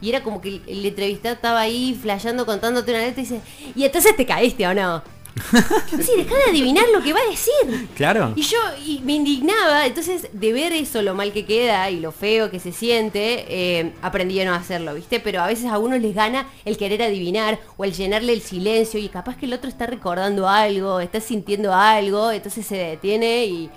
Y 0.00 0.10
era 0.10 0.22
como 0.22 0.40
que 0.40 0.60
el, 0.66 0.86
entrevistado 0.86 1.34
estaba 1.34 1.60
ahí 1.60 1.98
flasheando 2.00 2.46
contándote 2.46 2.92
una 2.92 3.00
letra 3.00 3.20
y 3.20 3.24
dice, 3.24 3.40
y 3.74 3.84
entonces 3.84 4.14
te 4.16 4.24
caíste 4.24 4.66
o 4.66 4.74
no. 4.74 5.02
sí, 5.90 6.12
deja 6.16 6.36
de 6.36 6.50
adivinar 6.50 6.84
lo 6.92 7.02
que 7.02 7.12
va 7.12 7.20
a 7.20 7.30
decir. 7.30 7.88
Claro. 7.96 8.32
Y 8.36 8.42
yo 8.42 8.58
y 8.84 9.00
me 9.00 9.14
indignaba, 9.14 9.86
entonces 9.86 10.28
de 10.32 10.52
ver 10.52 10.72
eso, 10.72 11.02
lo 11.02 11.14
mal 11.14 11.32
que 11.32 11.44
queda 11.44 11.90
y 11.90 12.00
lo 12.00 12.12
feo 12.12 12.50
que 12.50 12.60
se 12.60 12.72
siente, 12.72 13.44
eh, 13.48 13.92
aprendí 14.02 14.40
a 14.40 14.44
no 14.44 14.54
hacerlo, 14.54 14.94
¿viste? 14.94 15.20
Pero 15.20 15.40
a 15.40 15.46
veces 15.46 15.66
a 15.66 15.78
uno 15.78 15.96
les 15.96 16.14
gana 16.14 16.48
el 16.64 16.76
querer 16.76 17.02
adivinar 17.02 17.58
o 17.76 17.84
el 17.84 17.92
llenarle 17.92 18.32
el 18.32 18.40
silencio 18.40 18.98
y 18.98 19.08
capaz 19.08 19.36
que 19.36 19.46
el 19.46 19.52
otro 19.52 19.68
está 19.68 19.86
recordando 19.86 20.48
algo, 20.48 21.00
está 21.00 21.20
sintiendo 21.20 21.72
algo, 21.72 22.30
entonces 22.30 22.66
se 22.66 22.76
detiene 22.76 23.46
y, 23.46 23.70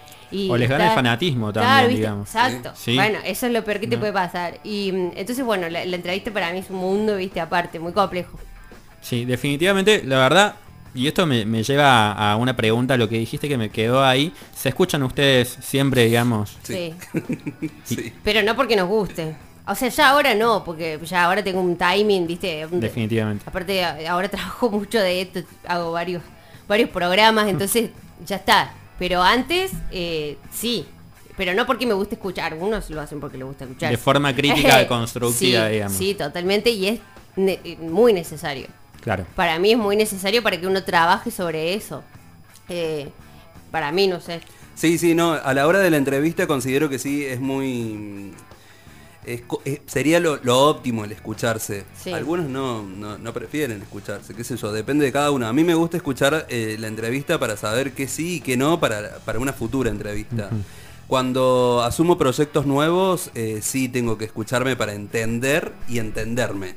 o 0.49 0.57
les 0.57 0.69
gana 0.69 0.89
el 0.89 0.95
fanatismo 0.95 1.51
también, 1.51 1.95
digamos. 1.95 2.27
Exacto. 2.27 2.73
Bueno, 2.87 3.19
eso 3.25 3.47
es 3.47 3.53
lo 3.53 3.63
peor 3.63 3.79
que 3.79 3.87
te 3.87 3.97
puede 3.97 4.13
pasar. 4.13 4.59
Y 4.63 4.91
mm, 4.91 5.11
entonces, 5.15 5.43
bueno, 5.43 5.69
la, 5.69 5.83
entrevista 5.83 6.31
para 6.31 6.51
mí 6.51 6.59
es 6.59 6.69
un 6.69 6.77
mundo, 6.77 7.17
viste, 7.17 7.39
aparte, 7.39 7.79
muy 7.79 7.93
complejo. 7.93 8.39
Sí, 9.01 9.25
definitivamente, 9.25 10.03
la 10.03 10.19
verdad, 10.19 10.55
y 10.93 11.07
esto 11.07 11.25
me, 11.25 11.45
lleva 11.63 12.11
a 12.11 12.35
una 12.35 12.55
pregunta, 12.55 12.97
lo 12.97 13.07
que 13.07 13.17
dijiste 13.17 13.47
que 13.47 13.57
me 13.57 13.69
quedó 13.69 14.03
ahí. 14.03 14.33
¿Se 14.55 14.69
escuchan 14.69 15.03
ustedes 15.03 15.57
siempre, 15.61 16.05
digamos? 16.05 16.57
Sí. 16.63 16.93
sí. 17.83 18.13
Pero 18.23 18.43
no 18.43 18.55
porque 18.55 18.75
nos 18.75 18.87
guste. 18.87 19.35
O 19.67 19.75
sea, 19.75 19.89
ya 19.89 20.09
ahora 20.09 20.35
no, 20.35 20.63
porque 20.63 20.99
ya 21.05 21.23
ahora 21.23 21.43
tengo 21.43 21.61
un 21.61 21.77
timing, 21.77 22.27
¿viste? 22.27 22.67
Definitivamente. 22.71 23.45
Aparte, 23.47 23.83
ahora 24.05 24.27
trabajo 24.29 24.69
mucho 24.69 24.99
de 24.99 25.21
esto, 25.21 25.41
hago 25.65 25.91
varios, 25.91 26.21
varios 26.67 26.89
programas, 26.89 27.47
entonces 27.47 27.91
ya 28.25 28.37
está. 28.37 28.73
Pero 29.01 29.23
antes, 29.23 29.71
eh, 29.89 30.37
sí. 30.53 30.85
Pero 31.35 31.55
no 31.55 31.65
porque 31.65 31.87
me 31.87 31.95
guste 31.95 32.13
escuchar, 32.13 32.53
algunos 32.53 32.87
lo 32.91 33.01
hacen 33.01 33.19
porque 33.19 33.35
les 33.35 33.47
gusta 33.47 33.63
escuchar. 33.63 33.89
De 33.89 33.97
forma 33.97 34.31
crítica, 34.35 34.87
constructiva, 34.87 35.69
digamos. 35.69 35.97
Sí, 35.97 36.13
totalmente, 36.13 36.69
y 36.69 36.87
es 36.87 36.99
muy 37.79 38.13
necesario. 38.13 38.67
Claro. 39.01 39.25
Para 39.35 39.57
mí 39.57 39.71
es 39.71 39.77
muy 39.79 39.95
necesario 39.95 40.43
para 40.43 40.61
que 40.61 40.67
uno 40.67 40.83
trabaje 40.83 41.31
sobre 41.31 41.73
eso. 41.73 42.03
Eh, 42.69 43.09
para 43.71 43.91
mí, 43.91 44.05
no 44.05 44.19
sé. 44.19 44.39
Sí, 44.75 44.99
sí, 44.99 45.15
no. 45.15 45.31
A 45.31 45.51
la 45.55 45.65
hora 45.65 45.79
de 45.79 45.89
la 45.89 45.97
entrevista 45.97 46.45
considero 46.45 46.87
que 46.87 46.99
sí 46.99 47.25
es 47.25 47.39
muy. 47.39 48.33
Sería 49.85 50.19
lo, 50.19 50.39
óptimo 50.67 51.05
el 51.05 51.11
escucharse. 51.11 51.85
Algunos 52.13 52.47
no, 52.47 52.83
no, 52.83 53.33
prefieren 53.33 53.81
escucharse, 53.81 54.33
qué 54.33 54.43
sé 54.43 54.57
yo, 54.57 54.71
depende 54.71 55.05
de 55.05 55.11
cada 55.11 55.31
uno. 55.31 55.47
A 55.47 55.53
mí 55.53 55.63
me 55.63 55.75
gusta 55.75 55.97
escuchar 55.97 56.45
eh, 56.49 56.77
la 56.79 56.87
entrevista 56.87 57.39
para 57.39 57.57
saber 57.57 57.93
qué 57.93 58.07
sí 58.07 58.35
y 58.35 58.41
qué 58.41 58.57
no 58.57 58.79
para, 58.79 59.21
una 59.37 59.53
futura 59.53 59.89
entrevista. 59.89 60.49
Cuando 61.07 61.83
asumo 61.83 62.17
proyectos 62.17 62.65
nuevos, 62.65 63.31
eh, 63.35 63.59
sí 63.61 63.89
tengo 63.89 64.17
que 64.17 64.25
escucharme 64.25 64.75
para 64.75 64.93
entender 64.93 65.73
y 65.89 65.99
entenderme 65.99 66.75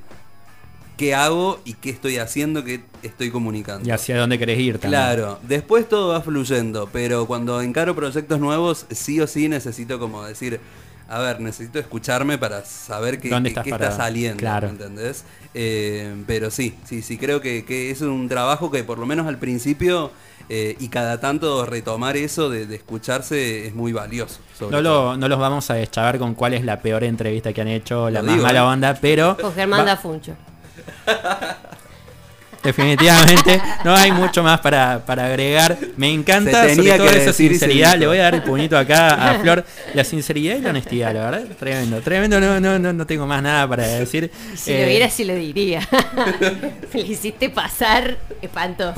qué 0.96 1.14
hago 1.14 1.60
y 1.64 1.74
qué 1.74 1.90
estoy 1.90 2.18
haciendo, 2.18 2.64
qué 2.64 2.82
estoy 3.02 3.30
comunicando. 3.30 3.86
Y 3.86 3.90
hacia 3.90 4.18
dónde 4.18 4.38
querés 4.38 4.58
ir 4.58 4.78
también. 4.78 5.00
Claro, 5.00 5.38
después 5.42 5.88
todo 5.88 6.08
va 6.08 6.20
fluyendo, 6.20 6.88
pero 6.92 7.26
cuando 7.26 7.60
encaro 7.60 7.94
proyectos 7.94 8.40
nuevos, 8.40 8.86
sí 8.90 9.20
o 9.20 9.26
sí 9.26 9.48
necesito 9.48 9.98
como 9.98 10.24
decir, 10.24 10.60
a 11.08 11.18
ver, 11.18 11.40
necesito 11.40 11.78
escucharme 11.78 12.38
para 12.38 12.64
saber 12.64 13.20
qué, 13.20 13.28
está 13.64 13.90
saliendo, 13.90 14.38
claro. 14.38 14.68
¿entendés? 14.68 15.24
Eh, 15.52 16.14
pero 16.26 16.50
sí, 16.50 16.74
sí, 16.84 17.02
sí, 17.02 17.18
creo 17.18 17.40
que, 17.40 17.90
es 17.90 18.00
un 18.00 18.28
trabajo 18.28 18.70
que 18.70 18.84
por 18.84 18.98
lo 18.98 19.06
menos 19.06 19.26
al 19.26 19.38
principio 19.38 20.10
eh, 20.48 20.76
y 20.80 20.88
cada 20.88 21.20
tanto 21.20 21.66
retomar 21.66 22.16
eso 22.16 22.48
de, 22.48 22.74
escucharse 22.74 23.66
es 23.66 23.74
muy 23.74 23.92
valioso. 23.92 24.40
No, 24.70 24.80
lo, 24.80 25.16
no 25.16 25.28
los 25.28 25.38
vamos 25.38 25.70
a 25.70 25.74
deschavar 25.74 26.18
con 26.18 26.34
cuál 26.34 26.54
es 26.54 26.64
la 26.64 26.80
peor 26.80 27.04
entrevista 27.04 27.52
que 27.52 27.60
han 27.60 27.68
hecho, 27.68 28.08
la 28.08 28.22
más 28.22 28.38
mala 28.38 28.66
onda, 28.66 28.92
¿eh? 28.92 28.98
pero... 29.00 29.36
Con 29.36 29.54
Germán 29.54 29.98
Funcho. 29.98 30.34
Definitivamente 32.64 33.60
no 33.84 33.94
hay 33.94 34.10
mucho 34.10 34.42
más 34.42 34.60
para, 34.60 34.94
agregar. 34.94 35.76
Me 35.96 36.12
encanta 36.12 36.74
sobre 36.74 36.96
todo 36.96 37.10
esa 37.10 37.32
sinceridad. 37.32 37.96
Le 37.96 38.06
voy 38.06 38.18
a 38.18 38.22
dar 38.22 38.34
el 38.34 38.42
puñito 38.42 38.76
acá 38.76 39.30
a 39.30 39.38
Flor. 39.40 39.64
La 39.92 40.04
sinceridad 40.04 40.56
y 40.56 40.60
la 40.60 40.70
honestidad, 40.70 41.12
la 41.12 41.30
verdad. 41.30 41.44
Tremendo, 41.58 42.00
tremendo. 42.00 42.40
No, 42.40 42.60
no, 42.60 42.78
no, 42.78 42.92
no 42.92 43.06
tengo 43.06 43.26
más 43.26 43.42
nada 43.42 43.68
para 43.68 43.86
decir. 43.86 44.30
Si 44.56 44.72
lo 44.72 44.86
viera, 44.86 45.10
sí 45.10 45.24
lo 45.24 45.34
diría. 45.34 45.86
me 46.94 47.00
lo 47.00 47.06
hiciste 47.06 47.50
pasar 47.50 48.16
espantoso. 48.40 48.94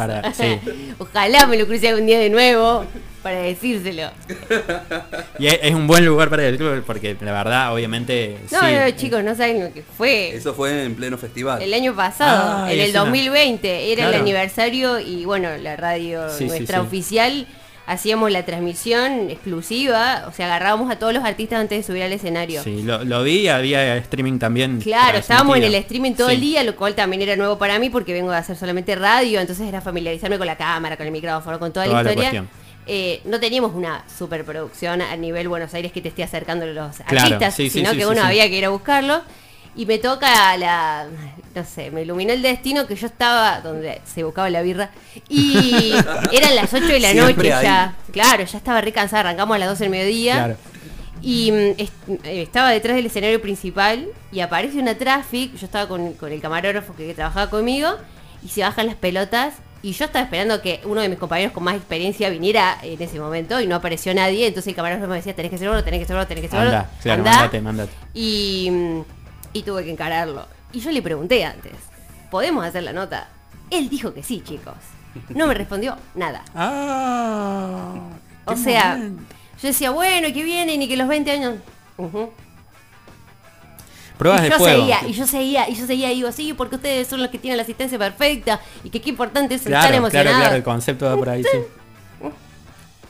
Ojalá 0.99 1.47
me 1.47 1.57
lo 1.57 1.67
cruce 1.67 1.89
algún 1.89 2.07
día 2.07 2.19
de 2.19 2.31
nuevo 2.31 2.87
para 3.23 3.39
decírselo. 3.39 4.11
Y 5.39 5.49
es, 5.49 5.75
un 5.75 5.87
buen 5.87 6.05
lugar 6.05 6.31
para 6.31 6.45
decirlo 6.45 6.83
porque 6.87 7.17
la 7.21 7.33
verdad, 7.33 7.75
obviamente. 7.75 8.39
No, 8.51 8.63
no, 8.63 8.91
chicos, 8.93 9.23
no 9.23 9.35
saben 9.35 9.65
lo 9.65 9.73
que 9.73 9.83
fue. 9.83 10.35
Eso 10.35 10.55
fue 10.55 10.85
en 10.85 10.95
pleno 10.95 11.19
festival. 11.19 11.61
El 11.61 11.75
año 11.75 11.95
pasado, 11.95 12.65
ah, 12.65 12.73
en 12.73 12.81
el 12.81 12.93
2020, 12.93 13.93
era 13.93 14.09
el 14.09 14.15
aniversario 14.15 14.99
y 14.99 15.25
bueno, 15.27 15.57
la 15.59 15.77
radio 15.77 16.27
nuestra 16.41 16.81
oficial 16.81 17.47
hacíamos 17.87 18.31
la 18.33 18.45
transmisión 18.45 19.31
exclusiva, 19.31 20.25
o 20.29 20.33
sea, 20.33 20.47
agarrábamos 20.47 20.91
a 20.91 20.99
todos 20.99 21.15
los 21.15 21.25
artistas 21.25 21.61
antes 21.61 21.79
de 21.79 21.83
subir 21.85 22.03
al 22.03 22.13
escenario. 22.13 22.63
Sí, 22.63 22.83
lo, 22.83 23.23
vi, 23.23 23.49
había 23.49 23.97
streaming 23.97 24.39
también. 24.39 24.81
Claro, 24.81 25.19
estábamos 25.19 25.57
en 25.57 25.65
el 25.65 25.75
streaming 25.77 26.13
todo 26.13 26.31
el 26.31 26.41
día, 26.41 26.63
lo 26.65 26.77
cual 26.77 26.95
también 26.95 27.23
era 27.23 27.37
nuevo 27.37 27.57
para 27.59 27.79
mí 27.79 27.89
porque 27.89 28.13
vengo 28.13 28.33
a 28.33 28.39
hacer 28.39 28.57
solamente 28.57 28.95
radio, 28.95 29.41
entonces 29.41 29.67
era 29.67 29.81
familiarizarme 29.81 30.37
con 30.37 30.47
la 30.47 30.57
cámara, 30.57 30.97
con 30.97 31.07
el 31.07 31.13
micrófono, 31.13 31.59
con 31.59 31.73
toda, 31.73 31.87
la 31.87 32.03
historia. 32.03 32.45
Eh, 32.89 33.21
no 33.25 33.41
teníamos 33.41 33.75
una 33.75 34.05
superproducción 34.17 35.03
a 35.03 35.17
nivel 35.17 35.49
Buenos 35.49 35.75
Aires 35.75 35.91
que 35.91 36.01
te 36.01 36.09
esté 36.09 36.23
acercando 36.23 36.67
los 36.67 37.01
artistas, 37.01 37.55
sino 37.55 37.93
que 37.93 38.07
uno 38.07 38.23
había 38.23 38.49
que 38.49 38.57
ir 38.57 38.65
a 38.65 38.69
buscarlo. 38.69 39.23
Y 39.75 39.85
me 39.85 39.99
toca 39.99 40.57
la, 40.57 41.07
no 41.55 41.65
sé, 41.65 41.91
me 41.91 42.03
iluminó 42.03 42.33
el 42.33 42.41
destino 42.41 42.87
que 42.87 42.97
yo 42.97 43.09
estaba 43.09 43.61
donde 43.61 44.01
se 44.07 44.25
buscaba 44.25 44.49
la 44.49 44.63
birra 44.63 44.91
y 45.29 45.93
eran 46.33 46.57
las 46.57 46.73
8 46.73 46.87
de 46.87 47.01
la 47.01 47.13
noche 47.13 47.49
ya. 47.49 47.95
Claro, 48.11 48.45
ya 48.45 48.57
estaba 48.57 48.81
re 48.81 48.93
cansada, 48.93 49.21
arrancamos 49.21 49.55
a 49.57 49.59
las 49.59 49.69
12 49.71 49.85
del 49.85 49.91
mediodía. 49.91 50.57
Y 51.21 51.53
mm, 51.53 51.55
eh, 51.55 52.43
estaba 52.43 52.71
detrás 52.71 52.97
del 52.97 53.07
escenario 53.07 53.43
principal 53.43 54.07
y 54.33 54.41
aparece 54.41 54.79
una 54.79 54.95
traffic, 54.95 55.55
yo 55.57 55.67
estaba 55.67 55.89
con, 55.89 56.15
con 56.15 56.33
el 56.33 56.41
camarógrafo 56.41 56.95
que 56.97 57.13
trabajaba 57.13 57.51
conmigo 57.51 57.91
y 58.43 58.49
se 58.49 58.63
bajan 58.63 58.87
las 58.87 58.97
pelotas 58.97 59.55
y 59.87 59.93
yo 59.93 60.07
estaba 60.07 60.25
esperando 60.25 60.61
que 60.61 60.81
uno 60.83 61.01
de 61.01 61.09
mis 61.09 61.17
compañeros 61.17 61.53
con 61.53 61.63
más 61.63 61.77
experiencia 61.77 62.29
viniera 62.29 62.77
en 62.83 63.01
ese 63.01 63.21
momento 63.21 63.61
y 63.61 63.69
no 63.69 63.77
apareció 63.77 64.13
nadie. 64.13 64.49
Entonces 64.49 64.71
el 64.71 64.75
camarógrafo 64.75 65.09
me 65.09 65.15
decía, 65.15 65.37
tenés 65.37 65.49
que 65.51 65.55
hacerlo, 65.55 65.85
tenés 65.85 66.01
que 66.01 66.05
hacerlo, 66.07 66.27
tenés 66.27 66.41
que 66.41 66.49
hacerlo. 66.49 66.71
Anda, 66.73 66.91
Y, 68.13 68.69
y 69.53 69.63
tuve 69.63 69.85
que 69.85 69.93
encararlo. 69.93 70.45
Y 70.73 70.81
yo 70.81 70.91
le 70.91 71.03
pregunté 71.03 71.45
antes, 71.45 71.71
¿podemos 72.33 72.65
hacer 72.65 72.83
la 72.83 72.93
nota? 72.93 73.29
Él 73.71 73.89
dijo 73.89 74.13
que 74.13 74.25
sí, 74.25 74.43
chicos. 74.45 74.75
No 75.29 75.47
me 75.47 75.55
respondió 75.55 75.97
nada. 76.17 76.43
Ah, 76.57 77.95
o 78.47 78.57
sea, 78.57 78.97
yo 78.97 79.69
decía, 79.69 79.91
bueno, 79.91 80.27
que 80.35 80.43
vienen 80.43 80.83
y 80.83 80.89
que 80.89 80.97
los 80.97 81.07
20 81.07 81.31
años... 81.31 81.55
Pruebas 84.19 84.45
y 84.45 84.51
yo 84.51 84.59
Seguía, 84.59 84.99
y 85.07 85.13
yo 85.13 85.27
seguía, 85.27 85.69
y 85.69 85.75
yo 85.75 85.87
seguía, 85.87 86.13
y 86.13 86.17
digo, 86.17 86.33
sí, 86.33 86.53
porque 86.55 86.77
ustedes 86.77 87.07
son 87.07 87.21
los 87.21 87.31
que 87.31 87.39
tienen 87.39 87.57
la 87.57 87.63
asistencia 87.63 87.99
perfecta, 87.99 88.61
y 88.83 88.91
que 88.91 89.01
qué 89.01 89.11
importante 89.11 89.55
es 89.55 89.67
estar 89.67 89.95
emocionado. 89.95 90.11
Claro, 90.11 90.39
claro, 90.39 90.57
el 90.57 90.63
concepto 90.63 91.07
va 91.07 91.17
por 91.17 91.29
ahí, 91.29 91.43
sí. 91.43 91.59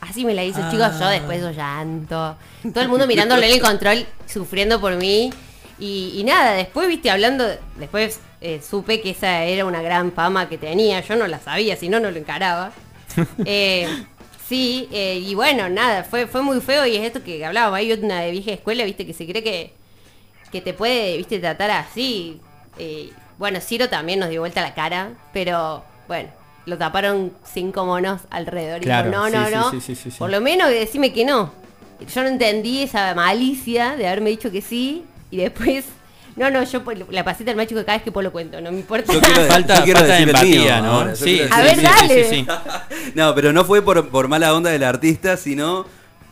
Así 0.00 0.24
me 0.24 0.34
la 0.34 0.44
hizo, 0.44 0.60
chicos, 0.70 0.98
yo 0.98 1.08
después 1.08 1.40
yo 1.40 1.50
llanto. 1.50 2.36
Todo 2.72 2.82
el 2.82 2.88
mundo 2.88 3.06
mirándole 3.06 3.52
el 3.52 3.60
control, 3.60 4.06
sufriendo 4.26 4.80
por 4.80 4.94
mí. 4.96 5.32
Y, 5.78 6.22
nada, 6.24 6.52
después, 6.52 6.88
viste, 6.88 7.10
hablando, 7.10 7.44
después 7.76 8.20
eh, 8.40 8.62
supe 8.66 9.00
que 9.00 9.10
esa 9.10 9.44
era 9.44 9.64
una 9.64 9.82
gran 9.82 10.12
fama 10.12 10.48
que 10.48 10.58
tenía. 10.58 11.00
Yo 11.00 11.16
no 11.16 11.26
la 11.26 11.38
sabía, 11.38 11.76
si 11.76 11.88
no, 11.88 12.00
no 12.00 12.10
lo 12.10 12.18
encaraba. 12.18 12.72
Eh, 13.46 13.88
sí, 14.46 14.88
eh, 14.92 15.18
y 15.24 15.34
bueno, 15.34 15.70
nada, 15.70 16.04
fue, 16.04 16.26
fue 16.26 16.42
muy 16.42 16.60
feo 16.60 16.84
y 16.84 16.96
es 16.96 17.02
esto 17.02 17.24
que 17.24 17.44
hablábamos. 17.44 17.78
Hay 17.78 17.92
una 17.92 18.20
de 18.20 18.30
vieja 18.30 18.52
escuela, 18.52 18.84
viste, 18.84 19.06
que 19.06 19.14
se 19.14 19.26
cree 19.26 19.42
que 19.42 19.72
que 20.50 20.60
te 20.60 20.72
puede, 20.74 21.16
viste, 21.16 21.38
tratar 21.38 21.70
así. 21.70 22.40
Eh, 22.78 23.10
bueno, 23.38 23.60
Ciro 23.60 23.88
también 23.88 24.18
nos 24.18 24.30
dio 24.30 24.40
vuelta 24.40 24.62
la 24.62 24.74
cara, 24.74 25.10
pero 25.32 25.84
bueno, 26.08 26.30
lo 26.66 26.78
taparon 26.78 27.32
cinco 27.44 27.84
monos 27.84 28.22
alrededor. 28.30 28.82
y 28.82 28.86
dijo, 28.86 29.04
no, 29.04 29.30
no, 29.30 29.50
no. 29.50 29.72
Por 30.18 30.30
lo 30.30 30.40
menos 30.40 30.70
decime 30.70 31.12
que 31.12 31.24
no. 31.24 31.52
Yo 32.14 32.22
no 32.22 32.28
entendí 32.28 32.82
esa 32.82 33.14
malicia 33.14 33.96
de 33.96 34.06
haberme 34.06 34.30
dicho 34.30 34.50
que 34.50 34.60
sí 34.60 35.04
y 35.30 35.38
después 35.38 35.84
no, 36.36 36.50
no, 36.50 36.62
yo 36.64 36.82
la 37.10 37.24
pasita 37.24 37.50
del 37.50 37.56
macho 37.56 37.74
que 37.74 37.84
cada 37.84 37.96
vez 37.98 38.02
que 38.02 38.12
puedo 38.12 38.24
lo 38.24 38.32
cuento, 38.32 38.60
no 38.60 38.70
me 38.70 38.78
importa. 38.78 39.12
Yo 39.12 39.20
quiero, 39.20 39.44
falta, 39.46 39.80
de 39.80 40.18
empatía, 40.18 40.80
¿no? 40.80 41.16
sí. 41.16 41.40
A 41.50 41.62
ver, 41.62 41.80
dale. 41.80 42.46
no, 43.14 43.34
pero 43.34 43.52
no 43.52 43.64
fue 43.64 43.80
por, 43.82 44.08
por 44.10 44.28
mala 44.28 44.54
onda 44.54 44.70
del 44.70 44.82
artista, 44.82 45.36
sino 45.36 45.86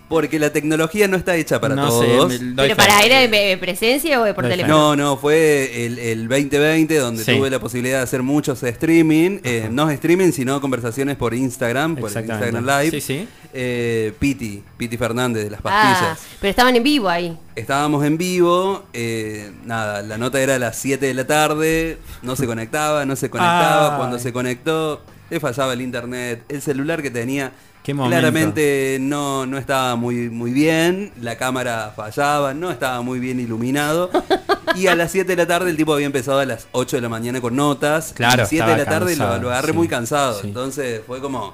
porque 0.08 0.38
la 0.38 0.50
tecnología 0.50 1.08
no 1.08 1.16
está 1.16 1.36
hecha 1.36 1.60
para 1.60 1.76
todos. 1.76 2.32
¿Pero 2.56 2.76
para 2.76 3.02
era 3.02 3.20
de 3.20 3.56
presencia 3.58 4.20
o 4.20 4.24
de 4.24 4.34
por 4.34 4.46
teléfono? 4.48 4.74
No, 4.74 4.96
no, 4.96 5.16
fue 5.16 5.86
el, 5.86 6.28
2020 6.28 6.96
donde 6.98 7.24
tuve 7.24 7.50
la 7.50 7.58
posibilidad 7.58 7.98
de 7.98 8.04
hacer 8.04 8.22
muchos 8.22 8.62
streaming. 8.62 9.40
Eh, 9.42 9.68
no 9.70 9.90
streaming, 9.90 10.32
sino 10.32 10.60
conversaciones 10.60 11.16
por 11.16 11.34
Instagram, 11.34 11.96
por 11.96 12.10
Instagram 12.10 12.64
Live. 12.64 12.90
Sí, 12.90 13.00
sí. 13.00 13.28
Eh, 13.52 14.12
Piti, 14.18 14.62
Piti 14.76 14.96
Fernández 14.96 15.44
de 15.44 15.50
las 15.50 15.62
pastillas. 15.62 16.18
Ah, 16.18 16.36
pero 16.40 16.50
estaban 16.50 16.74
en 16.76 16.82
vivo 16.82 17.08
ahí. 17.08 17.36
Estábamos 17.54 18.04
en 18.04 18.18
vivo, 18.18 18.84
eh, 18.92 19.52
nada, 19.64 20.02
la 20.02 20.18
nota 20.18 20.40
era 20.40 20.56
a 20.56 20.58
las 20.58 20.76
7 20.76 21.06
de 21.06 21.14
la 21.14 21.24
tarde, 21.24 21.98
no 22.22 22.34
se 22.34 22.46
conectaba, 22.46 23.06
no 23.06 23.14
se 23.14 23.30
conectaba, 23.30 23.96
cuando 23.98 24.18
se 24.18 24.32
conectó 24.32 25.02
le 25.30 25.40
fallaba 25.40 25.72
el 25.72 25.80
internet, 25.80 26.44
el 26.48 26.62
celular 26.62 27.02
que 27.02 27.10
tenía 27.10 27.52
Claramente 27.84 28.96
no, 28.98 29.44
no 29.44 29.58
estaba 29.58 29.94
muy, 29.94 30.30
muy 30.30 30.52
bien, 30.52 31.12
la 31.20 31.36
cámara 31.36 31.92
fallaba, 31.94 32.54
no 32.54 32.70
estaba 32.70 33.02
muy 33.02 33.18
bien 33.18 33.40
iluminado. 33.40 34.10
y 34.74 34.86
a 34.86 34.94
las 34.94 35.12
7 35.12 35.28
de 35.28 35.36
la 35.36 35.46
tarde 35.46 35.68
el 35.68 35.76
tipo 35.76 35.92
había 35.92 36.06
empezado 36.06 36.38
a 36.38 36.46
las 36.46 36.66
8 36.72 36.96
de 36.96 37.02
la 37.02 37.10
mañana 37.10 37.42
con 37.42 37.54
notas. 37.56 38.14
Claro. 38.14 38.32
a 38.32 38.36
las 38.38 38.48
7 38.48 38.70
de 38.70 38.76
la 38.78 38.84
tarde 38.86 39.16
lo, 39.16 39.24
agarré 39.24 39.74
muy 39.74 39.86
cansado. 39.86 40.40
Entonces 40.42 41.02
fue 41.06 41.20
como 41.20 41.52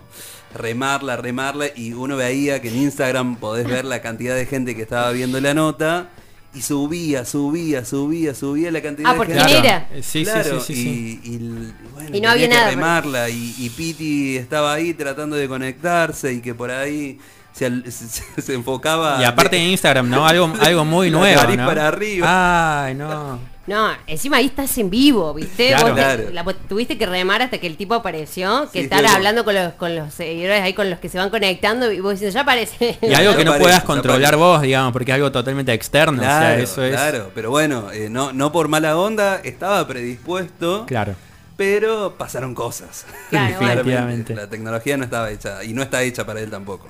remarla, 0.55 1.17
remarla. 1.17 1.67
Y 1.75 1.95
uno 1.95 2.17
veía 2.17 2.63
que 2.63 2.69
en 2.69 2.77
Instagram 2.77 3.35
podés 3.37 3.67
ver 3.67 3.85
la 3.85 4.01
cantidad 4.01 4.37
de 4.37 4.47
gente 4.47 4.77
que 4.77 4.83
estaba 4.83 5.11
viendo 5.11 5.41
la 5.41 5.53
nota. 5.53 6.11
Y 6.53 6.63
subía, 6.63 7.25
subía, 7.25 7.85
subía, 7.85 8.35
subía 8.35 8.73
la 8.73 8.83
cantidad 8.83 9.09
ah, 9.09 9.13
de 9.13 9.19
porque 9.19 9.35
gente. 9.35 9.59
era. 9.69 9.89
Sí, 10.03 10.25
Claro, 10.25 10.61
sí, 10.61 10.75
sí, 10.75 10.83
sí, 10.83 11.21
y, 11.23 11.29
y, 11.35 11.73
bueno, 11.95 12.17
Y 12.17 12.21
no 12.21 12.29
había 12.31 12.43
tenía 12.49 12.49
que 12.49 12.49
nada, 12.49 12.71
remarla, 12.71 13.31
y, 13.31 13.55
y 13.59 13.71
Piti 13.71 14.37
estaba 14.37 14.73
ahí 14.75 14.93
tratando 14.95 15.37
de 15.37 15.47
conectarse 15.49 16.33
y 16.33 16.41
que 16.41 16.55
por 16.55 16.71
ahí 16.73 17.19
se, 17.53 17.67
al- 17.67 17.85
se- 17.93 18.43
se 18.43 18.55
enfocaba 18.55 19.21
Y 19.21 19.25
aparte 19.25 19.57
en 19.59 19.71
Instagram, 19.71 20.09
¿no? 20.11 20.27
Algo, 20.27 20.53
algo 20.61 20.85
muy 20.85 21.11
nuevo, 21.13 21.41
¿no? 21.57 21.67
para 21.67 21.87
arriba. 21.89 22.85
Ay, 22.85 22.95
no. 22.97 23.39
No, 23.71 23.89
encima 24.09 24.39
ahí 24.39 24.47
estás 24.47 24.77
en 24.79 24.91
vivo, 24.91 25.33
¿viste? 25.33 25.69
Claro. 25.69 25.87
Vos 25.87 25.95
te- 25.95 26.01
Claro. 26.01 26.23
la- 26.33 26.45
tuviste 26.69 26.99
que 26.99 27.07
remar 27.07 27.41
hasta 27.41 27.59
que 27.59 27.69
el 27.69 27.77
tipo 27.77 27.95
apareció, 27.95 28.69
que 28.73 28.81
Sí, 28.81 28.85
estar 28.87 28.99
sí. 29.01 29.07
hablando 29.07 29.45
con 29.45 29.55
los, 29.55 29.75
con 29.75 29.95
los 29.95 30.13
seguidores 30.13 30.61
ahí, 30.63 30.73
con 30.75 30.91
los 30.91 30.99
que 30.99 31.09
se 31.09 31.19
van 31.19 31.31
conectando, 31.31 31.93
y 31.93 32.01
vos 32.01 32.13
diciendo, 32.15 32.35
ya 32.35 32.41
aparece. 32.41 32.99
Y 33.01 33.15
algo 33.15 33.37
que 33.37 33.45
no 33.45 33.53
Aparece, 33.53 33.61
puedas 33.61 33.85
controlar 33.85 34.35
vos, 34.37 34.61
digamos, 34.63 34.93
porque 34.93 35.13
es 35.13 35.15
algo 35.15 35.31
totalmente 35.31 35.73
externo. 35.73 36.21
o 36.21 36.25
sea, 36.25 36.39
Claro, 36.41 36.63
eso 36.63 36.83
es. 36.85 36.91
claro, 36.93 37.31
pero 37.33 37.51
bueno, 37.51 37.93
eh, 37.93 38.09
no, 38.11 38.33
no 38.33 38.51
por 38.51 38.67
mala 38.67 38.97
onda, 38.99 39.37
estaba 39.45 39.87
predispuesto, 39.87 40.85
Claro. 40.87 41.15
pero 41.57 42.17
pasaron 42.19 42.55
cosas. 42.57 43.07
Claro. 43.29 43.55
Definitivamente. 43.61 44.35
La 44.35 44.49
tecnología 44.49 44.97
no 44.97 45.05
estaba 45.05 45.31
hecha 45.31 45.63
y 45.63 45.73
no 45.75 45.83
está 45.83 46.03
hecha 46.03 46.27
para 46.27 46.41
él 46.41 46.51
tampoco. 46.51 46.89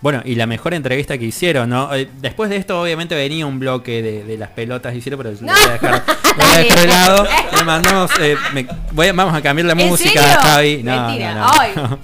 Bueno, 0.00 0.22
y 0.24 0.34
la 0.34 0.46
mejor 0.46 0.74
entrevista 0.74 1.16
que 1.18 1.24
hicieron, 1.24 1.70
¿no? 1.70 1.94
Eh, 1.94 2.08
Después 2.20 2.50
de 2.50 2.56
esto, 2.56 2.80
obviamente, 2.80 3.14
venía 3.14 3.46
un 3.46 3.58
bloque 3.58 4.02
de, 4.02 4.24
de 4.24 4.36
las 4.36 4.50
pelotas 4.50 4.92
que 4.92 4.98
hicieron, 4.98 5.18
pero 5.18 5.32
lo 5.32 5.38
voy 5.38 5.50
a 5.50 5.72
dejar, 5.72 6.04
lo 6.36 6.44
voy 6.44 6.54
a 6.54 6.58
dejar 6.58 6.78
de 6.80 6.86
lado. 6.86 7.26
Le 7.56 7.64
mandamos, 7.64 8.10
eh, 8.20 8.36
me- 8.52 8.66
voy 8.92 9.06
a- 9.08 9.12
vamos 9.12 9.34
a 9.34 9.42
cambiar 9.42 9.66
la 9.66 9.72
¿En 9.82 9.88
música, 9.88 10.20
serio? 10.22 10.38
Javi. 10.40 10.82
No, 10.82 11.06
Mentira. 11.06 11.34
no, 11.34 11.40
no. 11.40 11.52
Ay. 11.60 11.72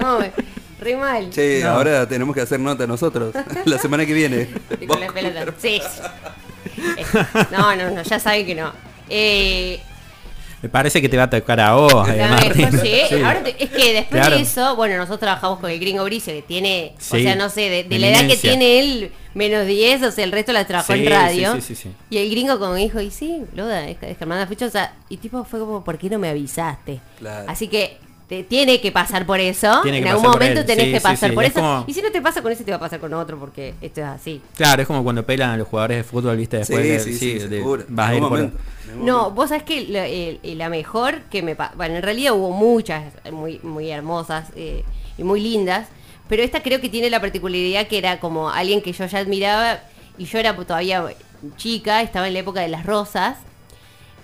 No, 0.00 0.18
re 0.80 0.96
mal. 0.96 1.30
Che, 1.30 1.60
No. 1.62 1.70
ahora 1.70 2.06
tenemos 2.08 2.34
que 2.34 2.40
hacer 2.40 2.58
nota 2.60 2.86
nosotros, 2.86 3.32
la 3.64 3.78
semana 3.78 4.04
que 4.06 4.12
viene. 4.12 4.48
Y 4.80 4.86
con 4.86 5.00
la 5.00 5.08
pelota. 5.08 5.44
Sí. 5.58 5.80
sí. 5.80 6.82
Eh, 6.96 7.04
No, 7.52 7.74
no, 7.76 7.90
no, 7.90 8.02
ya 8.02 8.18
saben 8.20 8.44
que 8.46 8.54
no. 8.56 8.72
Eh, 9.08 9.80
Me 10.62 10.68
parece 10.68 11.00
que 11.00 11.08
te 11.08 11.16
va 11.16 11.24
a 11.24 11.30
tocar 11.30 11.60
a 11.60 11.74
vos, 11.74 12.08
eh, 12.08 12.26
sí. 12.72 12.92
Sí. 13.08 13.22
Ahora 13.22 13.44
te- 13.44 13.62
es 13.62 13.70
que 13.70 13.92
después 13.92 14.20
Claro. 14.20 14.36
de 14.36 14.42
eso, 14.42 14.74
bueno, 14.76 14.96
nosotros 14.96 15.20
trabajamos 15.20 15.60
con 15.60 15.70
el 15.70 15.78
gringo 15.78 16.02
Bricio, 16.04 16.32
que 16.32 16.42
tiene, 16.42 16.94
o 16.98 17.00
sea, 17.00 17.36
no 17.36 17.48
sé, 17.48 17.68
de, 17.70 17.84
de 17.84 17.98
la 18.00 18.08
edad 18.08 18.26
que 18.26 18.36
tiene 18.36 18.80
él, 18.80 19.12
menos 19.34 19.66
10, 19.66 20.02
o 20.02 20.10
sea, 20.10 20.24
el 20.24 20.32
resto 20.32 20.52
la 20.52 20.66
trabajó 20.66 20.94
Sí, 20.94 21.00
en 21.04 21.10
radio. 21.10 21.54
sí, 21.54 21.60
sí, 21.60 21.74
sí, 21.76 21.82
sí. 21.84 21.90
Y 22.10 22.18
el 22.18 22.28
gringo 22.30 22.58
como 22.58 22.74
dijo, 22.74 23.00
y 23.00 23.10
sí, 23.12 23.42
Loda, 23.54 23.88
es, 23.88 23.98
es 24.02 24.18
Germán 24.18 24.48
Fucho, 24.48 24.66
o 24.66 24.70
sea, 24.70 24.94
y 25.08 25.18
tipo 25.18 25.44
fue 25.44 25.60
como, 25.60 25.84
¿por 25.84 25.96
qué 25.96 26.10
no 26.10 26.18
me 26.18 26.28
avisaste? 26.28 26.98
Claro. 27.18 27.48
Así 27.48 27.68
que 27.68 27.98
te- 28.28 28.42
tiene 28.44 28.80
que 28.80 28.92
pasar 28.92 29.24
por 29.26 29.40
eso. 29.40 29.80
Tiene 29.82 29.98
en 29.98 30.08
algún 30.08 30.24
momento 30.26 30.64
tenés 30.64 30.86
Sí, 30.86 30.92
que 30.92 31.00
pasar 31.00 31.30
sí, 31.30 31.34
por 31.34 31.44
es 31.44 31.50
eso. 31.50 31.60
como- 31.60 31.84
Y 31.86 31.94
si 31.94 32.02
no 32.02 32.10
te 32.10 32.20
pasa 32.20 32.42
con 32.42 32.52
ese, 32.52 32.62
te 32.64 32.70
va 32.70 32.76
a 32.76 32.80
pasar 32.80 33.00
con 33.00 33.12
otro, 33.14 33.38
porque 33.38 33.74
esto 33.80 34.00
es 34.02 34.06
así. 34.06 34.40
Claro, 34.56 34.82
es 34.82 34.86
como 34.88 35.02
cuando 35.02 35.24
pelan 35.24 35.50
a 35.50 35.56
los 35.56 35.66
jugadores 35.66 35.96
de 35.98 36.04
fútbol, 36.04 36.36
viste, 36.36 36.58
después 36.58 36.82
Sí, 36.82 36.88
de, 36.88 37.00
sí, 37.00 37.14
sí, 37.14 37.38
de- 37.48 37.84
vas 37.88 38.10
a 38.10 38.14
ir 38.14 38.20
por- 38.22 38.52
No, 38.96 39.30
vos 39.30 39.48
sabés 39.48 39.64
que 39.64 39.82
la, 39.88 40.06
el- 40.06 40.40
la 40.58 40.68
mejor 40.68 41.22
que 41.30 41.42
me 41.42 41.54
pa- 41.56 41.72
Bueno, 41.76 41.96
en 41.96 42.02
realidad 42.02 42.34
hubo 42.34 42.50
muchas 42.52 43.04
muy, 43.32 43.60
muy 43.62 43.90
hermosas 43.90 44.46
eh, 44.56 44.84
y 45.16 45.22
muy 45.24 45.40
lindas, 45.40 45.88
pero 46.28 46.42
esta 46.42 46.62
creo 46.62 46.80
que 46.80 46.88
tiene 46.88 47.08
la 47.10 47.20
particularidad 47.20 47.86
que 47.86 47.98
era 47.98 48.20
como 48.20 48.50
alguien 48.50 48.82
que 48.82 48.92
yo 48.92 49.06
ya 49.06 49.18
admiraba 49.18 49.80
y 50.18 50.24
yo 50.26 50.38
era 50.38 50.54
todavía 50.54 51.04
chica, 51.56 52.02
estaba 52.02 52.26
en 52.28 52.34
la 52.34 52.40
época 52.40 52.60
de 52.60 52.68
las 52.68 52.84
rosas 52.84 53.36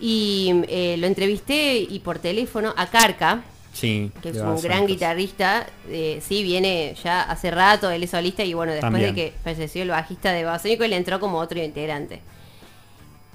y 0.00 0.62
eh, 0.68 0.96
lo 0.98 1.06
entrevisté 1.06 1.76
y 1.78 2.00
por 2.00 2.18
teléfono 2.18 2.74
a 2.76 2.86
Carca, 2.88 3.42
Sí. 3.74 4.12
que 4.22 4.28
es 4.28 4.36
un 4.36 4.60
gran 4.62 4.86
guitarrista, 4.86 5.66
eh, 5.88 6.22
sí, 6.26 6.44
viene 6.44 6.94
ya 7.02 7.22
hace 7.22 7.50
rato, 7.50 7.90
él 7.90 8.04
es 8.04 8.10
solista 8.10 8.44
y 8.44 8.54
bueno, 8.54 8.72
después 8.72 8.92
También. 8.92 9.14
de 9.14 9.20
que 9.20 9.32
falleció 9.42 9.82
el 9.82 9.90
bajista 9.90 10.32
de 10.32 10.44
Babasónico, 10.44 10.84
él 10.84 10.92
entró 10.92 11.18
como 11.18 11.38
otro 11.38 11.60
integrante. 11.60 12.20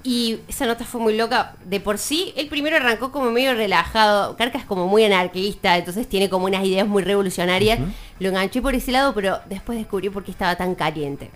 Y 0.02 0.38
esa 0.48 0.64
nota 0.64 0.86
fue 0.86 0.98
muy 1.00 1.14
loca. 1.14 1.56
De 1.66 1.78
por 1.78 1.98
sí, 1.98 2.32
él 2.36 2.48
primero 2.48 2.76
arrancó 2.76 3.12
como 3.12 3.30
medio 3.30 3.52
relajado. 3.52 4.34
Carca 4.36 4.56
es 4.56 4.64
como 4.64 4.86
muy 4.86 5.04
anarquista, 5.04 5.76
entonces 5.76 6.08
tiene 6.08 6.30
como 6.30 6.46
unas 6.46 6.64
ideas 6.64 6.88
muy 6.88 7.02
revolucionarias. 7.02 7.78
Lo 8.18 8.30
enganché 8.30 8.62
por 8.62 8.74
ese 8.74 8.92
lado, 8.92 9.12
pero 9.14 9.40
después 9.50 9.78
descubrí 9.78 10.08
por 10.08 10.24
qué 10.24 10.30
estaba 10.30 10.56
tan 10.56 10.74
caliente. 10.74 11.30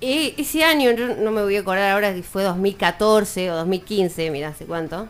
Eh, 0.00 0.34
ese 0.38 0.64
año, 0.64 0.90
yo 0.90 1.14
no 1.14 1.30
me 1.30 1.42
voy 1.42 1.56
a 1.56 1.60
acordar 1.60 1.92
ahora 1.92 2.12
si 2.14 2.22
fue 2.22 2.42
2014 2.42 3.52
o 3.52 3.56
2015, 3.56 4.30
mira 4.32 4.48
hace 4.48 4.66
cuánto. 4.66 5.08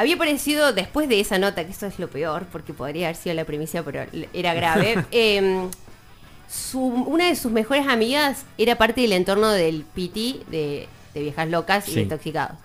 Había 0.00 0.14
aparecido 0.14 0.72
después 0.72 1.08
de 1.08 1.20
esa 1.20 1.38
nota, 1.38 1.64
que 1.64 1.72
eso 1.72 1.86
es 1.86 1.98
lo 1.98 2.08
peor, 2.08 2.46
porque 2.50 2.72
podría 2.72 3.08
haber 3.08 3.16
sido 3.16 3.34
la 3.34 3.44
primicia, 3.44 3.82
pero 3.84 4.04
era 4.32 4.54
grave. 4.54 5.04
em, 5.10 5.68
su- 6.48 6.80
una 6.82 7.26
de 7.26 7.36
sus 7.36 7.52
mejores 7.52 7.86
amigas 7.86 8.44
era 8.58 8.76
parte 8.76 9.02
del 9.02 9.12
entorno 9.12 9.50
del 9.50 9.84
PT, 9.94 10.40
de, 10.50 10.88
de 11.14 11.20
Viejas 11.20 11.48
Locas 11.48 11.88
y 11.88 11.92
Sí. 11.92 12.00
Intoxicados. 12.00 12.56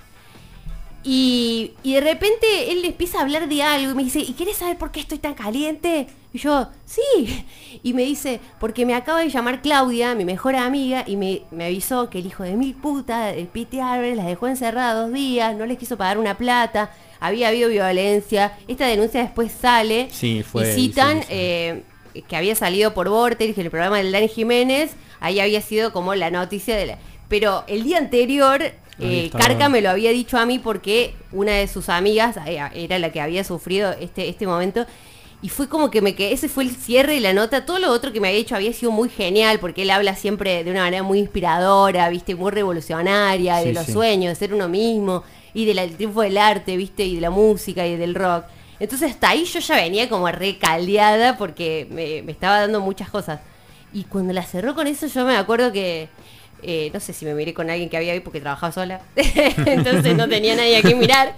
Y, 1.08 1.74
y 1.84 1.94
de 1.94 2.02
repente 2.02 2.72
él 2.72 2.84
empieza 2.84 3.20
a 3.20 3.22
hablar 3.22 3.48
de 3.48 3.62
algo 3.62 3.92
y 3.92 3.94
me 3.94 4.04
dice, 4.04 4.20
¿y 4.20 4.34
quieres 4.34 4.58
saber 4.58 4.76
por 4.78 4.92
qué 4.92 5.00
estoy 5.00 5.20
tan 5.20 5.36
caliente? 5.36 6.08
Y 6.34 6.40
yo, 6.40 6.68
sí. 6.86 7.46
Y 7.84 7.94
me 7.94 8.02
dice, 8.04 8.40
porque 8.60 8.86
me 8.88 8.96
acaba 8.96 9.20
de 9.20 9.30
llamar 9.30 9.62
Claudia, 9.62 10.16
mi 10.16 10.26
mejor 10.26 10.56
amiga, 10.56 11.04
y 11.06 11.16
me, 11.16 11.44
me 11.52 11.66
avisó 11.66 12.10
que 12.10 12.18
el 12.20 12.26
hijo 12.26 12.42
de 12.44 12.56
mil 12.56 12.74
puta, 12.74 13.32
el 13.34 13.46
Pete 13.48 13.82
Álvarez, 13.82 14.18
las 14.18 14.26
dejó 14.26 14.48
encerradas 14.48 14.96
dos 15.06 15.14
días, 15.14 15.56
no 15.56 15.68
les 15.68 15.78
quiso 15.78 15.96
pagar 15.96 16.18
una 16.18 16.36
plata, 16.38 16.92
había 17.20 17.50
habido 17.50 17.70
violencia. 17.70 18.58
Esta 18.68 18.88
denuncia 18.88 19.22
después 19.22 19.52
sale 19.52 20.08
Sí, 20.12 20.42
fue- 20.44 20.72
y 20.72 20.74
citan 20.74 21.20
sí, 21.20 21.28
sí. 21.28 21.34
eh, 21.36 21.84
que 22.28 22.36
había 22.36 22.56
salido 22.56 22.96
por 22.96 23.10
Vortex, 23.10 23.56
el 23.60 23.70
programa 23.70 23.98
del 23.98 24.12
Dani 24.12 24.28
Jiménez, 24.28 24.92
ahí 25.20 25.40
había 25.40 25.62
sido 25.62 25.94
como 25.94 26.16
la 26.16 26.32
noticia 26.32 26.76
de 26.76 26.86
la... 26.88 26.98
Pero 27.28 27.64
el 27.68 27.84
día 27.84 27.98
anterior, 27.98 28.62
eh. 29.00 29.30
Carca 29.32 29.70
me 29.70 29.82
lo 29.82 29.90
había 29.90 30.12
dicho 30.12 30.38
a 30.38 30.46
mí 30.46 30.60
porque 30.60 31.16
una 31.32 31.54
de 31.54 31.68
sus 31.68 31.90
amigas 31.90 32.38
eh, 32.46 32.60
era 32.74 33.00
la 33.00 33.12
que 33.12 33.22
había 33.22 33.44
sufrido 33.44 33.92
este, 34.00 34.30
este 34.30 34.48
momento. 34.48 34.86
Y 35.42 35.50
fue 35.50 35.68
como 35.68 35.92
que 35.92 36.02
me 36.02 36.16
quedé, 36.16 36.34
ese 36.34 36.50
fue 36.50 36.64
el 36.64 36.72
cierre 36.72 37.14
de 37.14 37.20
la 37.20 37.34
nota. 37.34 37.66
Todo 37.66 37.78
lo 37.78 37.92
otro 37.92 38.12
que 38.12 38.20
me 38.20 38.30
había 38.30 38.40
dicho 38.40 38.56
había 38.56 38.74
sido 38.74 38.92
muy 38.92 39.10
genial, 39.10 39.60
porque 39.60 39.84
él 39.84 39.92
habla 39.92 40.16
siempre 40.16 40.64
de 40.64 40.72
una 40.72 40.82
manera 40.82 41.04
muy 41.04 41.20
inspiradora, 41.20 42.10
viste, 42.10 42.34
muy 42.36 42.52
revolucionaria, 42.52 43.58
de 43.58 43.74
los 43.74 43.86
sí. 43.86 43.92
sueños, 43.92 44.30
de 44.30 44.36
ser 44.36 44.54
uno 44.54 44.68
mismo, 44.68 45.24
y 45.54 45.66
del 45.66 45.96
triunfo 45.96 46.22
del 46.22 46.38
arte, 46.38 46.78
viste, 46.78 47.06
y 47.06 47.16
de 47.16 47.22
la 47.22 47.30
música 47.30 47.86
y 47.86 47.96
del 47.96 48.16
rock. 48.16 48.46
Entonces 48.80 49.12
hasta 49.12 49.30
ahí 49.30 49.46
yo 49.46 49.60
ya 49.60 49.76
venía 49.76 50.10
como 50.10 50.28
recaldeada 50.30 51.38
porque 51.38 51.88
me, 51.92 52.24
me 52.24 52.32
estaba 52.32 52.62
dando 52.62 52.82
muchas 52.82 53.10
cosas. 53.10 53.40
Y 53.94 54.04
cuando 54.06 54.34
la 54.34 54.44
cerró 54.44 54.74
con 54.74 54.88
eso, 54.88 55.08
yo 55.08 55.26
me 55.26 55.38
acuerdo 55.38 55.72
que, 55.72 56.10
eh, 56.66 56.92
no 56.94 57.00
sé 57.00 57.14
si 57.14 57.26
me 57.26 57.34
miré 57.34 57.54
con 57.54 57.70
alguien 57.70 57.90
que 57.90 57.98
había 57.98 58.14
ahí 58.14 58.20
porque 58.20 58.42
trabajaba 58.42 58.72
sola, 58.72 59.02
entonces 59.16 60.16
no 60.16 60.28
tenía 60.28 60.56
nadie 60.56 60.78
a 60.78 60.82
quien 60.82 61.00
mirar. 61.00 61.36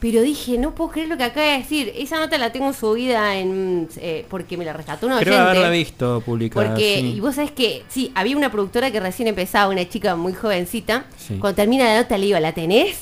Pero 0.00 0.22
dije, 0.22 0.58
no 0.58 0.76
puedo 0.76 0.90
creer 0.90 1.08
lo 1.08 1.16
que 1.16 1.24
acaba 1.24 1.46
de 1.46 1.58
decir. 1.58 1.92
Esa 1.96 2.18
nota 2.20 2.38
la 2.38 2.52
tengo 2.52 2.72
subida 2.72 3.36
en 3.36 3.88
eh, 3.96 4.24
porque 4.30 4.56
me 4.56 4.64
la 4.64 4.72
rescató 4.72 5.06
una 5.06 5.18
Creo 5.18 5.34
oyente. 5.34 5.50
haberla 5.50 5.70
visto 5.70 6.22
publicada. 6.24 6.68
Porque, 6.68 6.98
sí. 7.00 7.14
y 7.16 7.20
vos 7.20 7.34
sabés 7.34 7.50
que, 7.50 7.82
sí, 7.88 8.12
había 8.14 8.36
una 8.36 8.52
productora 8.52 8.92
que 8.92 9.00
recién 9.00 9.26
empezaba, 9.26 9.72
una 9.72 9.88
chica 9.88 10.14
muy 10.14 10.34
jovencita. 10.34 11.06
Sí. 11.16 11.38
Cuando 11.38 11.56
termina 11.56 11.84
la 11.84 12.02
nota 12.02 12.16
le 12.16 12.26
digo, 12.26 12.38
¿la 12.38 12.52
tenés? 12.52 13.00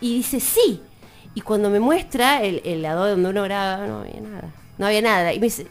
Y 0.00 0.16
dice, 0.16 0.40
sí. 0.40 0.80
Y 1.34 1.42
cuando 1.42 1.68
me 1.68 1.80
muestra 1.80 2.42
el, 2.42 2.62
el 2.64 2.80
lado 2.80 3.06
donde 3.06 3.28
uno 3.28 3.42
graba, 3.42 3.86
no 3.86 4.00
había 4.00 4.20
nada. 4.20 4.50
No 4.78 4.86
había 4.86 5.02
nada. 5.02 5.34
Y 5.34 5.38
me 5.38 5.48
dice, 5.48 5.66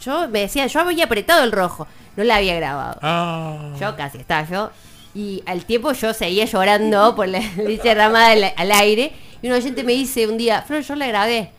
yo 0.00 0.28
me 0.28 0.40
decía, 0.40 0.66
yo 0.66 0.80
había 0.80 1.04
apretado 1.04 1.44
el 1.44 1.52
rojo. 1.52 1.86
No 2.16 2.24
la 2.24 2.36
había 2.36 2.54
grabado. 2.56 2.98
Ah. 3.02 3.74
Yo 3.80 3.96
casi 3.96 4.18
estaba 4.18 4.46
yo. 4.48 4.70
Y 5.14 5.42
al 5.46 5.64
tiempo 5.64 5.92
yo 5.92 6.12
seguía 6.14 6.44
llorando 6.46 7.14
por 7.14 7.28
la 7.28 7.38
leche 7.56 7.88
derramada 7.88 8.28
al, 8.32 8.52
al 8.56 8.72
aire. 8.72 9.12
Y 9.42 9.48
un 9.48 9.54
oyente 9.54 9.82
me 9.82 9.92
dice 9.92 10.26
un 10.26 10.38
día, 10.38 10.62
Flor, 10.62 10.82
yo 10.82 10.94
la 10.94 11.06
grabé. 11.06 11.50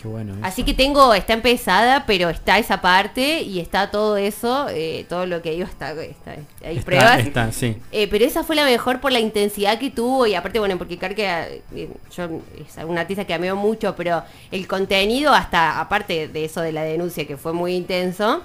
Qué 0.00 0.08
bueno. 0.08 0.32
eso. 0.34 0.44
Así 0.44 0.62
que 0.62 0.72
tengo, 0.72 1.12
está 1.12 1.34
empezada, 1.34 2.04
pero 2.06 2.30
está 2.30 2.58
esa 2.58 2.80
parte 2.80 3.42
y 3.42 3.60
está 3.60 3.90
todo 3.90 4.16
eso, 4.16 4.66
eh, 4.70 5.04
todo 5.10 5.26
lo 5.26 5.42
que 5.42 5.50
digo 5.50 5.64
está, 5.66 5.90
está 5.92 6.36
hay 6.64 6.76
Está- 6.78 6.84
pruebas. 6.86 7.18
está, 7.18 7.52
sí. 7.52 7.76
Eh, 7.92 8.08
pero 8.10 8.24
esa 8.24 8.42
fue 8.42 8.56
la 8.56 8.64
mejor 8.64 9.00
por 9.00 9.12
la 9.12 9.20
intensidad 9.20 9.78
que 9.78 9.90
tuvo 9.90 10.26
y 10.26 10.34
aparte, 10.34 10.58
bueno, 10.58 10.78
porque 10.78 10.96
Carca, 10.96 11.46
eh, 11.48 11.90
yo 12.16 12.24
es 12.24 12.84
una 12.86 13.02
artista 13.02 13.26
que 13.26 13.34
ameo 13.34 13.56
mucho, 13.56 13.94
pero 13.94 14.22
el 14.50 14.66
contenido 14.66 15.34
hasta, 15.34 15.78
aparte 15.80 16.28
de 16.28 16.44
eso 16.46 16.62
de 16.62 16.72
la 16.72 16.82
denuncia 16.82 17.26
que 17.26 17.36
fue 17.36 17.52
muy 17.52 17.74
intenso, 17.74 18.42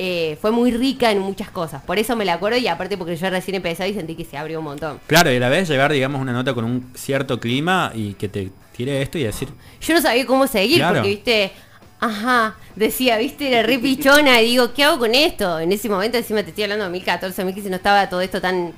eh, 0.00 0.38
fue 0.40 0.52
muy 0.52 0.70
rica 0.70 1.10
en 1.10 1.18
muchas 1.18 1.50
cosas. 1.50 1.82
Por 1.82 1.98
eso 1.98 2.14
me 2.14 2.24
la 2.24 2.34
acuerdo 2.34 2.56
y 2.56 2.68
aparte 2.68 2.96
porque 2.96 3.16
yo 3.16 3.28
recién 3.30 3.56
empecé 3.56 3.88
y 3.88 3.94
sentí 3.94 4.14
que 4.14 4.24
se 4.24 4.36
abrió 4.38 4.60
un 4.60 4.64
montón. 4.66 5.00
Claro, 5.08 5.32
y 5.32 5.36
a 5.36 5.40
la 5.40 5.48
vez 5.48 5.68
llevar, 5.68 5.92
digamos, 5.92 6.20
una 6.20 6.32
nota 6.32 6.54
con 6.54 6.64
un 6.64 6.92
cierto 6.94 7.40
clima 7.40 7.90
y 7.92 8.14
que 8.14 8.28
te 8.28 8.50
tire 8.76 9.02
esto 9.02 9.18
y 9.18 9.24
decir, 9.24 9.48
Yo 9.80 9.94
no 9.94 10.00
sabía 10.00 10.24
cómo 10.24 10.46
seguir 10.46 10.76
Claro. 10.78 10.94
porque, 10.94 11.08
viste, 11.08 11.50
ajá, 11.98 12.54
decía, 12.76 13.18
viste, 13.18 13.48
era 13.48 13.64
re 13.64 13.80
pichona 13.80 14.40
y 14.40 14.50
digo, 14.50 14.72
¿qué 14.72 14.84
hago 14.84 15.00
con 15.00 15.16
esto? 15.16 15.58
En 15.58 15.72
ese 15.72 15.88
momento, 15.88 16.16
encima 16.16 16.44
te 16.44 16.50
estoy 16.50 16.62
hablando 16.62 16.84
de 16.84 16.90
2014, 16.90 17.34
2015, 17.42 17.70
no 17.70 17.76
estaba 17.76 18.08
todo 18.08 18.20
esto 18.20 18.40
tan, 18.40 18.72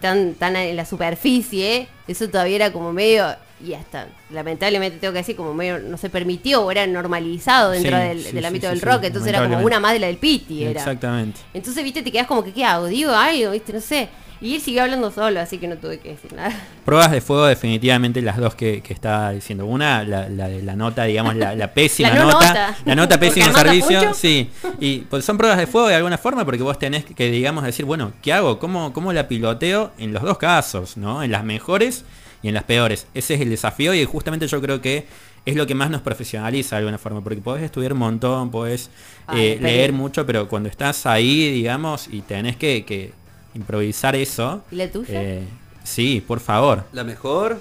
tan, 0.00 0.34
tan 0.34 0.56
en 0.56 0.74
la 0.74 0.84
superficie, 0.84 1.86
eso 2.08 2.28
todavía 2.28 2.56
era 2.56 2.72
como 2.72 2.92
medio 2.92 3.26
y 3.64 3.74
hasta 3.74 4.08
lamentablemente 4.30 4.98
tengo 4.98 5.12
que 5.12 5.18
decir 5.18 5.36
como 5.36 5.54
medio 5.54 5.78
no 5.78 5.96
se 5.96 6.10
permitió 6.10 6.64
o 6.64 6.70
era 6.70 6.86
normalizado 6.86 7.72
dentro 7.72 7.96
del, 7.96 8.44
ámbito 8.44 8.68
del 8.68 8.80
rock, 8.80 9.04
entonces 9.04 9.28
era 9.28 9.42
como 9.42 9.64
una 9.64 9.80
más 9.80 9.92
de 9.92 9.98
la 9.98 10.06
del 10.06 10.18
Piti. 10.18 10.64
Era. 10.64 10.80
Exactamente. 10.80 11.40
Entonces, 11.52 11.82
viste, 11.82 12.02
te 12.02 12.12
quedas 12.12 12.26
como 12.26 12.44
que 12.44 12.52
qué 12.52 12.64
hago, 12.64 12.86
digo 12.86 13.12
algo, 13.12 13.50
viste, 13.50 13.72
no 13.72 13.80
sé. 13.80 14.08
Y 14.40 14.54
él 14.54 14.60
siguió 14.60 14.84
hablando 14.84 15.10
solo, 15.10 15.40
así 15.40 15.58
que 15.58 15.66
no 15.66 15.76
tuve 15.78 15.98
que 15.98 16.10
decir 16.10 16.32
nada. 16.32 16.54
Pruebas 16.84 17.10
de 17.10 17.20
fuego, 17.20 17.46
definitivamente 17.46 18.22
las 18.22 18.36
dos 18.36 18.54
que, 18.54 18.82
estaba 18.88 19.32
diciendo. 19.32 19.66
Una, 19.66 20.04
la, 20.04 20.28
de 20.28 20.62
la 20.62 20.76
nota, 20.76 21.04
digamos, 21.04 21.34
la, 21.34 21.72
pésima 21.74 22.10
nota, 22.10 22.76
La 22.84 22.94
nota 22.94 23.18
pésimo 23.20 23.52
servicio. 23.52 24.14
Sí. 24.14 24.48
Y 24.78 24.98
pues 25.00 25.24
son 25.24 25.36
pruebas 25.36 25.58
de 25.58 25.66
fuego 25.66 25.88
de 25.88 25.96
alguna 25.96 26.18
forma, 26.18 26.44
porque 26.44 26.62
vos 26.62 26.78
tenés 26.78 27.04
que, 27.04 27.30
digamos, 27.30 27.64
decir, 27.64 27.84
bueno, 27.84 28.12
¿qué 28.22 28.32
hago? 28.32 28.60
¿Cómo, 28.60 28.92
cómo 28.92 29.12
la 29.12 29.26
piloteo 29.26 29.90
en 29.98 30.12
los 30.12 30.22
dos 30.22 30.38
casos? 30.38 30.96
¿no? 30.96 31.22
En 31.22 31.32
las 31.32 31.42
mejores 31.42 32.04
y 32.42 32.48
en 32.48 32.54
las 32.54 32.64
peores. 32.64 33.06
Ese 33.14 33.34
es 33.34 33.40
el 33.40 33.50
desafío 33.50 33.94
y 33.94 34.04
justamente 34.04 34.46
yo 34.46 34.60
creo 34.60 34.80
que 34.80 35.06
es 35.44 35.56
lo 35.56 35.66
que 35.66 35.74
más 35.74 35.90
nos 35.90 36.02
profesionaliza 36.02 36.76
de 36.76 36.80
alguna 36.80 36.98
forma, 36.98 37.22
porque 37.22 37.40
podés 37.40 37.64
estudiar 37.64 37.92
un 37.92 38.00
montón, 38.00 38.50
podés 38.50 38.90
eh, 39.34 39.58
leer 39.60 39.92
mucho, 39.92 40.26
pero 40.26 40.48
cuando 40.48 40.68
estás 40.68 41.06
ahí, 41.06 41.50
digamos, 41.52 42.08
y 42.08 42.20
tenés 42.22 42.56
que 42.56 43.12
improvisar 43.54 44.16
eso. 44.16 44.62
¿Y 44.70 44.76
la 44.76 44.90
tuya? 44.90 45.22
Eh, 45.22 45.42
sí, 45.84 46.22
por 46.26 46.40
favor. 46.40 46.84
La 46.92 47.04
mejor. 47.04 47.60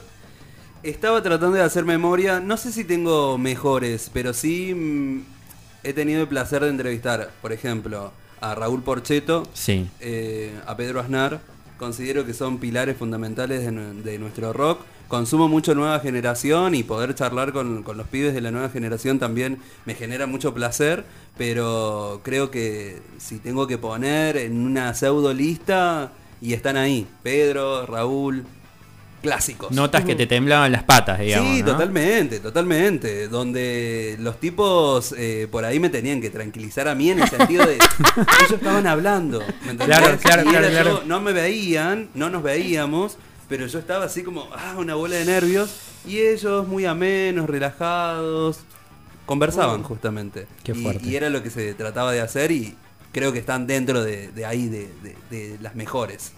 Estaba 0.84 1.22
tratando 1.22 1.58
de 1.58 1.64
hacer 1.64 1.84
memoria. 1.86 2.40
No 2.40 2.56
sé 2.56 2.72
si 2.72 2.84
tengo 2.84 3.38
mejores, 3.38 4.10
pero 4.14 4.34
sí 4.34 4.74
mm, 4.74 5.22
he 5.84 5.94
tenido 5.94 6.22
el 6.22 6.28
placer 6.28 6.64
de 6.64 6.70
entrevistar, 6.70 7.32
por 7.42 7.52
ejemplo, 7.52 8.12
a 8.40 8.56
Raúl 8.56 8.84
Porcheto, 8.84 9.44
sí. 9.54 9.88
Eh, 10.00 10.54
a 10.66 10.78
Pedro 10.78 11.00
Aznar. 11.00 11.42
Considero 11.78 12.26
que 12.26 12.34
son 12.34 12.58
pilares 12.58 12.98
fundamentales 12.98 13.66
de 13.66 14.20
nuestro 14.20 14.54
rock. 14.54 14.82
Consumo 15.08 15.48
mucho 15.48 15.74
nueva 15.74 16.00
generación 16.00 16.76
y 16.76 16.84
poder 16.84 17.16
charlar 17.16 17.54
con, 17.54 17.86
los 17.86 18.08
pibes 18.08 18.34
de 18.34 18.42
la 18.42 18.52
nueva 18.52 18.70
generación 18.70 19.20
también 19.20 19.60
me 19.86 19.96
genera 19.96 20.28
mucho 20.28 20.54
placer, 20.54 21.06
pero 21.38 22.20
creo 22.24 22.52
que 22.52 23.02
si 23.18 23.38
tengo 23.38 23.68
que 23.68 23.78
poner 23.78 24.36
en 24.38 24.60
una 24.60 24.94
pseudo 24.94 25.34
lista, 25.34 26.12
y 26.42 26.54
están 26.54 26.78
ahí, 26.78 27.08
Pedro, 27.24 27.86
Raúl, 27.86 28.46
clásicos. 29.28 29.72
Notas 29.72 30.06
que 30.06 30.16
te 30.16 30.26
temblaban 30.26 30.72
las 30.72 30.84
patas, 30.84 31.20
digamos. 31.20 31.58
Sí, 31.58 31.64
totalmente, 31.64 32.40
totalmente. 32.40 33.28
Donde 33.28 34.16
los 34.20 34.40
tipos 34.40 35.14
eh, 35.18 35.50
por 35.52 35.66
ahí 35.66 35.82
me 35.82 35.90
tenían 35.90 36.22
que 36.22 36.30
tranquilizar 36.30 36.88
a 36.88 36.96
mí 36.96 37.12
en 37.12 37.20
el 37.20 37.28
sentido 37.28 37.66
de 37.66 37.74
ellos 38.40 38.52
estaban 38.54 38.88
hablando. 38.88 39.44
claro, 39.84 40.18
claro, 40.18 40.44
claro, 40.44 41.04
no 41.06 41.20
me 41.20 41.34
veían, 41.34 42.08
no 42.14 42.30
nos 42.30 42.42
veíamos, 42.42 43.18
pero 43.50 43.68
yo 43.68 43.80
estaba 43.80 44.06
así 44.06 44.24
como, 44.24 44.48
ah, 44.56 44.76
una 44.78 44.96
bola 44.96 45.18
de 45.18 45.26
nervios, 45.26 45.76
y 46.06 46.20
ellos 46.20 46.66
muy 46.66 46.86
amenos, 46.86 47.50
relajados, 47.50 48.62
conversaban 49.26 49.82
uh, 49.82 49.84
justamente. 49.84 50.48
Qué 50.64 50.72
y, 50.72 51.10
y, 51.10 51.16
era 51.18 51.30
lo 51.30 51.44
que 51.44 51.50
se 51.50 51.74
trataba 51.74 52.14
de 52.14 52.22
hacer 52.22 52.52
y 52.52 52.78
creo 53.12 53.34
que 53.34 53.40
están 53.40 53.68
dentro 53.68 54.04
de, 54.04 54.46
ahí, 54.46 54.70
de, 54.70 55.58
las 55.60 55.76
mejores. 55.76 56.32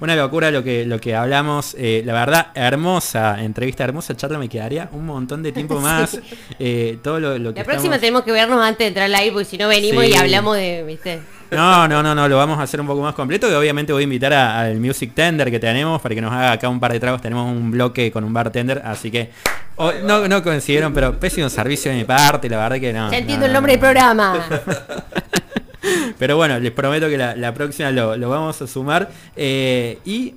Una 0.00 0.16
locura 0.16 0.50
lo 0.50 0.62
que, 0.62 0.84
lo 0.84 1.00
que 1.00 1.14
hablamos, 1.14 1.74
eh, 1.78 2.02
la 2.04 2.12
verdad, 2.12 2.48
hermosa 2.54 3.42
entrevista, 3.42 3.84
hermosa 3.84 4.16
charla, 4.16 4.38
me 4.38 4.48
quedaría 4.48 4.88
un 4.92 5.06
montón 5.06 5.42
de 5.42 5.52
tiempo 5.52 5.80
más. 5.80 6.18
Eh, 6.58 6.98
todo 7.02 7.20
lo, 7.20 7.38
La 7.38 7.64
próxima 7.64 7.98
tenemos 7.98 8.22
que 8.22 8.32
vernos 8.32 8.60
antes 8.62 8.78
de 8.78 8.86
entrar 8.88 9.06
al 9.06 9.14
aire, 9.14 9.32
porque 9.32 9.46
si 9.46 9.58
no 9.58 9.68
venimos 9.68 10.04
y 10.04 10.14
hablamos 10.14 10.56
de, 10.56 10.82
¿viste? 10.84 11.20
No, 11.50 11.86
no, 11.86 12.02
no, 12.02 12.14
no, 12.14 12.28
lo 12.28 12.36
vamos 12.36 12.58
a 12.58 12.62
hacer 12.62 12.80
un 12.80 12.86
poco 12.86 13.02
más 13.02 13.14
completo 13.14 13.48
y 13.48 13.54
obviamente 13.54 13.92
voy 13.92 14.02
a 14.02 14.04
invitar 14.04 14.32
al 14.32 14.80
Music 14.80 15.12
Tender 15.14 15.50
que 15.50 15.60
tenemos 15.60 16.00
para 16.00 16.14
que 16.14 16.20
nos 16.20 16.32
haga 16.32 16.52
acá 16.52 16.68
un 16.68 16.80
par 16.80 16.92
de 16.92 16.98
tragos. 16.98 17.20
Tenemos 17.22 17.48
un 17.48 17.70
bloque 17.70 18.10
con 18.10 18.24
un 18.24 18.32
bartender, 18.32 18.82
así 18.84 19.10
que 19.10 19.30
no, 20.04 20.26
no 20.26 20.42
consiguieron, 20.42 20.92
pero 20.92 21.18
pésimo 21.18 21.48
servicio 21.48 21.90
de 21.90 21.98
mi 21.98 22.04
parte, 22.04 22.48
la 22.48 22.58
verdad 22.58 22.80
que 22.80 22.92
no. 22.92 23.10
Ya 23.10 23.18
entiendo 23.18 23.46
el 23.46 23.52
nombre 23.52 23.72
del 23.72 23.80
programa. 23.80 24.44
Pero 26.18 26.36
bueno, 26.36 26.58
les 26.58 26.72
prometo 26.72 27.08
que 27.08 27.18
la, 27.18 27.54
próxima 27.54 27.90
lo, 27.90 28.28
vamos 28.28 28.60
a 28.62 28.66
sumar. 28.66 29.10
Eh, 29.36 29.98
y 30.04 30.34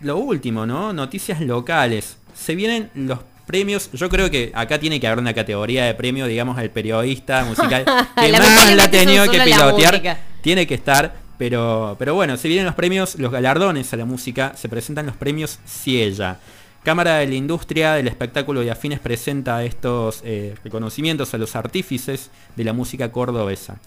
lo 0.00 0.16
último, 0.18 0.66
¿no? 0.66 0.92
Noticias 0.92 1.40
locales. 1.40 2.16
Se 2.34 2.54
vienen 2.54 2.90
los 2.94 3.18
premios. 3.46 3.90
Yo 3.92 4.08
creo 4.08 4.30
que 4.30 4.52
acá 4.54 4.78
tiene 4.78 5.00
que 5.00 5.06
haber 5.06 5.18
una 5.18 5.34
categoría 5.34 5.84
de 5.86 5.94
premio, 5.94 6.26
digamos, 6.26 6.58
al 6.58 6.70
periodista 6.70 7.44
musical 7.44 7.84
que 8.16 8.32
más 8.32 8.74
la 8.74 8.84
ha 8.84 8.90
tenido 8.90 9.30
que 9.30 9.40
pilotear. 9.40 10.18
Tiene 10.42 10.66
que 10.66 10.74
estar. 10.74 11.28
Pero, 11.38 11.94
pero 12.00 12.14
bueno, 12.14 12.36
se 12.36 12.48
vienen 12.48 12.66
los 12.66 12.74
premios, 12.74 13.16
los 13.16 13.30
galardones 13.30 13.92
a 13.92 13.96
la 13.96 14.04
música, 14.04 14.54
se 14.56 14.68
presentan 14.68 15.06
los 15.06 15.14
premios 15.14 15.60
Ciella. 15.64 16.40
Cámara 16.82 17.18
de 17.18 17.28
la 17.28 17.34
Industria 17.34 17.94
del 17.94 18.08
Espectáculo 18.08 18.62
y 18.62 18.68
Afines 18.70 18.98
presenta 18.98 19.62
estos 19.62 20.22
eh, 20.24 20.56
reconocimientos 20.64 21.34
a 21.34 21.38
los 21.38 21.54
artífices 21.54 22.30
de 22.56 22.64
la 22.64 22.72
música 22.72 23.12
cordobesa. 23.12 23.78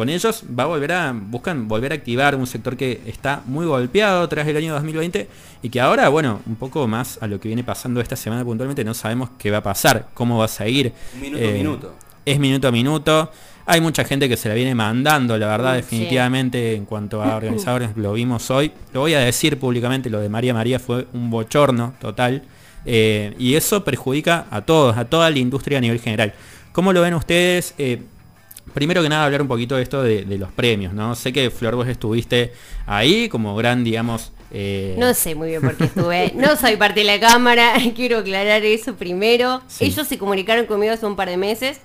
Con 0.00 0.08
ellos 0.08 0.44
va 0.58 0.62
a 0.62 0.66
volver 0.66 0.92
a, 0.92 1.12
buscan 1.14 1.68
volver 1.68 1.92
a 1.92 1.96
activar 1.96 2.34
un 2.34 2.46
sector 2.46 2.74
que 2.74 3.02
está 3.04 3.42
muy 3.44 3.66
golpeado 3.66 4.26
tras 4.30 4.48
el 4.48 4.56
año 4.56 4.72
2020 4.72 5.28
y 5.62 5.68
que 5.68 5.78
ahora, 5.78 6.08
bueno, 6.08 6.40
un 6.46 6.56
poco 6.56 6.88
más 6.88 7.18
a 7.20 7.26
lo 7.26 7.38
que 7.38 7.48
viene 7.48 7.64
pasando 7.64 8.00
esta 8.00 8.16
semana 8.16 8.42
puntualmente, 8.42 8.82
no 8.82 8.94
sabemos 8.94 9.28
qué 9.36 9.50
va 9.50 9.58
a 9.58 9.62
pasar, 9.62 10.08
cómo 10.14 10.38
va 10.38 10.46
a 10.46 10.48
seguir. 10.48 10.94
Minuto 11.20 11.44
a 11.44 11.46
eh, 11.46 11.52
minuto. 11.52 11.94
Es 12.24 12.38
minuto 12.38 12.68
a 12.68 12.72
minuto. 12.72 13.30
Hay 13.66 13.82
mucha 13.82 14.02
gente 14.04 14.26
que 14.26 14.38
se 14.38 14.48
la 14.48 14.54
viene 14.54 14.74
mandando, 14.74 15.36
la 15.36 15.48
verdad, 15.48 15.74
definitivamente, 15.74 16.76
en 16.76 16.86
cuanto 16.86 17.22
a 17.22 17.36
organizadores, 17.36 17.90
lo 17.94 18.14
vimos 18.14 18.50
hoy. 18.50 18.72
Lo 18.94 19.00
voy 19.00 19.12
a 19.12 19.20
decir 19.20 19.58
públicamente, 19.58 20.08
lo 20.08 20.20
de 20.20 20.30
María 20.30 20.54
María 20.54 20.78
fue 20.78 21.08
un 21.12 21.28
bochorno 21.28 21.92
total. 22.00 22.44
Eh, 22.86 23.34
y 23.38 23.54
eso 23.54 23.84
perjudica 23.84 24.46
a 24.50 24.62
todos, 24.62 24.96
a 24.96 25.04
toda 25.04 25.28
la 25.28 25.38
industria 25.38 25.76
a 25.76 25.82
nivel 25.82 26.00
general. 26.00 26.32
¿Cómo 26.72 26.94
lo 26.94 27.02
ven 27.02 27.12
ustedes? 27.12 27.74
Eh, 27.76 28.00
primero 28.74 29.02
que 29.02 29.08
nada 29.08 29.24
hablar 29.24 29.42
un 29.42 29.48
poquito 29.48 29.76
de 29.76 29.82
esto 29.82 30.02
de, 30.02 30.24
los 30.38 30.50
premios, 30.52 30.92
¿no? 30.92 31.14
Sé 31.14 31.32
que 31.32 31.50
Flor 31.50 31.76
vos 31.76 31.88
estuviste 31.88 32.52
ahí 32.86 33.28
como 33.28 33.54
gran, 33.56 33.84
digamos... 33.84 34.32
Eh, 34.52 34.96
no 34.98 35.14
sé 35.14 35.36
muy 35.36 35.48
bien 35.48 35.60
por 35.60 35.76
qué 35.76 35.84
estuve, 35.84 36.32
no 36.34 36.56
soy 36.56 36.76
parte 36.76 37.00
de 37.00 37.06
la 37.06 37.20
cámara, 37.20 37.74
quiero 37.94 38.18
aclarar 38.18 38.64
eso 38.64 38.94
primero. 38.94 39.62
Ellos 39.78 40.06
se 40.06 40.18
comunicaron 40.18 40.66
conmigo 40.66 40.92
hace 40.92 41.06
un 41.06 41.14
par 41.16 41.28
de 41.28 41.36
meses 41.36 41.80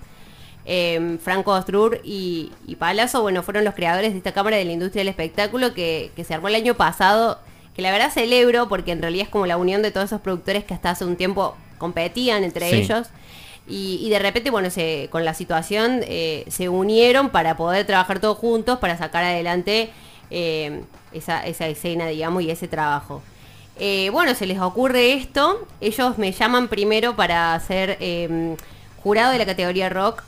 Em, 0.67 1.19
Franco 1.19 1.51
Ostrur 1.51 2.01
y, 2.03 2.51
y, 2.65 2.75
Palazzo, 2.75 3.21
bueno, 3.21 3.43
fueron 3.43 3.63
los 3.63 3.75
creadores 3.75 4.13
de 4.13 4.17
esta 4.17 4.31
Cámara 4.31 4.57
de 4.57 4.65
la 4.65 4.71
Industria 4.71 5.01
del 5.01 5.09
Espectáculo 5.09 5.75
que, 5.75 6.09
se 6.25 6.33
armó 6.33 6.47
el 6.47 6.55
año 6.55 6.73
pasado, 6.73 7.39
que 7.75 7.83
la 7.83 7.91
verdad 7.91 8.11
celebro 8.11 8.67
porque 8.67 8.91
en 8.91 8.99
realidad 8.99 9.25
es 9.25 9.29
como 9.29 9.45
la 9.45 9.57
unión 9.57 9.83
de 9.83 9.91
todos 9.91 10.07
esos 10.07 10.21
productores 10.21 10.63
que 10.63 10.73
hasta 10.73 10.89
hace 10.89 11.05
un 11.05 11.17
tiempo 11.17 11.55
competían 11.77 12.43
entre 12.43 12.75
ellos. 12.75 13.09
Y, 13.67 14.09
de 14.09 14.19
repente, 14.19 14.51
bueno, 14.51 14.69
con 15.09 15.25
la 15.25 15.33
situación 15.33 16.01
eh, 16.03 16.45
se 16.49 16.69
unieron 16.69 17.29
para 17.29 17.57
poder 17.57 17.85
trabajar 17.87 18.19
todos 18.19 18.37
juntos, 18.37 18.77
para 18.77 18.95
sacar 18.95 19.23
adelante 19.23 19.89
em, 20.29 20.83
esa, 21.11 21.45
esa, 21.47 21.67
escena, 21.67 22.07
digamos, 22.07 22.43
y 22.43 22.51
ese 22.51 22.67
trabajo. 22.67 23.23
Eh, 23.77 24.09
bueno, 24.11 24.35
se 24.35 24.45
les 24.45 24.59
ocurre 24.59 25.13
esto, 25.13 25.67
ellos 25.81 26.17
me 26.17 26.31
llaman 26.31 26.67
primero 26.67 27.15
para 27.15 27.59
ser 27.59 27.97
em, 27.99 28.55
jurado 29.03 29.31
de 29.31 29.39
la 29.39 29.45
categoría 29.45 29.89
rock 29.89 30.23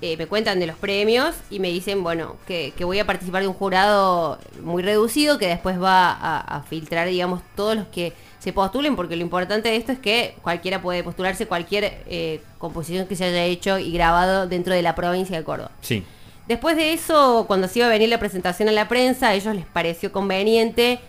eh, 0.00 0.16
me 0.16 0.26
cuentan 0.26 0.60
de 0.60 0.66
los 0.66 0.76
premios 0.76 1.34
y 1.50 1.58
me 1.58 1.68
dicen, 1.68 2.04
bueno, 2.04 2.36
que, 2.46 2.72
voy 2.80 3.00
a 3.00 3.06
participar 3.06 3.42
de 3.42 3.48
un 3.48 3.54
jurado 3.54 4.38
muy 4.62 4.82
reducido 4.82 5.38
que 5.38 5.48
después 5.48 5.80
va 5.80 6.12
a, 6.12 6.62
filtrar, 6.62 7.08
digamos, 7.08 7.42
todos 7.56 7.74
los 7.74 7.86
que 7.88 8.12
se 8.38 8.52
postulen, 8.52 8.94
porque 8.94 9.16
lo 9.16 9.22
importante 9.22 9.68
de 9.68 9.76
esto 9.76 9.90
es 9.90 9.98
que 9.98 10.36
cualquiera 10.42 10.80
puede 10.80 11.02
postularse 11.02 11.46
cualquier 11.46 12.02
eh, 12.06 12.40
composición 12.58 13.06
que 13.08 13.16
se 13.16 13.24
haya 13.24 13.44
hecho 13.44 13.78
y 13.78 13.90
grabado 13.90 14.46
dentro 14.46 14.72
de 14.72 14.82
la 14.82 14.94
provincia 14.94 15.36
de 15.36 15.42
Córdoba. 15.42 15.72
Sí. 15.80 16.04
Después 16.46 16.76
de 16.76 16.92
eso, 16.92 17.44
cuando 17.48 17.66
se 17.66 17.80
iba 17.80 17.88
a 17.88 17.90
venir 17.90 18.08
la 18.08 18.18
presentación 18.18 18.68
a 18.68 18.72
la 18.72 18.88
prensa, 18.88 19.28
a 19.28 19.34
ellos 19.34 19.54
les 19.54 19.66
pareció 19.66 20.12
conveniente 20.12 21.00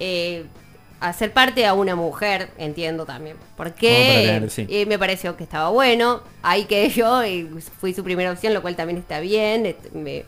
eh, 0.00 0.44
hacer 1.00 1.32
parte 1.32 1.66
a 1.66 1.74
una 1.74 1.94
mujer, 1.94 2.50
entiendo 2.58 3.04
también. 3.04 3.36
Porque 3.56 4.48
eh, 4.56 4.86
me 4.86 4.98
pareció 4.98 5.36
que 5.36 5.44
estaba 5.44 5.70
bueno. 5.70 6.22
Ahí 6.42 6.64
que 6.64 6.88
yo, 6.90 7.24
y 7.24 7.48
fui 7.80 7.94
su 7.94 8.02
primera 8.02 8.32
opción, 8.32 8.54
lo 8.54 8.62
cual 8.62 8.76
también 8.76 8.98
está 8.98 9.20
bien. 9.20 9.76
Me, 9.92 10.24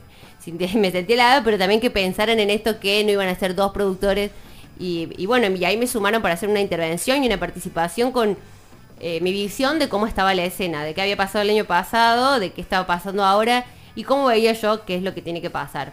me 0.75 0.91
sentí 0.91 1.13
helada, 1.15 1.43
pero 1.45 1.59
también 1.59 1.81
que 1.81 1.91
pensaran 1.91 2.39
en 2.41 2.51
esto 2.51 2.81
que 2.81 3.05
no 3.05 3.11
iban 3.11 3.29
a 3.29 3.35
ser 3.35 3.55
dos 3.55 3.73
productores. 3.73 4.31
Y, 4.81 5.27
bueno, 5.27 5.49
y 5.49 5.65
ahí 5.65 5.77
me 5.77 5.89
sumaron 5.89 6.23
para 6.23 6.35
hacer 6.35 6.49
una 6.49 6.61
intervención 6.61 7.25
y 7.25 7.27
una 7.27 7.39
participación 7.39 8.13
con 8.13 8.37
eh, 9.01 9.21
mi 9.21 9.33
visión 9.33 9.81
de 9.81 9.89
cómo 9.89 10.07
estaba 10.07 10.35
la 10.35 10.45
escena, 10.45 10.85
de 10.85 10.95
qué 10.95 11.03
había 11.03 11.17
pasado 11.17 11.43
el 11.43 11.51
año 11.51 11.65
pasado, 11.65 12.39
de 12.39 12.53
qué 12.53 12.61
estaba 12.61 12.87
pasando 12.87 13.25
ahora 13.25 13.65
y 13.97 14.05
cómo 14.05 14.27
veía 14.27 14.53
yo 14.53 14.85
qué 14.85 14.95
es 14.95 15.03
lo 15.03 15.15
que 15.15 15.23
tiene 15.23 15.43
que 15.43 15.51
pasar. 15.51 15.93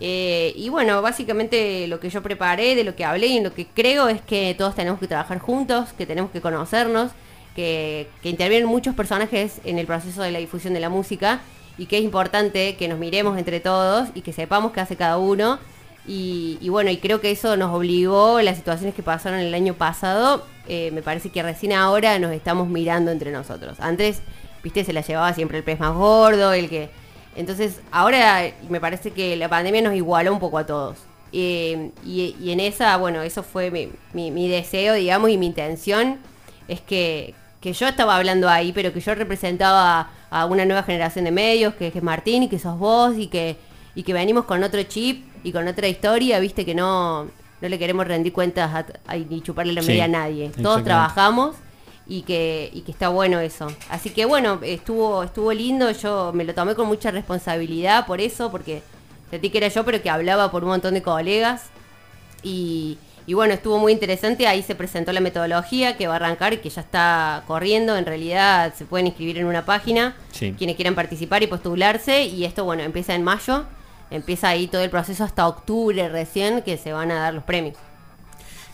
Eh, 0.00 0.54
y 0.56 0.70
bueno, 0.70 1.02
básicamente 1.02 1.86
lo 1.86 2.00
que 2.00 2.08
yo 2.08 2.22
preparé, 2.22 2.74
de 2.74 2.84
lo 2.84 2.96
que 2.96 3.04
hablé 3.04 3.26
y 3.26 3.40
lo 3.40 3.52
que 3.52 3.66
creo 3.66 4.08
es 4.08 4.22
que 4.22 4.54
todos 4.56 4.74
tenemos 4.74 4.98
que 4.98 5.06
trabajar 5.06 5.38
juntos, 5.38 5.92
que 5.92 6.06
tenemos 6.06 6.30
que 6.30 6.40
conocernos, 6.40 7.12
que, 7.54 8.08
intervienen 8.22 8.68
muchos 8.68 8.94
personajes 8.94 9.60
en 9.64 9.78
el 9.78 9.86
proceso 9.86 10.22
de 10.22 10.30
la 10.30 10.38
difusión 10.38 10.72
de 10.72 10.80
la 10.80 10.88
música 10.88 11.40
y 11.76 11.86
que 11.86 11.98
es 11.98 12.04
importante 12.04 12.76
que 12.76 12.88
nos 12.88 12.98
miremos 12.98 13.38
entre 13.38 13.60
todos 13.60 14.08
y 14.14 14.22
que 14.22 14.32
sepamos 14.32 14.72
qué 14.72 14.80
hace 14.80 14.96
cada 14.96 15.18
uno. 15.18 15.58
Y, 16.06 16.68
bueno, 16.70 16.90
y 16.90 16.96
creo 16.96 17.20
que 17.20 17.30
eso 17.30 17.56
nos 17.56 17.72
obligó, 17.72 18.40
las 18.40 18.56
situaciones 18.56 18.94
que 18.94 19.02
pasaron 19.02 19.38
el 19.38 19.54
año 19.54 19.74
pasado, 19.74 20.44
eh, 20.66 20.90
me 20.92 21.02
parece 21.02 21.30
que 21.30 21.40
recién 21.40 21.72
ahora 21.72 22.18
nos 22.18 22.32
estamos 22.32 22.68
mirando 22.68 23.12
entre 23.12 23.30
nosotros. 23.30 23.78
Antes, 23.78 24.20
viste, 24.64 24.82
se 24.82 24.92
la 24.92 25.02
llevaba 25.02 25.32
siempre 25.34 25.58
el 25.58 25.64
pez 25.64 25.78
más 25.78 25.94
gordo, 25.94 26.52
el 26.52 26.68
que... 26.68 26.90
Entonces, 27.36 27.80
ahora 27.90 28.42
me 28.68 28.80
parece 28.80 29.12
que 29.12 29.36
la 29.36 29.48
pandemia 29.48 29.82
nos 29.82 29.94
igualó 29.94 30.32
un 30.32 30.40
poco 30.40 30.58
a 30.58 30.66
todos. 30.66 30.98
y, 31.32 31.92
en 32.44 32.60
esa, 32.60 32.96
bueno, 32.96 33.22
eso 33.22 33.42
fue 33.42 33.70
mi, 34.12 34.48
deseo, 34.48 34.94
digamos, 34.94 35.30
y 35.30 35.38
mi 35.38 35.46
intención 35.46 36.18
es 36.68 36.80
que, 36.80 37.34
que 37.60 37.72
yo 37.72 37.88
estaba 37.88 38.16
hablando 38.16 38.48
ahí, 38.48 38.72
pero 38.72 38.92
que 38.92 39.00
yo 39.00 39.14
representaba 39.14 40.10
a 40.30 40.46
una 40.46 40.64
nueva 40.64 40.82
generación 40.82 41.24
de 41.24 41.30
medios, 41.30 41.74
que, 41.74 41.88
es 41.88 42.02
Martín 42.02 42.44
y 42.44 42.48
que 42.48 42.58
sos 42.58 42.78
vos 42.78 43.14
y 43.16 43.26
que, 43.26 43.56
y 43.94 44.02
que 44.02 44.12
venimos 44.12 44.44
con 44.44 44.62
otro 44.62 44.82
chip 44.84 45.24
y 45.42 45.52
con 45.52 45.66
otra 45.68 45.88
historia, 45.88 46.38
viste 46.38 46.64
que 46.64 46.74
no, 46.74 47.24
no 47.24 47.68
le 47.68 47.78
queremos 47.78 48.06
rendir 48.06 48.32
cuentas 48.32 48.86
ni 49.28 49.40
chuparle 49.40 49.72
la 49.72 49.82
media 49.82 50.04
a 50.04 50.08
nadie. 50.08 50.50
Todos 50.62 50.84
trabajamos 50.84 51.56
y 52.10 52.22
que, 52.22 52.70
y 52.74 52.80
que 52.80 52.90
está 52.90 53.08
bueno 53.08 53.38
eso. 53.38 53.68
Así 53.88 54.10
que 54.10 54.24
bueno, 54.24 54.58
estuvo, 54.62 55.22
estuvo 55.22 55.52
lindo, 55.52 55.92
yo 55.92 56.32
me 56.34 56.44
lo 56.44 56.52
tomé 56.54 56.74
con 56.74 56.88
mucha 56.88 57.12
responsabilidad 57.12 58.04
por 58.04 58.20
eso, 58.20 58.50
porque 58.50 58.82
sentí 59.30 59.48
que 59.48 59.58
era 59.58 59.68
yo, 59.68 59.84
pero 59.84 60.02
que 60.02 60.10
hablaba 60.10 60.50
por 60.50 60.64
un 60.64 60.70
montón 60.70 60.94
de 60.94 61.02
colegas. 61.02 61.66
Y, 62.42 62.98
y 63.28 63.34
bueno, 63.34 63.54
estuvo 63.54 63.78
muy 63.78 63.92
interesante, 63.92 64.48
ahí 64.48 64.60
se 64.64 64.74
presentó 64.74 65.12
la 65.12 65.20
metodología 65.20 65.96
que 65.96 66.08
va 66.08 66.14
a 66.14 66.16
arrancar 66.16 66.52
y 66.52 66.56
que 66.56 66.68
ya 66.68 66.80
está 66.80 67.44
corriendo, 67.46 67.96
en 67.96 68.04
realidad 68.04 68.74
se 68.74 68.86
pueden 68.86 69.06
inscribir 69.06 69.38
en 69.38 69.46
una 69.46 69.64
página, 69.64 70.16
quienes 70.36 70.74
quieran 70.74 70.96
participar 70.96 71.44
y 71.44 71.46
postularse, 71.46 72.24
y 72.24 72.44
esto 72.44 72.64
bueno, 72.64 72.82
empieza 72.82 73.14
en 73.14 73.22
mayo, 73.22 73.66
empieza 74.10 74.48
ahí 74.48 74.66
todo 74.66 74.82
el 74.82 74.90
proceso 74.90 75.22
hasta 75.22 75.46
octubre 75.46 76.08
recién 76.08 76.62
que 76.62 76.76
se 76.76 76.92
van 76.92 77.12
a 77.12 77.20
dar 77.20 77.34
los 77.34 77.44
premios. 77.44 77.76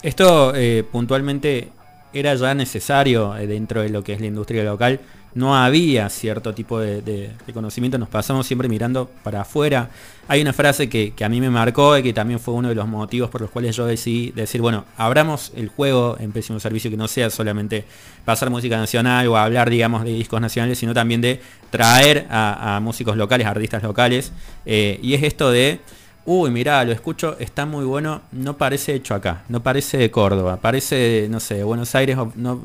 Esto 0.03 0.55
eh, 0.55 0.85
puntualmente 0.91 1.73
era 2.13 2.35
ya 2.35 2.55
necesario 2.55 3.37
eh, 3.37 3.47
dentro 3.47 3.83
de 3.83 3.91
lo 3.91 4.03
que 4.03 4.13
es 4.13 4.21
la 4.21 4.27
industria 4.27 4.65
local 4.65 5.01
no 5.37 5.55
había 5.55 6.09
cierto 6.09 6.55
tipo 6.55 6.81
de, 6.81 7.31
conocimiento, 7.53 7.99
nos 7.99 8.09
pasamos 8.09 8.47
siempre 8.47 8.71
mirando 8.71 9.11
para 9.23 9.43
afuera. 9.43 9.91
Hay 10.29 10.41
una 10.41 10.55
frase 10.55 10.89
que, 10.89 11.13
a 11.23 11.29
mí 11.29 11.43
me 11.43 11.51
marcó 11.51 11.99
y 11.99 12.03
que 12.03 12.15
también 12.15 12.41
fue 12.41 12.55
uno 12.55 12.71
de 12.71 12.75
los 12.75 12.89
motivos 12.89 13.29
por 13.29 13.43
los 13.43 13.51
cuales 13.51 13.77
yo 13.77 13.85
decidí 13.85 14.31
decir, 14.31 14.63
bueno, 14.63 14.87
abramos 14.97 15.53
el 15.55 15.69
juego 15.69 16.17
en 16.19 16.33
Pésimo 16.33 16.59
Servicio 16.59 16.91
que 16.91 16.97
no 16.97 17.07
sea 17.07 17.29
solamente 17.29 17.85
pasar 18.25 18.49
música 18.49 18.79
nacional 18.79 19.29
o 19.29 19.37
hablar, 19.37 19.69
digamos, 19.69 20.05
de 20.05 20.15
discos 20.15 20.41
nacionales, 20.41 20.79
sino 20.79 20.95
también 20.95 21.21
de 21.21 21.39
traer 21.69 22.27
a, 22.31 22.81
músicos 22.83 23.19
locales, 23.19 23.47
a 23.47 23.51
artistas 23.51 23.83
locales. 23.83 24.33
Eh, 24.65 24.99
y 25.03 25.13
es 25.13 25.23
esto 25.23 25.51
de 25.51 25.81
uy, 26.27 26.51
mirá, 26.51 26.85
lo 26.85 26.93
escucho, 26.93 27.37
está 27.39 27.65
muy 27.65 27.85
bueno, 27.85 28.23
no 28.33 28.57
parece 28.57 28.95
hecho 28.95 29.15
acá, 29.15 29.45
no 29.49 29.63
parece 29.63 29.97
de 29.97 30.11
Córdoba, 30.11 30.59
parece, 30.61 31.29
no 31.31 31.41
sé, 31.41 31.55
de 31.55 31.65
Buenos 31.65 31.95
Aires, 31.95 32.17
no, 32.35 32.63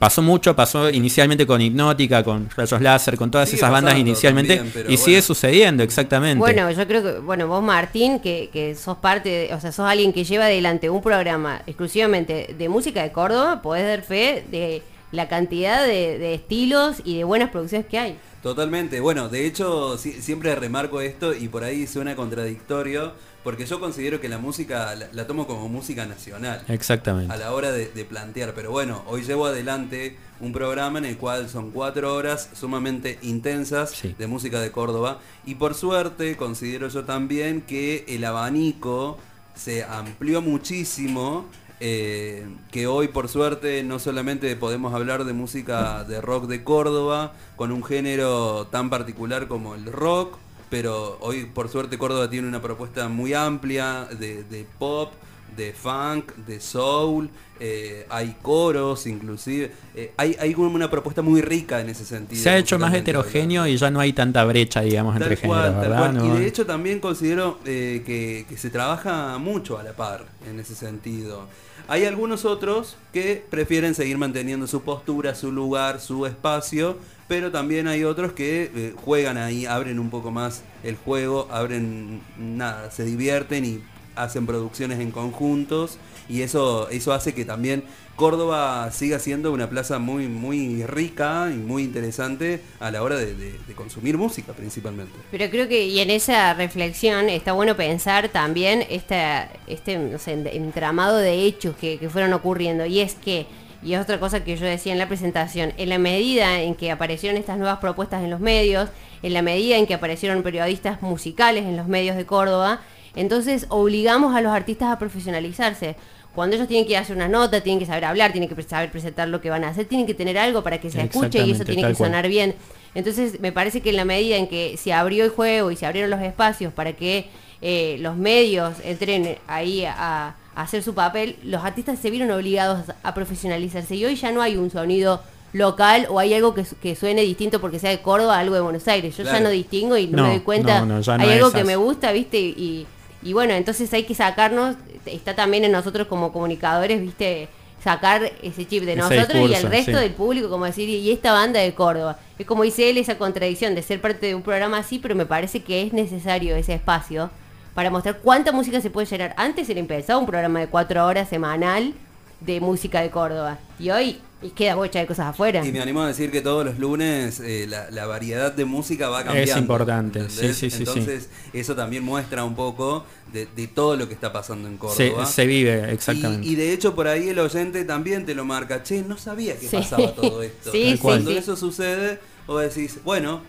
Pasó 0.00 0.22
mucho, 0.22 0.56
pasó 0.56 0.88
inicialmente 0.88 1.46
con 1.46 1.60
Hipnótica, 1.60 2.24
con 2.24 2.48
Rayos 2.56 2.80
Láser, 2.80 3.18
con 3.18 3.30
todas 3.30 3.52
esas 3.52 3.70
bandas 3.70 3.98
inicialmente, 3.98 4.62
y 4.88 4.96
sigue 4.96 5.20
sucediendo, 5.20 5.82
exactamente. 5.82 6.38
Bueno, 6.38 6.70
yo 6.70 6.86
creo 6.86 7.02
que, 7.02 7.18
bueno, 7.18 7.46
vos 7.48 7.62
Martín, 7.62 8.18
que, 8.18 8.48
que 8.50 8.74
sos 8.76 8.96
parte, 8.96 9.52
o 9.52 9.60
sea, 9.60 9.72
sos 9.72 9.86
alguien 9.86 10.14
que 10.14 10.24
lleva 10.24 10.46
adelante 10.46 10.88
un 10.88 11.02
programa 11.02 11.60
exclusivamente 11.66 12.54
de 12.56 12.68
música 12.70 13.02
de 13.02 13.12
Córdoba, 13.12 13.60
podés 13.60 13.84
dar 13.84 14.00
fe 14.00 14.42
de 14.50 14.82
la 15.12 15.28
cantidad 15.28 15.84
de, 15.84 16.34
estilos 16.34 17.02
y 17.04 17.18
de 17.18 17.24
buenas 17.24 17.50
producciones 17.50 17.86
que 17.86 17.98
hay. 17.98 18.18
Totalmente, 18.42 19.00
bueno, 19.00 19.28
de 19.28 19.46
hecho 19.46 19.98
siempre 19.98 20.54
remarco 20.54 21.00
esto 21.02 21.34
y 21.34 21.48
por 21.48 21.62
ahí 21.62 21.86
suena 21.86 22.16
contradictorio, 22.16 23.12
porque 23.44 23.66
yo 23.66 23.80
considero 23.80 24.20
que 24.20 24.28
la 24.28 24.38
música 24.38 24.94
la, 25.12 25.26
tomo 25.26 25.46
como 25.46 25.68
música 25.68 26.06
nacional. 26.06 26.62
Exactamente. 26.68 27.32
A 27.32 27.36
la 27.36 27.52
hora 27.52 27.70
de, 27.70 27.86
plantear. 28.04 28.54
Pero 28.54 28.70
bueno, 28.70 29.02
hoy 29.06 29.22
llevo 29.22 29.46
adelante 29.46 30.16
un 30.40 30.52
programa 30.52 30.98
en 30.98 31.04
el 31.04 31.18
cual 31.18 31.48
son 31.50 31.70
cuatro 31.70 32.14
horas 32.14 32.48
sumamente 32.54 33.18
intensas 33.22 33.94
de 34.18 34.26
música 34.26 34.60
de 34.60 34.70
Córdoba. 34.70 35.20
Y 35.44 35.56
por 35.56 35.74
suerte 35.74 36.36
considero 36.36 36.88
yo 36.88 37.04
también 37.04 37.60
que 37.62 38.04
el 38.08 38.24
abanico 38.24 39.18
se 39.54 39.84
amplió 39.84 40.40
muchísimo. 40.40 41.46
Eh, 41.82 42.46
que 42.70 42.86
hoy 42.86 43.08
por 43.08 43.30
suerte 43.30 43.82
no 43.82 43.98
solamente 43.98 44.54
podemos 44.54 44.92
hablar 44.92 45.24
de 45.24 45.32
música 45.32 46.04
de 46.04 46.20
rock 46.20 46.46
de 46.46 46.62
Córdoba, 46.62 47.32
con 47.56 47.72
un 47.72 47.82
género 47.82 48.66
tan 48.66 48.90
particular 48.90 49.48
como 49.48 49.74
el 49.74 49.86
rock, 49.86 50.36
pero 50.68 51.16
hoy 51.20 51.46
por 51.46 51.70
suerte 51.70 51.96
Córdoba 51.96 52.28
tiene 52.28 52.46
una 52.46 52.60
propuesta 52.60 53.08
muy 53.08 53.32
amplia 53.32 54.06
de, 54.18 54.66
pop, 54.78 55.14
de 55.60 55.72
funk, 55.74 56.34
de 56.46 56.58
soul, 56.58 57.28
eh, 57.60 58.06
hay 58.08 58.36
coros 58.40 59.06
inclusive, 59.06 59.70
eh, 59.94 60.12
hay, 60.16 60.34
hay 60.40 60.54
una 60.54 60.90
propuesta 60.90 61.20
muy 61.20 61.42
rica 61.42 61.80
en 61.80 61.90
ese 61.90 62.06
sentido. 62.06 62.42
Se 62.42 62.48
ha 62.48 62.56
hecho 62.56 62.78
más 62.78 62.94
heterogéneo 62.94 63.66
y 63.66 63.76
ya 63.76 63.90
no 63.90 64.00
hay 64.00 64.14
tanta 64.14 64.44
brecha, 64.44 64.80
digamos, 64.80 65.14
entre 65.16 65.36
géneros, 65.36 65.78
¿verdad? 65.78 66.24
Y 66.24 66.38
de 66.38 66.46
hecho 66.46 66.64
también 66.64 66.98
considero 67.00 67.58
eh, 67.66 68.02
que, 68.06 68.46
que 68.48 68.56
se 68.56 68.70
trabaja 68.70 69.36
mucho 69.38 69.78
a 69.78 69.82
la 69.82 69.92
par 69.92 70.24
en 70.48 70.58
ese 70.58 70.74
sentido. 70.74 71.46
Hay 71.86 72.04
algunos 72.04 72.44
otros 72.44 72.96
que 73.12 73.44
prefieren 73.50 73.94
seguir 73.94 74.16
manteniendo 74.16 74.66
su 74.66 74.82
postura, 74.82 75.34
su 75.34 75.52
lugar, 75.52 76.00
su 76.00 76.24
espacio, 76.24 76.96
pero 77.30 77.50
también 77.52 77.86
hay 77.86 78.04
otros 78.04 78.32
que 78.32 78.70
eh, 78.74 78.94
juegan 78.96 79.36
ahí, 79.36 79.66
abren 79.66 79.98
un 79.98 80.10
poco 80.10 80.30
más 80.30 80.62
el 80.82 80.96
juego, 80.96 81.46
abren 81.50 82.22
nada, 82.38 82.90
se 82.90 83.04
divierten 83.04 83.64
y 83.64 83.80
hacen 84.22 84.46
producciones 84.46 85.00
en 85.00 85.10
conjuntos 85.10 85.98
y 86.28 86.42
eso, 86.42 86.88
eso 86.90 87.12
hace 87.12 87.34
que 87.34 87.44
también 87.44 87.84
Córdoba 88.16 88.90
siga 88.92 89.18
siendo 89.18 89.50
una 89.50 89.68
plaza 89.68 89.98
muy, 89.98 90.28
muy 90.28 90.84
rica 90.84 91.50
y 91.52 91.56
muy 91.56 91.84
interesante 91.84 92.60
a 92.78 92.90
la 92.90 93.02
hora 93.02 93.16
de, 93.16 93.58
consumir 93.74 94.18
música 94.18 94.52
principalmente. 94.52 95.14
Pero 95.30 95.48
creo 95.50 95.66
que, 95.66 95.86
y 95.86 96.00
en 96.00 96.10
esa 96.10 96.52
reflexión 96.54 97.28
está 97.30 97.52
bueno 97.52 97.76
pensar 97.76 98.28
también 98.28 98.84
este, 98.90 99.48
entramado 99.66 101.16
de 101.16 101.44
hechos 101.44 101.74
que, 101.76 101.98
que 101.98 102.10
fueron 102.10 102.32
ocurriendo, 102.34 102.84
y 102.84 103.00
es 103.00 103.14
que 103.14 103.46
y 103.82 103.94
es 103.94 104.00
otra 104.00 104.20
cosa 104.20 104.44
que 104.44 104.56
yo 104.56 104.66
decía 104.66 104.92
en 104.92 104.98
la 104.98 105.08
presentación, 105.08 105.72
en 105.78 105.88
la 105.88 105.98
medida 105.98 106.60
en 106.60 106.74
que 106.74 106.90
aparecieron 106.90 107.38
estas 107.38 107.56
nuevas 107.56 107.78
propuestas 107.78 108.22
en 108.22 108.28
los 108.30 108.40
medios, 108.40 108.90
en 109.22 109.32
la 109.32 109.40
medida 109.40 109.76
en 109.78 109.86
que 109.86 109.94
aparecieron 109.94 110.42
periodistas 110.42 111.00
musicales 111.00 111.64
en 111.64 111.76
los 111.76 111.88
medios 111.88 112.16
de 112.16 112.26
Córdoba, 112.26 112.82
entonces 113.14 113.66
obligamos 113.68 114.34
a 114.34 114.40
los 114.40 114.52
artistas 114.52 114.90
a 114.90 114.98
profesionalizarse. 114.98 115.96
Cuando 116.34 116.54
ellos 116.54 116.68
tienen 116.68 116.86
que 116.86 116.96
hacer 116.96 117.16
una 117.16 117.28
nota, 117.28 117.60
tienen 117.60 117.80
que 117.80 117.86
saber 117.86 118.04
hablar, 118.04 118.30
tienen 118.30 118.48
que 118.48 118.62
saber 118.62 118.90
presentar 118.90 119.28
lo 119.28 119.40
que 119.40 119.50
van 119.50 119.64
a 119.64 119.68
hacer, 119.68 119.86
tienen 119.86 120.06
que 120.06 120.14
tener 120.14 120.38
algo 120.38 120.62
para 120.62 120.80
que 120.80 120.88
se 120.88 121.02
escuche 121.02 121.44
y 121.44 121.50
eso 121.50 121.64
tiene 121.64 121.86
que 121.86 121.94
sonar 121.94 122.28
bien. 122.28 122.54
Entonces 122.94 123.40
me 123.40 123.50
parece 123.50 123.80
que 123.80 123.90
en 123.90 123.96
la 123.96 124.04
medida 124.04 124.36
en 124.36 124.46
que 124.46 124.76
se 124.76 124.92
abrió 124.92 125.24
el 125.24 125.30
juego 125.30 125.70
y 125.70 125.76
se 125.76 125.86
abrieron 125.86 126.10
los 126.10 126.20
espacios 126.20 126.72
para 126.72 126.92
que 126.92 127.28
eh, 127.62 127.98
los 128.00 128.16
medios 128.16 128.74
entren 128.84 129.38
ahí 129.46 129.84
a, 129.84 130.36
hacer 130.54 130.82
su 130.82 130.94
papel, 130.94 131.36
los 131.42 131.64
artistas 131.64 131.98
se 131.98 132.10
vieron 132.10 132.30
obligados 132.30 132.92
a 133.02 133.14
profesionalizarse 133.14 133.94
y 133.94 134.04
hoy 134.04 134.16
ya 134.16 134.30
no 134.30 134.42
hay 134.42 134.56
un 134.56 134.70
sonido 134.70 135.22
local 135.52 136.06
o 136.10 136.18
hay 136.18 136.34
algo 136.34 136.54
que, 136.54 136.96
suene 136.96 137.22
distinto 137.22 137.60
porque 137.60 137.78
sea 137.78 137.90
de 137.90 138.02
Córdoba, 138.02 138.38
algo 138.38 138.54
de 138.56 138.60
Buenos 138.60 138.86
Aires. 138.86 139.16
Yo 139.16 139.24
ya 139.24 139.40
no 139.40 139.48
distingo 139.48 139.96
y 139.96 140.06
no, 140.06 140.24
me 140.24 140.28
doy 140.30 140.40
cuenta. 140.40 140.84
hay 141.18 141.32
algo 141.32 141.50
que 141.50 141.64
me 141.64 141.76
gusta, 141.76 142.12
¿viste? 142.12 142.38
Y, 142.38 142.86
y, 143.22 143.32
bueno, 143.32 143.54
entonces 143.54 143.92
hay 143.92 144.04
que 144.04 144.14
sacarnos, 144.14 144.76
está 145.06 145.34
también 145.34 145.64
en 145.64 145.72
nosotros 145.72 146.06
como 146.06 146.32
comunicadores, 146.32 147.00
¿viste? 147.00 147.48
Sacar 147.82 148.30
ese 148.42 148.66
chip 148.66 148.84
de 148.84 148.96
nosotros 148.96 149.48
y 149.48 149.54
el 149.54 149.62
resto 149.62 149.98
del 149.98 150.12
público, 150.12 150.50
como 150.50 150.66
decir, 150.66 150.88
y 150.88 151.10
esta 151.10 151.32
banda 151.32 151.60
de 151.60 151.74
Córdoba. 151.74 152.18
Es 152.38 152.46
como 152.46 152.62
dice 152.62 152.90
él, 152.90 152.98
esa 152.98 153.16
contradicción 153.16 153.74
de 153.74 153.82
ser 153.82 154.00
parte 154.00 154.26
de 154.26 154.34
un 154.34 154.42
programa 154.42 154.78
así, 154.78 154.98
pero 154.98 155.14
me 155.14 155.26
parece 155.26 155.62
que 155.62 155.82
es 155.82 155.92
necesario 155.92 156.56
ese 156.56 156.74
espacio 156.74 157.30
para 157.74 157.90
mostrar 157.90 158.18
cuánta 158.18 158.52
música 158.52 158.80
se 158.80 158.90
puede 158.90 159.06
llenar. 159.06 159.34
Antes 159.36 159.68
era 159.70 159.80
empezado 159.80 160.18
un 160.18 160.26
programa 160.26 160.60
de 160.60 160.66
cuatro 160.66 161.06
horas 161.06 161.28
semanal 161.28 161.94
de 162.40 162.60
música 162.60 163.00
de 163.00 163.10
Córdoba. 163.10 163.58
Y 163.80 163.90
hoy 163.90 164.18
queda 164.54 164.74
bocha 164.74 164.98
de 164.98 165.06
cosas 165.06 165.28
afuera. 165.28 165.64
Y 165.64 165.72
me 165.72 165.80
animo 165.80 166.02
a 166.02 166.08
decir 166.08 166.30
que 166.30 166.42
todos 166.42 166.64
los 166.64 166.78
lunes 166.78 167.40
eh, 167.40 167.66
la, 167.66 168.06
variedad 168.06 168.52
de 168.52 168.64
música 168.66 169.08
va 169.08 169.24
cambiando. 169.24 169.52
Es 169.52 169.58
importante, 169.58 170.28
sí, 170.28 170.52
sí, 170.52 170.70
sí. 170.70 170.78
Entonces, 170.78 171.30
eso 171.52 171.74
también 171.74 172.04
muestra 172.04 172.44
un 172.44 172.54
poco 172.54 173.04
de, 173.32 173.46
todo 173.68 173.96
lo 173.96 174.06
que 174.06 174.14
está 174.14 174.32
pasando 174.32 174.68
en 174.68 174.76
Córdoba. 174.76 175.24
Se, 175.24 175.46
vive, 175.46 175.92
exactamente. 175.92 176.46
Y, 176.46 176.56
de 176.56 176.72
hecho, 176.72 176.94
por 176.94 177.08
ahí 177.08 177.30
el 177.30 177.38
oyente 177.38 177.84
también 177.84 178.26
te 178.26 178.34
lo 178.34 178.44
marca. 178.44 178.82
Che, 178.82 179.02
no 179.02 179.16
sabía 179.16 179.58
que 179.58 179.66
pasaba 179.68 180.12
todo 180.14 180.42
esto. 180.42 180.70
Cuando 181.00 181.30
eso 181.30 181.56
sucede, 181.56 182.20
vos 182.46 182.62
decís, 182.62 182.98
bueno, 183.02 183.40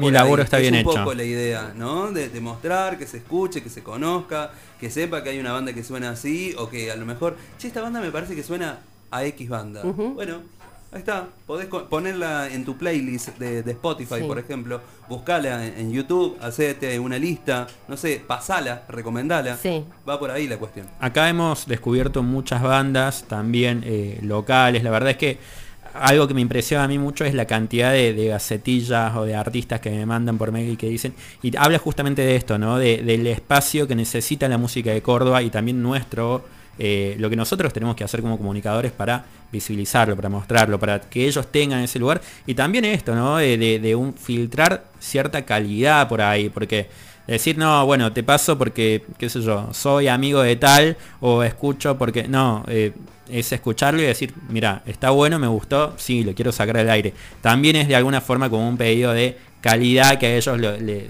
mi 0.00 0.10
laburo 0.10 0.42
está 0.42 0.58
bien 0.58 0.74
hecho. 0.74 0.90
Es 0.90 0.96
un 0.96 1.02
poco 1.02 1.14
la 1.14 1.24
idea, 1.24 1.72
¿no? 1.74 2.12
De, 2.12 2.28
mostrar, 2.40 2.98
que 2.98 3.06
se 3.06 3.18
escuche, 3.18 3.62
que 3.62 3.70
se 3.70 3.82
conozca, 3.82 4.50
que 4.78 4.90
sepa 4.90 5.22
que 5.22 5.30
hay 5.30 5.38
una 5.38 5.52
banda 5.52 5.72
que 5.72 5.82
suena 5.82 6.10
así, 6.10 6.54
o 6.58 6.68
que 6.68 6.90
a 6.90 6.96
lo 6.96 7.06
mejor, 7.06 7.36
che, 7.58 7.68
esta 7.68 7.80
banda 7.80 8.00
me 8.00 8.10
parece 8.10 8.34
que 8.34 8.42
suena 8.42 8.80
a 9.10 9.24
X 9.24 9.48
banda. 9.48 9.82
Bueno, 9.82 10.42
Ahí 10.90 11.00
está, 11.00 11.28
podés 11.46 11.66
ponerla 11.66 12.48
en 12.50 12.64
tu 12.64 12.78
playlist 12.78 13.36
de, 13.38 13.58
Spotify, 13.72 14.22
por 14.26 14.38
ejemplo, 14.38 14.80
buscala 15.06 15.66
en, 15.66 15.92
YouTube, 15.92 16.38
hacete 16.40 16.98
una 16.98 17.18
lista, 17.18 17.66
no 17.88 17.96
sé, 17.98 18.22
pasala, 18.26 18.84
recomendala. 18.88 19.58
Sí. 19.58 19.84
Va 20.08 20.18
por 20.18 20.30
ahí 20.30 20.48
la 20.48 20.56
cuestión. 20.56 20.86
Acá 20.98 21.28
hemos 21.28 21.66
descubierto 21.66 22.22
muchas 22.22 22.62
bandas, 22.62 23.24
también 23.24 23.82
eh, 23.84 24.18
locales, 24.22 24.82
la 24.82 24.90
verdad 24.90 25.10
es 25.10 25.18
que 25.18 25.38
algo 25.92 26.26
que 26.26 26.32
me 26.32 26.40
impresiona 26.40 26.84
a 26.84 26.88
mí 26.88 26.98
mucho 26.98 27.26
es 27.26 27.34
la 27.34 27.46
cantidad 27.46 27.92
de, 27.92 28.26
gacetillas 28.26 29.14
o 29.14 29.24
de 29.24 29.34
artistas 29.34 29.80
que 29.80 29.90
me 29.90 30.06
mandan 30.06 30.38
por 30.38 30.52
mail 30.52 30.70
y 30.70 30.76
que 30.78 30.88
dicen, 30.88 31.12
y 31.42 31.54
habla 31.58 31.78
justamente 31.78 32.22
de 32.22 32.34
esto, 32.34 32.56
¿no? 32.56 32.78
del 32.78 33.26
espacio 33.26 33.86
que 33.86 33.94
necesita 33.94 34.48
la 34.48 34.56
música 34.56 34.90
de 34.90 35.02
Córdoba 35.02 35.42
y 35.42 35.50
también 35.50 35.82
nuestro 35.82 36.44
eh, 36.78 37.16
lo 37.18 37.28
que 37.28 37.36
nosotros 37.36 37.72
tenemos 37.72 37.96
que 37.96 38.04
hacer 38.04 38.22
como 38.22 38.36
comunicadores 38.36 38.92
para 38.92 39.24
visibilizarlo, 39.50 40.14
para 40.14 40.28
mostrarlo, 40.28 40.78
para 40.78 41.00
que 41.00 41.26
ellos 41.26 41.46
tengan 41.50 41.80
ese 41.80 41.98
lugar. 41.98 42.20
Y 42.46 42.54
también 42.54 42.84
esto, 42.84 43.14
¿no? 43.14 43.38
De, 43.38 43.94
un 43.96 44.14
filtrar 44.14 44.84
cierta 44.98 45.44
calidad 45.44 46.08
por 46.08 46.20
ahí, 46.20 46.48
porque 46.48 46.88
decir, 47.26 47.58
no, 47.58 47.84
bueno, 47.84 48.12
te 48.12 48.22
paso 48.22 48.56
porque, 48.56 49.04
qué 49.18 49.28
sé 49.28 49.42
yo, 49.42 49.68
soy 49.72 50.08
amigo 50.08 50.42
de 50.42 50.56
tal, 50.56 50.96
o 51.20 51.42
escucho 51.42 51.98
porque, 51.98 52.28
no, 52.28 52.64
eh, 52.68 52.92
es 53.30 53.52
escucharlo 53.52 54.00
y 54.00 54.06
decir, 54.06 54.32
mira, 54.48 54.82
está 54.86 55.10
bueno, 55.10 55.38
me 55.38 55.46
gustó, 55.46 55.94
sí, 55.98 56.24
lo 56.24 56.34
quiero 56.34 56.52
sacar 56.52 56.78
al 56.78 56.90
aire. 56.90 57.12
También 57.40 57.76
es 57.76 57.88
de 57.88 57.96
alguna 57.96 58.20
forma 58.20 58.48
como 58.48 58.68
un 58.68 58.76
pedido 58.76 59.12
de 59.12 59.36
calidad 59.60 60.18
que 60.18 60.26
a 60.26 60.36
ellos 60.36 60.58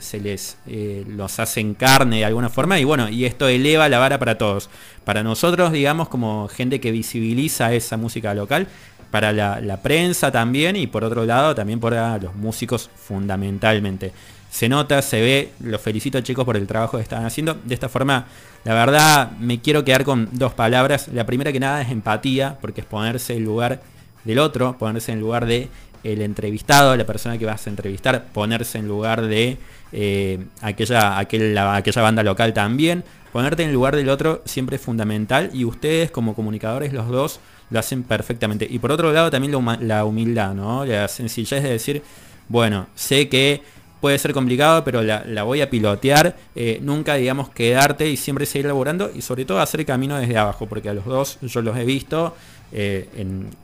se 0.00 0.20
les 0.20 0.56
eh, 0.66 1.04
los 1.06 1.38
hacen 1.38 1.74
carne 1.74 2.18
de 2.18 2.24
alguna 2.24 2.48
forma 2.48 2.78
y 2.78 2.84
bueno 2.84 3.08
y 3.08 3.24
esto 3.24 3.48
eleva 3.48 3.88
la 3.88 3.98
vara 3.98 4.18
para 4.18 4.38
todos. 4.38 4.70
Para 5.04 5.22
nosotros 5.22 5.72
digamos 5.72 6.08
como 6.08 6.48
gente 6.48 6.80
que 6.80 6.90
visibiliza 6.90 7.72
esa 7.72 7.96
música 7.96 8.34
local 8.34 8.66
para 9.10 9.32
la, 9.32 9.80
prensa 9.82 10.30
también 10.30 10.76
y 10.76 10.86
por 10.86 11.04
otro 11.04 11.24
lado 11.24 11.54
también 11.54 11.80
para 11.80 12.18
los 12.18 12.34
músicos 12.34 12.90
fundamentalmente. 12.94 14.12
Se 14.50 14.68
nota 14.68 15.02
se 15.02 15.20
ve 15.20 15.52
los 15.60 15.80
felicito 15.80 16.20
chicos 16.22 16.44
por 16.44 16.56
el 16.56 16.66
trabajo 16.66 16.96
que 16.96 17.02
están 17.02 17.24
haciendo. 17.26 17.54
De 17.64 17.74
esta 17.74 17.88
forma 17.90 18.26
la 18.64 18.74
verdad 18.74 19.30
me 19.32 19.60
quiero 19.60 19.84
quedar 19.84 20.04
con 20.04 20.28
dos 20.32 20.54
palabras. 20.54 21.08
La 21.08 21.26
primera 21.26 21.52
que 21.52 21.60
nada 21.60 21.82
es 21.82 21.90
empatía 21.90 22.56
porque 22.60 22.80
es 22.80 22.86
ponerse 22.86 23.34
en 23.34 23.44
lugar 23.44 23.80
del 24.24 24.38
otro 24.38 24.76
ponerse 24.78 25.12
en 25.12 25.20
lugar 25.20 25.46
de 25.46 25.68
el 26.04 26.22
entrevistado, 26.22 26.96
la 26.96 27.06
persona 27.06 27.38
que 27.38 27.46
vas 27.46 27.66
a 27.66 27.70
entrevistar, 27.70 28.26
ponerse 28.32 28.78
en 28.78 28.88
lugar 28.88 29.26
de 29.26 29.58
eh, 29.92 30.38
aquella, 30.60 31.18
aquella 31.18 32.02
banda 32.02 32.22
local 32.22 32.52
también. 32.52 33.04
Ponerte 33.32 33.62
en 33.62 33.72
lugar 33.72 33.94
del 33.94 34.08
otro 34.08 34.42
siempre 34.46 34.76
es 34.76 34.82
fundamental 34.82 35.50
y 35.52 35.64
ustedes 35.64 36.10
como 36.10 36.34
comunicadores 36.34 36.92
los 36.92 37.08
dos 37.08 37.40
lo 37.70 37.78
hacen 37.78 38.02
perfectamente. 38.02 38.66
Y 38.68 38.78
por 38.78 38.90
otro 38.90 39.12
lado 39.12 39.30
también 39.30 39.52
la, 39.80 40.04
humildad, 40.04 40.54
¿no? 40.54 40.84
La 40.86 41.08
sencillez 41.08 41.62
de 41.62 41.70
decir, 41.70 42.02
bueno, 42.48 42.86
sé 42.94 43.28
que 43.28 43.62
puede 44.00 44.18
ser 44.18 44.32
complicado, 44.32 44.82
pero 44.82 45.02
la, 45.02 45.42
voy 45.42 45.60
a 45.60 45.68
pilotear. 45.68 46.36
Eh, 46.56 46.78
nunca, 46.82 47.16
digamos, 47.16 47.50
quedarte 47.50 48.08
y 48.08 48.16
siempre 48.16 48.46
seguir 48.46 48.66
laborando 48.66 49.10
y 49.14 49.20
sobre 49.20 49.44
todo 49.44 49.60
hacer 49.60 49.84
camino 49.84 50.16
desde 50.16 50.38
abajo, 50.38 50.66
porque 50.66 50.88
a 50.88 50.94
los 50.94 51.04
dos 51.04 51.38
yo 51.42 51.60
los 51.60 51.76
he 51.76 51.84
visto 51.84 52.34
eh, 52.72 53.08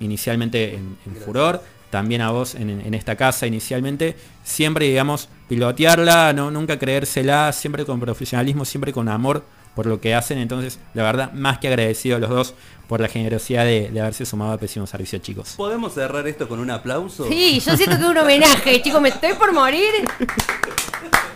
inicialmente 0.00 0.74
en 0.74 1.16
Furor 1.24 1.62
también 1.94 2.22
a 2.22 2.32
vos 2.32 2.56
en, 2.56 2.92
esta 2.92 3.14
casa 3.14 3.46
inicialmente, 3.46 4.16
siempre, 4.42 4.86
digamos, 4.86 5.28
pilotearla, 5.48 6.32
no, 6.32 6.50
nunca 6.50 6.76
creérsela, 6.76 7.52
siempre 7.52 7.84
con 7.84 8.00
profesionalismo, 8.00 8.64
siempre 8.64 8.92
con 8.92 9.08
amor 9.08 9.44
por 9.76 9.86
lo 9.86 10.00
que 10.00 10.12
hacen. 10.12 10.38
Entonces, 10.38 10.80
la 10.92 11.04
verdad, 11.04 11.32
más 11.34 11.60
que 11.60 11.68
agradecido 11.68 12.16
a 12.16 12.18
los 12.18 12.30
dos 12.30 12.54
por 12.88 13.00
la 13.00 13.06
generosidad 13.06 13.64
de, 13.64 13.90
haberse 14.00 14.26
sumado 14.26 14.50
a 14.50 14.58
Pésimo 14.58 14.88
Servicio, 14.88 15.20
chicos. 15.20 15.54
¿Podemos 15.56 15.94
cerrar 15.94 16.26
esto 16.26 16.48
con 16.48 16.58
un 16.58 16.72
aplauso? 16.72 17.28
Sí, 17.28 17.60
yo 17.60 17.76
siento 17.76 17.96
que 17.96 18.02
es 18.02 18.08
un 18.08 18.18
homenaje, 18.18 18.82
chicos, 18.82 19.00
me 19.00 19.10
estoy 19.10 19.34
por 19.34 19.52
morir. 19.52 19.92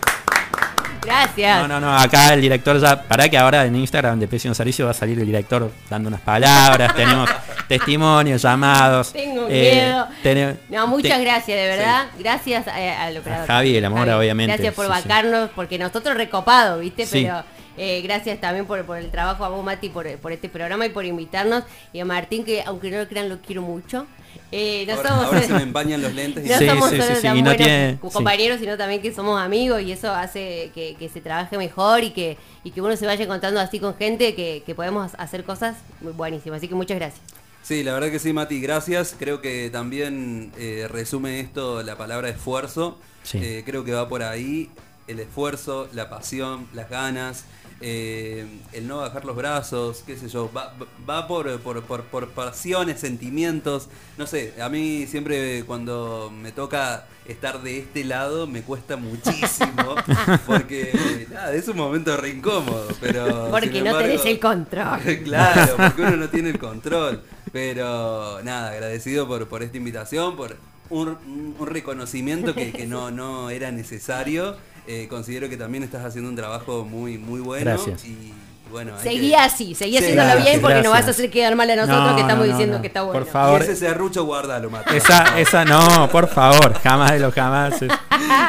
Gracias. 1.09 1.61
No, 1.61 1.67
no, 1.67 1.79
no, 1.79 1.97
acá 1.97 2.33
el 2.33 2.41
director 2.41 2.79
ya, 2.79 3.01
para 3.01 3.27
que 3.27 3.37
ahora 3.37 3.65
en 3.65 3.75
Instagram 3.75 4.19
de 4.19 4.27
Pésimo 4.27 4.53
Servicio 4.53 4.85
va 4.85 4.91
a 4.91 4.93
salir 4.93 5.19
el 5.19 5.25
director 5.25 5.71
dando 5.89 6.07
unas 6.07 6.21
palabras, 6.21 6.95
tenemos 6.95 7.29
testimonios, 7.67 8.41
llamados. 8.41 9.11
Tengo 9.11 9.47
eh, 9.49 9.91
miedo. 10.23 10.57
no, 10.69 10.87
muchas 10.87 11.19
gracias, 11.19 11.57
de 11.57 11.65
verdad. 11.67 12.07
Gracias 12.17 12.67
eh, 12.67 12.91
al 12.91 13.17
operador. 13.17 13.47
Javi, 13.47 13.75
el 13.75 13.85
amor, 13.85 14.09
obviamente. 14.09 14.53
Gracias 14.53 14.73
por 14.73 14.87
vacarnos, 14.87 15.49
porque 15.55 15.79
nosotros 15.79 16.15
recopados, 16.15 16.79
¿viste? 16.79 17.07
Pero 17.11 17.43
eh, 17.79 18.01
gracias 18.01 18.41
también 18.41 18.65
por, 18.65 18.85
el 18.97 19.09
trabajo 19.09 19.45
a 19.45 19.49
vos, 19.49 19.63
Mati, 19.63 19.87
por, 19.87 20.05
por 20.17 20.33
este 20.33 20.49
programa 20.49 20.85
y 20.85 20.89
por 20.89 21.05
invitarnos. 21.05 21.63
Y 21.93 22.01
a 22.01 22.05
Martín, 22.05 22.43
que 22.43 22.61
aunque 22.63 22.91
no 22.91 22.97
lo 22.97 23.07
crean, 23.07 23.29
lo 23.29 23.41
quiero 23.41 23.61
mucho. 23.61 24.05
Eh, 24.51 24.85
no 24.85 25.01
somos, 25.01 25.45
se 25.45 25.53
me 25.53 25.63
empañan 25.63 26.01
los 26.01 26.13
lentes. 26.13 26.45
Y 26.45 26.49
no 26.49 26.73
somos 26.73 26.89
solo 26.89 28.11
compañeros, 28.11 28.59
sino 28.59 28.77
también 28.77 29.01
que 29.01 29.13
somos 29.13 29.39
amigos 29.39 29.81
y 29.81 29.93
eso 29.93 30.11
hace 30.11 30.71
que, 30.75 31.09
se 31.11 31.21
trabaje 31.21 31.57
mejor 31.57 32.03
y 32.03 32.11
que, 32.11 32.37
y 32.65 32.71
que 32.71 32.81
uno 32.81 32.95
se 32.97 33.05
vaya 33.05 33.23
encontrando 33.23 33.61
así 33.61 33.79
con 33.79 33.95
gente 33.95 34.35
que, 34.35 34.73
podemos 34.75 35.13
hacer 35.17 35.45
cosas 35.45 35.77
muy 36.01 36.11
buenísimas. 36.11 36.57
Así 36.57 36.67
que 36.67 36.75
muchas 36.75 36.97
gracias. 36.97 37.21
Sí, 37.63 37.83
la 37.83 37.93
verdad 37.93 38.11
que 38.11 38.19
sí, 38.19 38.33
Mati, 38.33 38.59
gracias. 38.59 39.15
Creo 39.17 39.41
que 39.41 39.69
también 39.69 40.51
eh, 40.57 40.87
resume 40.89 41.39
esto 41.39 41.81
la 41.81 41.97
palabra 41.97 42.27
esfuerzo. 42.29 42.97
Eh, 43.33 43.63
creo 43.65 43.85
que 43.85 43.93
va 43.93 44.09
por 44.09 44.23
ahí 44.23 44.69
el 45.07 45.19
esfuerzo, 45.19 45.87
la 45.93 46.09
pasión, 46.09 46.67
las 46.73 46.89
ganas. 46.89 47.45
Eh, 47.81 48.45
el 48.73 48.87
no 48.89 48.97
bajar 48.97 49.23
los 49.23 49.37
brazos, 49.37 50.03
qué 50.05 50.17
sé 50.17 50.27
yo, 50.27 50.51
va, 50.53 51.27
por, 51.29 51.59
por, 51.61 52.27
pasiones, 52.31 52.99
sentimientos, 52.99 53.87
no 54.17 54.27
sé, 54.27 54.53
a 54.61 54.67
mí 54.67 55.07
siempre 55.07 55.63
cuando 55.63 56.29
me 56.29 56.51
toca 56.51 57.05
estar 57.25 57.61
de 57.61 57.77
este 57.77 58.03
lado 58.03 58.47
me 58.47 58.63
cuesta 58.63 58.97
muchísimo, 58.97 59.95
porque 60.45 61.25
nada, 61.31 61.53
es 61.53 61.69
un 61.69 61.77
momento 61.77 62.17
re 62.17 62.31
incómodo, 62.31 62.89
pero... 62.99 63.49
Porque 63.51 63.81
no 63.81 63.97
tenés 63.97 64.25
el 64.25 64.39
control. 64.39 64.99
claro, 65.23 65.77
porque 65.77 66.01
uno 66.01 66.17
no 66.17 66.27
tiene 66.27 66.49
el 66.49 66.59
control, 66.59 67.23
pero 67.53 68.41
nada, 68.43 68.71
agradecido 68.71 69.25
por, 69.25 69.47
por 69.47 69.63
esta 69.63 69.77
invitación, 69.77 70.35
por 70.35 70.57
un, 70.89 71.55
reconocimiento 71.61 72.53
que, 72.53 72.73
que 72.73 72.85
no, 72.85 73.09
no 73.09 73.49
era 73.49 73.71
necesario 73.71 74.57
eh, 74.91 75.07
considero 75.07 75.47
que 75.47 75.55
también 75.55 75.83
estás 75.83 76.03
haciendo 76.03 76.31
un 76.31 76.35
trabajo 76.35 76.83
muy, 76.83 77.19
muy 77.19 77.41
bueno. 77.41 77.75
Y, 78.03 78.33
bueno, 78.71 78.93
seguí 79.01 79.33
así, 79.33 79.75
seguí 79.75 79.97
haciéndolo 79.97 80.41
bien 80.41 80.61
porque 80.61 80.81
no 80.81 80.91
vas 80.91 81.07
a 81.07 81.11
hacer 81.11 81.29
quedar 81.29 81.55
mal 81.55 81.69
a 81.69 81.75
nosotros 81.75 82.15
que 82.15 82.21
estamos 82.21 82.45
diciendo 82.45 82.81
que 82.81 82.87
está 82.87 83.01
bueno. 83.01 83.19
Por 83.19 83.31
favor. 83.31 83.61
Y 83.61 83.63
ese 83.63 83.75
serrucho 83.75 84.25
guardalo, 84.25 84.69
Mate. 84.69 84.97
Esa, 84.97 85.39
esa 85.39 85.65
no, 85.65 86.09
por 86.11 86.27
favor, 86.27 86.73
jamás 86.81 87.11
de 87.11 87.19
los 87.19 87.33
jamás. 87.33 87.75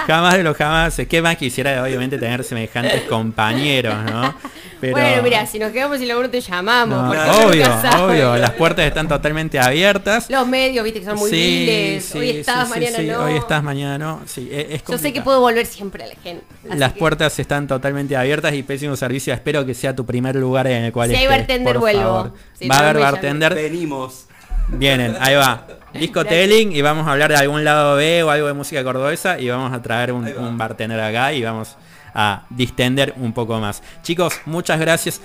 Jamás 0.07 0.37
de 0.37 0.43
los 0.43 0.57
jamás. 0.57 1.01
¿Qué 1.09 1.23
más 1.23 1.37
quisiera 1.37 1.83
obviamente 1.83 2.19
tener 2.19 2.45
semejantes 2.45 3.03
compañeros, 3.03 3.95
no? 4.05 4.35
Bueno, 4.81 5.23
mira, 5.23 5.47
si 5.47 5.59
nos 5.59 5.73
quedamos 5.73 5.99
sin 5.99 6.09
laburo 6.09 6.31
te 6.31 6.41
llamamos. 6.41 7.17
obvio, 7.45 7.67
obvio. 8.03 8.37
Las 8.37 8.53
puertas 8.53 8.87
están 8.87 9.09
totalmente 9.09 9.59
abiertas. 9.59 10.31
Los 10.31 10.47
medios, 10.47 10.83
viste, 10.85 11.01
que 11.01 11.07
son 11.07 11.19
muy 11.19 11.31
sí, 11.31 12.01
hoy 12.19 12.31
estás, 12.31 12.69
mañana 12.69 12.99
no. 12.99 13.25
Hoy 13.25 13.37
estás, 13.37 13.63
mañana 13.63 13.99
no. 13.99 14.23
Sí, 14.27 14.49
e-, 14.51 14.75
es, 14.75 14.85
Yo 14.85 14.99
sé 14.99 15.13
que 15.13 15.21
puedo 15.21 15.41
volver 15.41 15.67
siempre 15.67 16.05
a 16.05 16.07
la 16.07 16.15
gente. 16.15 16.45
Las 16.65 16.93
puertas 16.95 17.39
están 17.39 17.67
totalmente 17.67 18.17
abiertas 18.17 18.55
y 18.55 18.63
pésimo 18.63 18.97
servicio. 18.97 19.35
Espero 19.35 19.67
que 19.67 19.75
sea 19.75 19.95
tu 19.95 20.07
primer 20.11 20.35
lugar 20.35 20.67
en 20.67 20.85
el 20.85 20.93
cual 20.93 21.11
Si 21.11 21.17
hay 21.17 21.27
bartender, 21.29 21.79
vuelvo. 21.79 22.33
va 22.71 22.77
a 22.77 22.79
haber 22.81 22.99
bartender. 22.99 23.55
Venimos. 23.55 24.27
Vienen, 24.69 25.17
ahí 25.21 25.37
va. 25.37 25.67
Disco 25.95 26.25
telling 26.25 26.73
y 26.73 26.83
vamos 26.83 27.07
a 27.07 27.13
hablar 27.13 27.31
de 27.31 27.37
algún 27.37 27.65
lado 27.65 27.97
B 27.97 28.23
o 28.25 28.31
algo 28.31 28.47
de 28.47 28.53
música 28.53 28.83
cordobesa 28.83 29.39
y 29.39 29.49
vamos 29.49 29.73
a 29.73 29.81
traer 29.83 30.13
un, 30.13 30.27
un 30.27 30.59
bartender 30.59 31.01
acá 31.01 31.33
y 31.33 31.43
vamos 31.43 31.77
a 32.15 32.45
distender 32.51 33.15
un 33.17 33.33
poco 33.33 33.59
más. 33.61 33.83
Chicos, 34.03 34.41
muchas 34.47 34.81
gracias. 34.81 35.21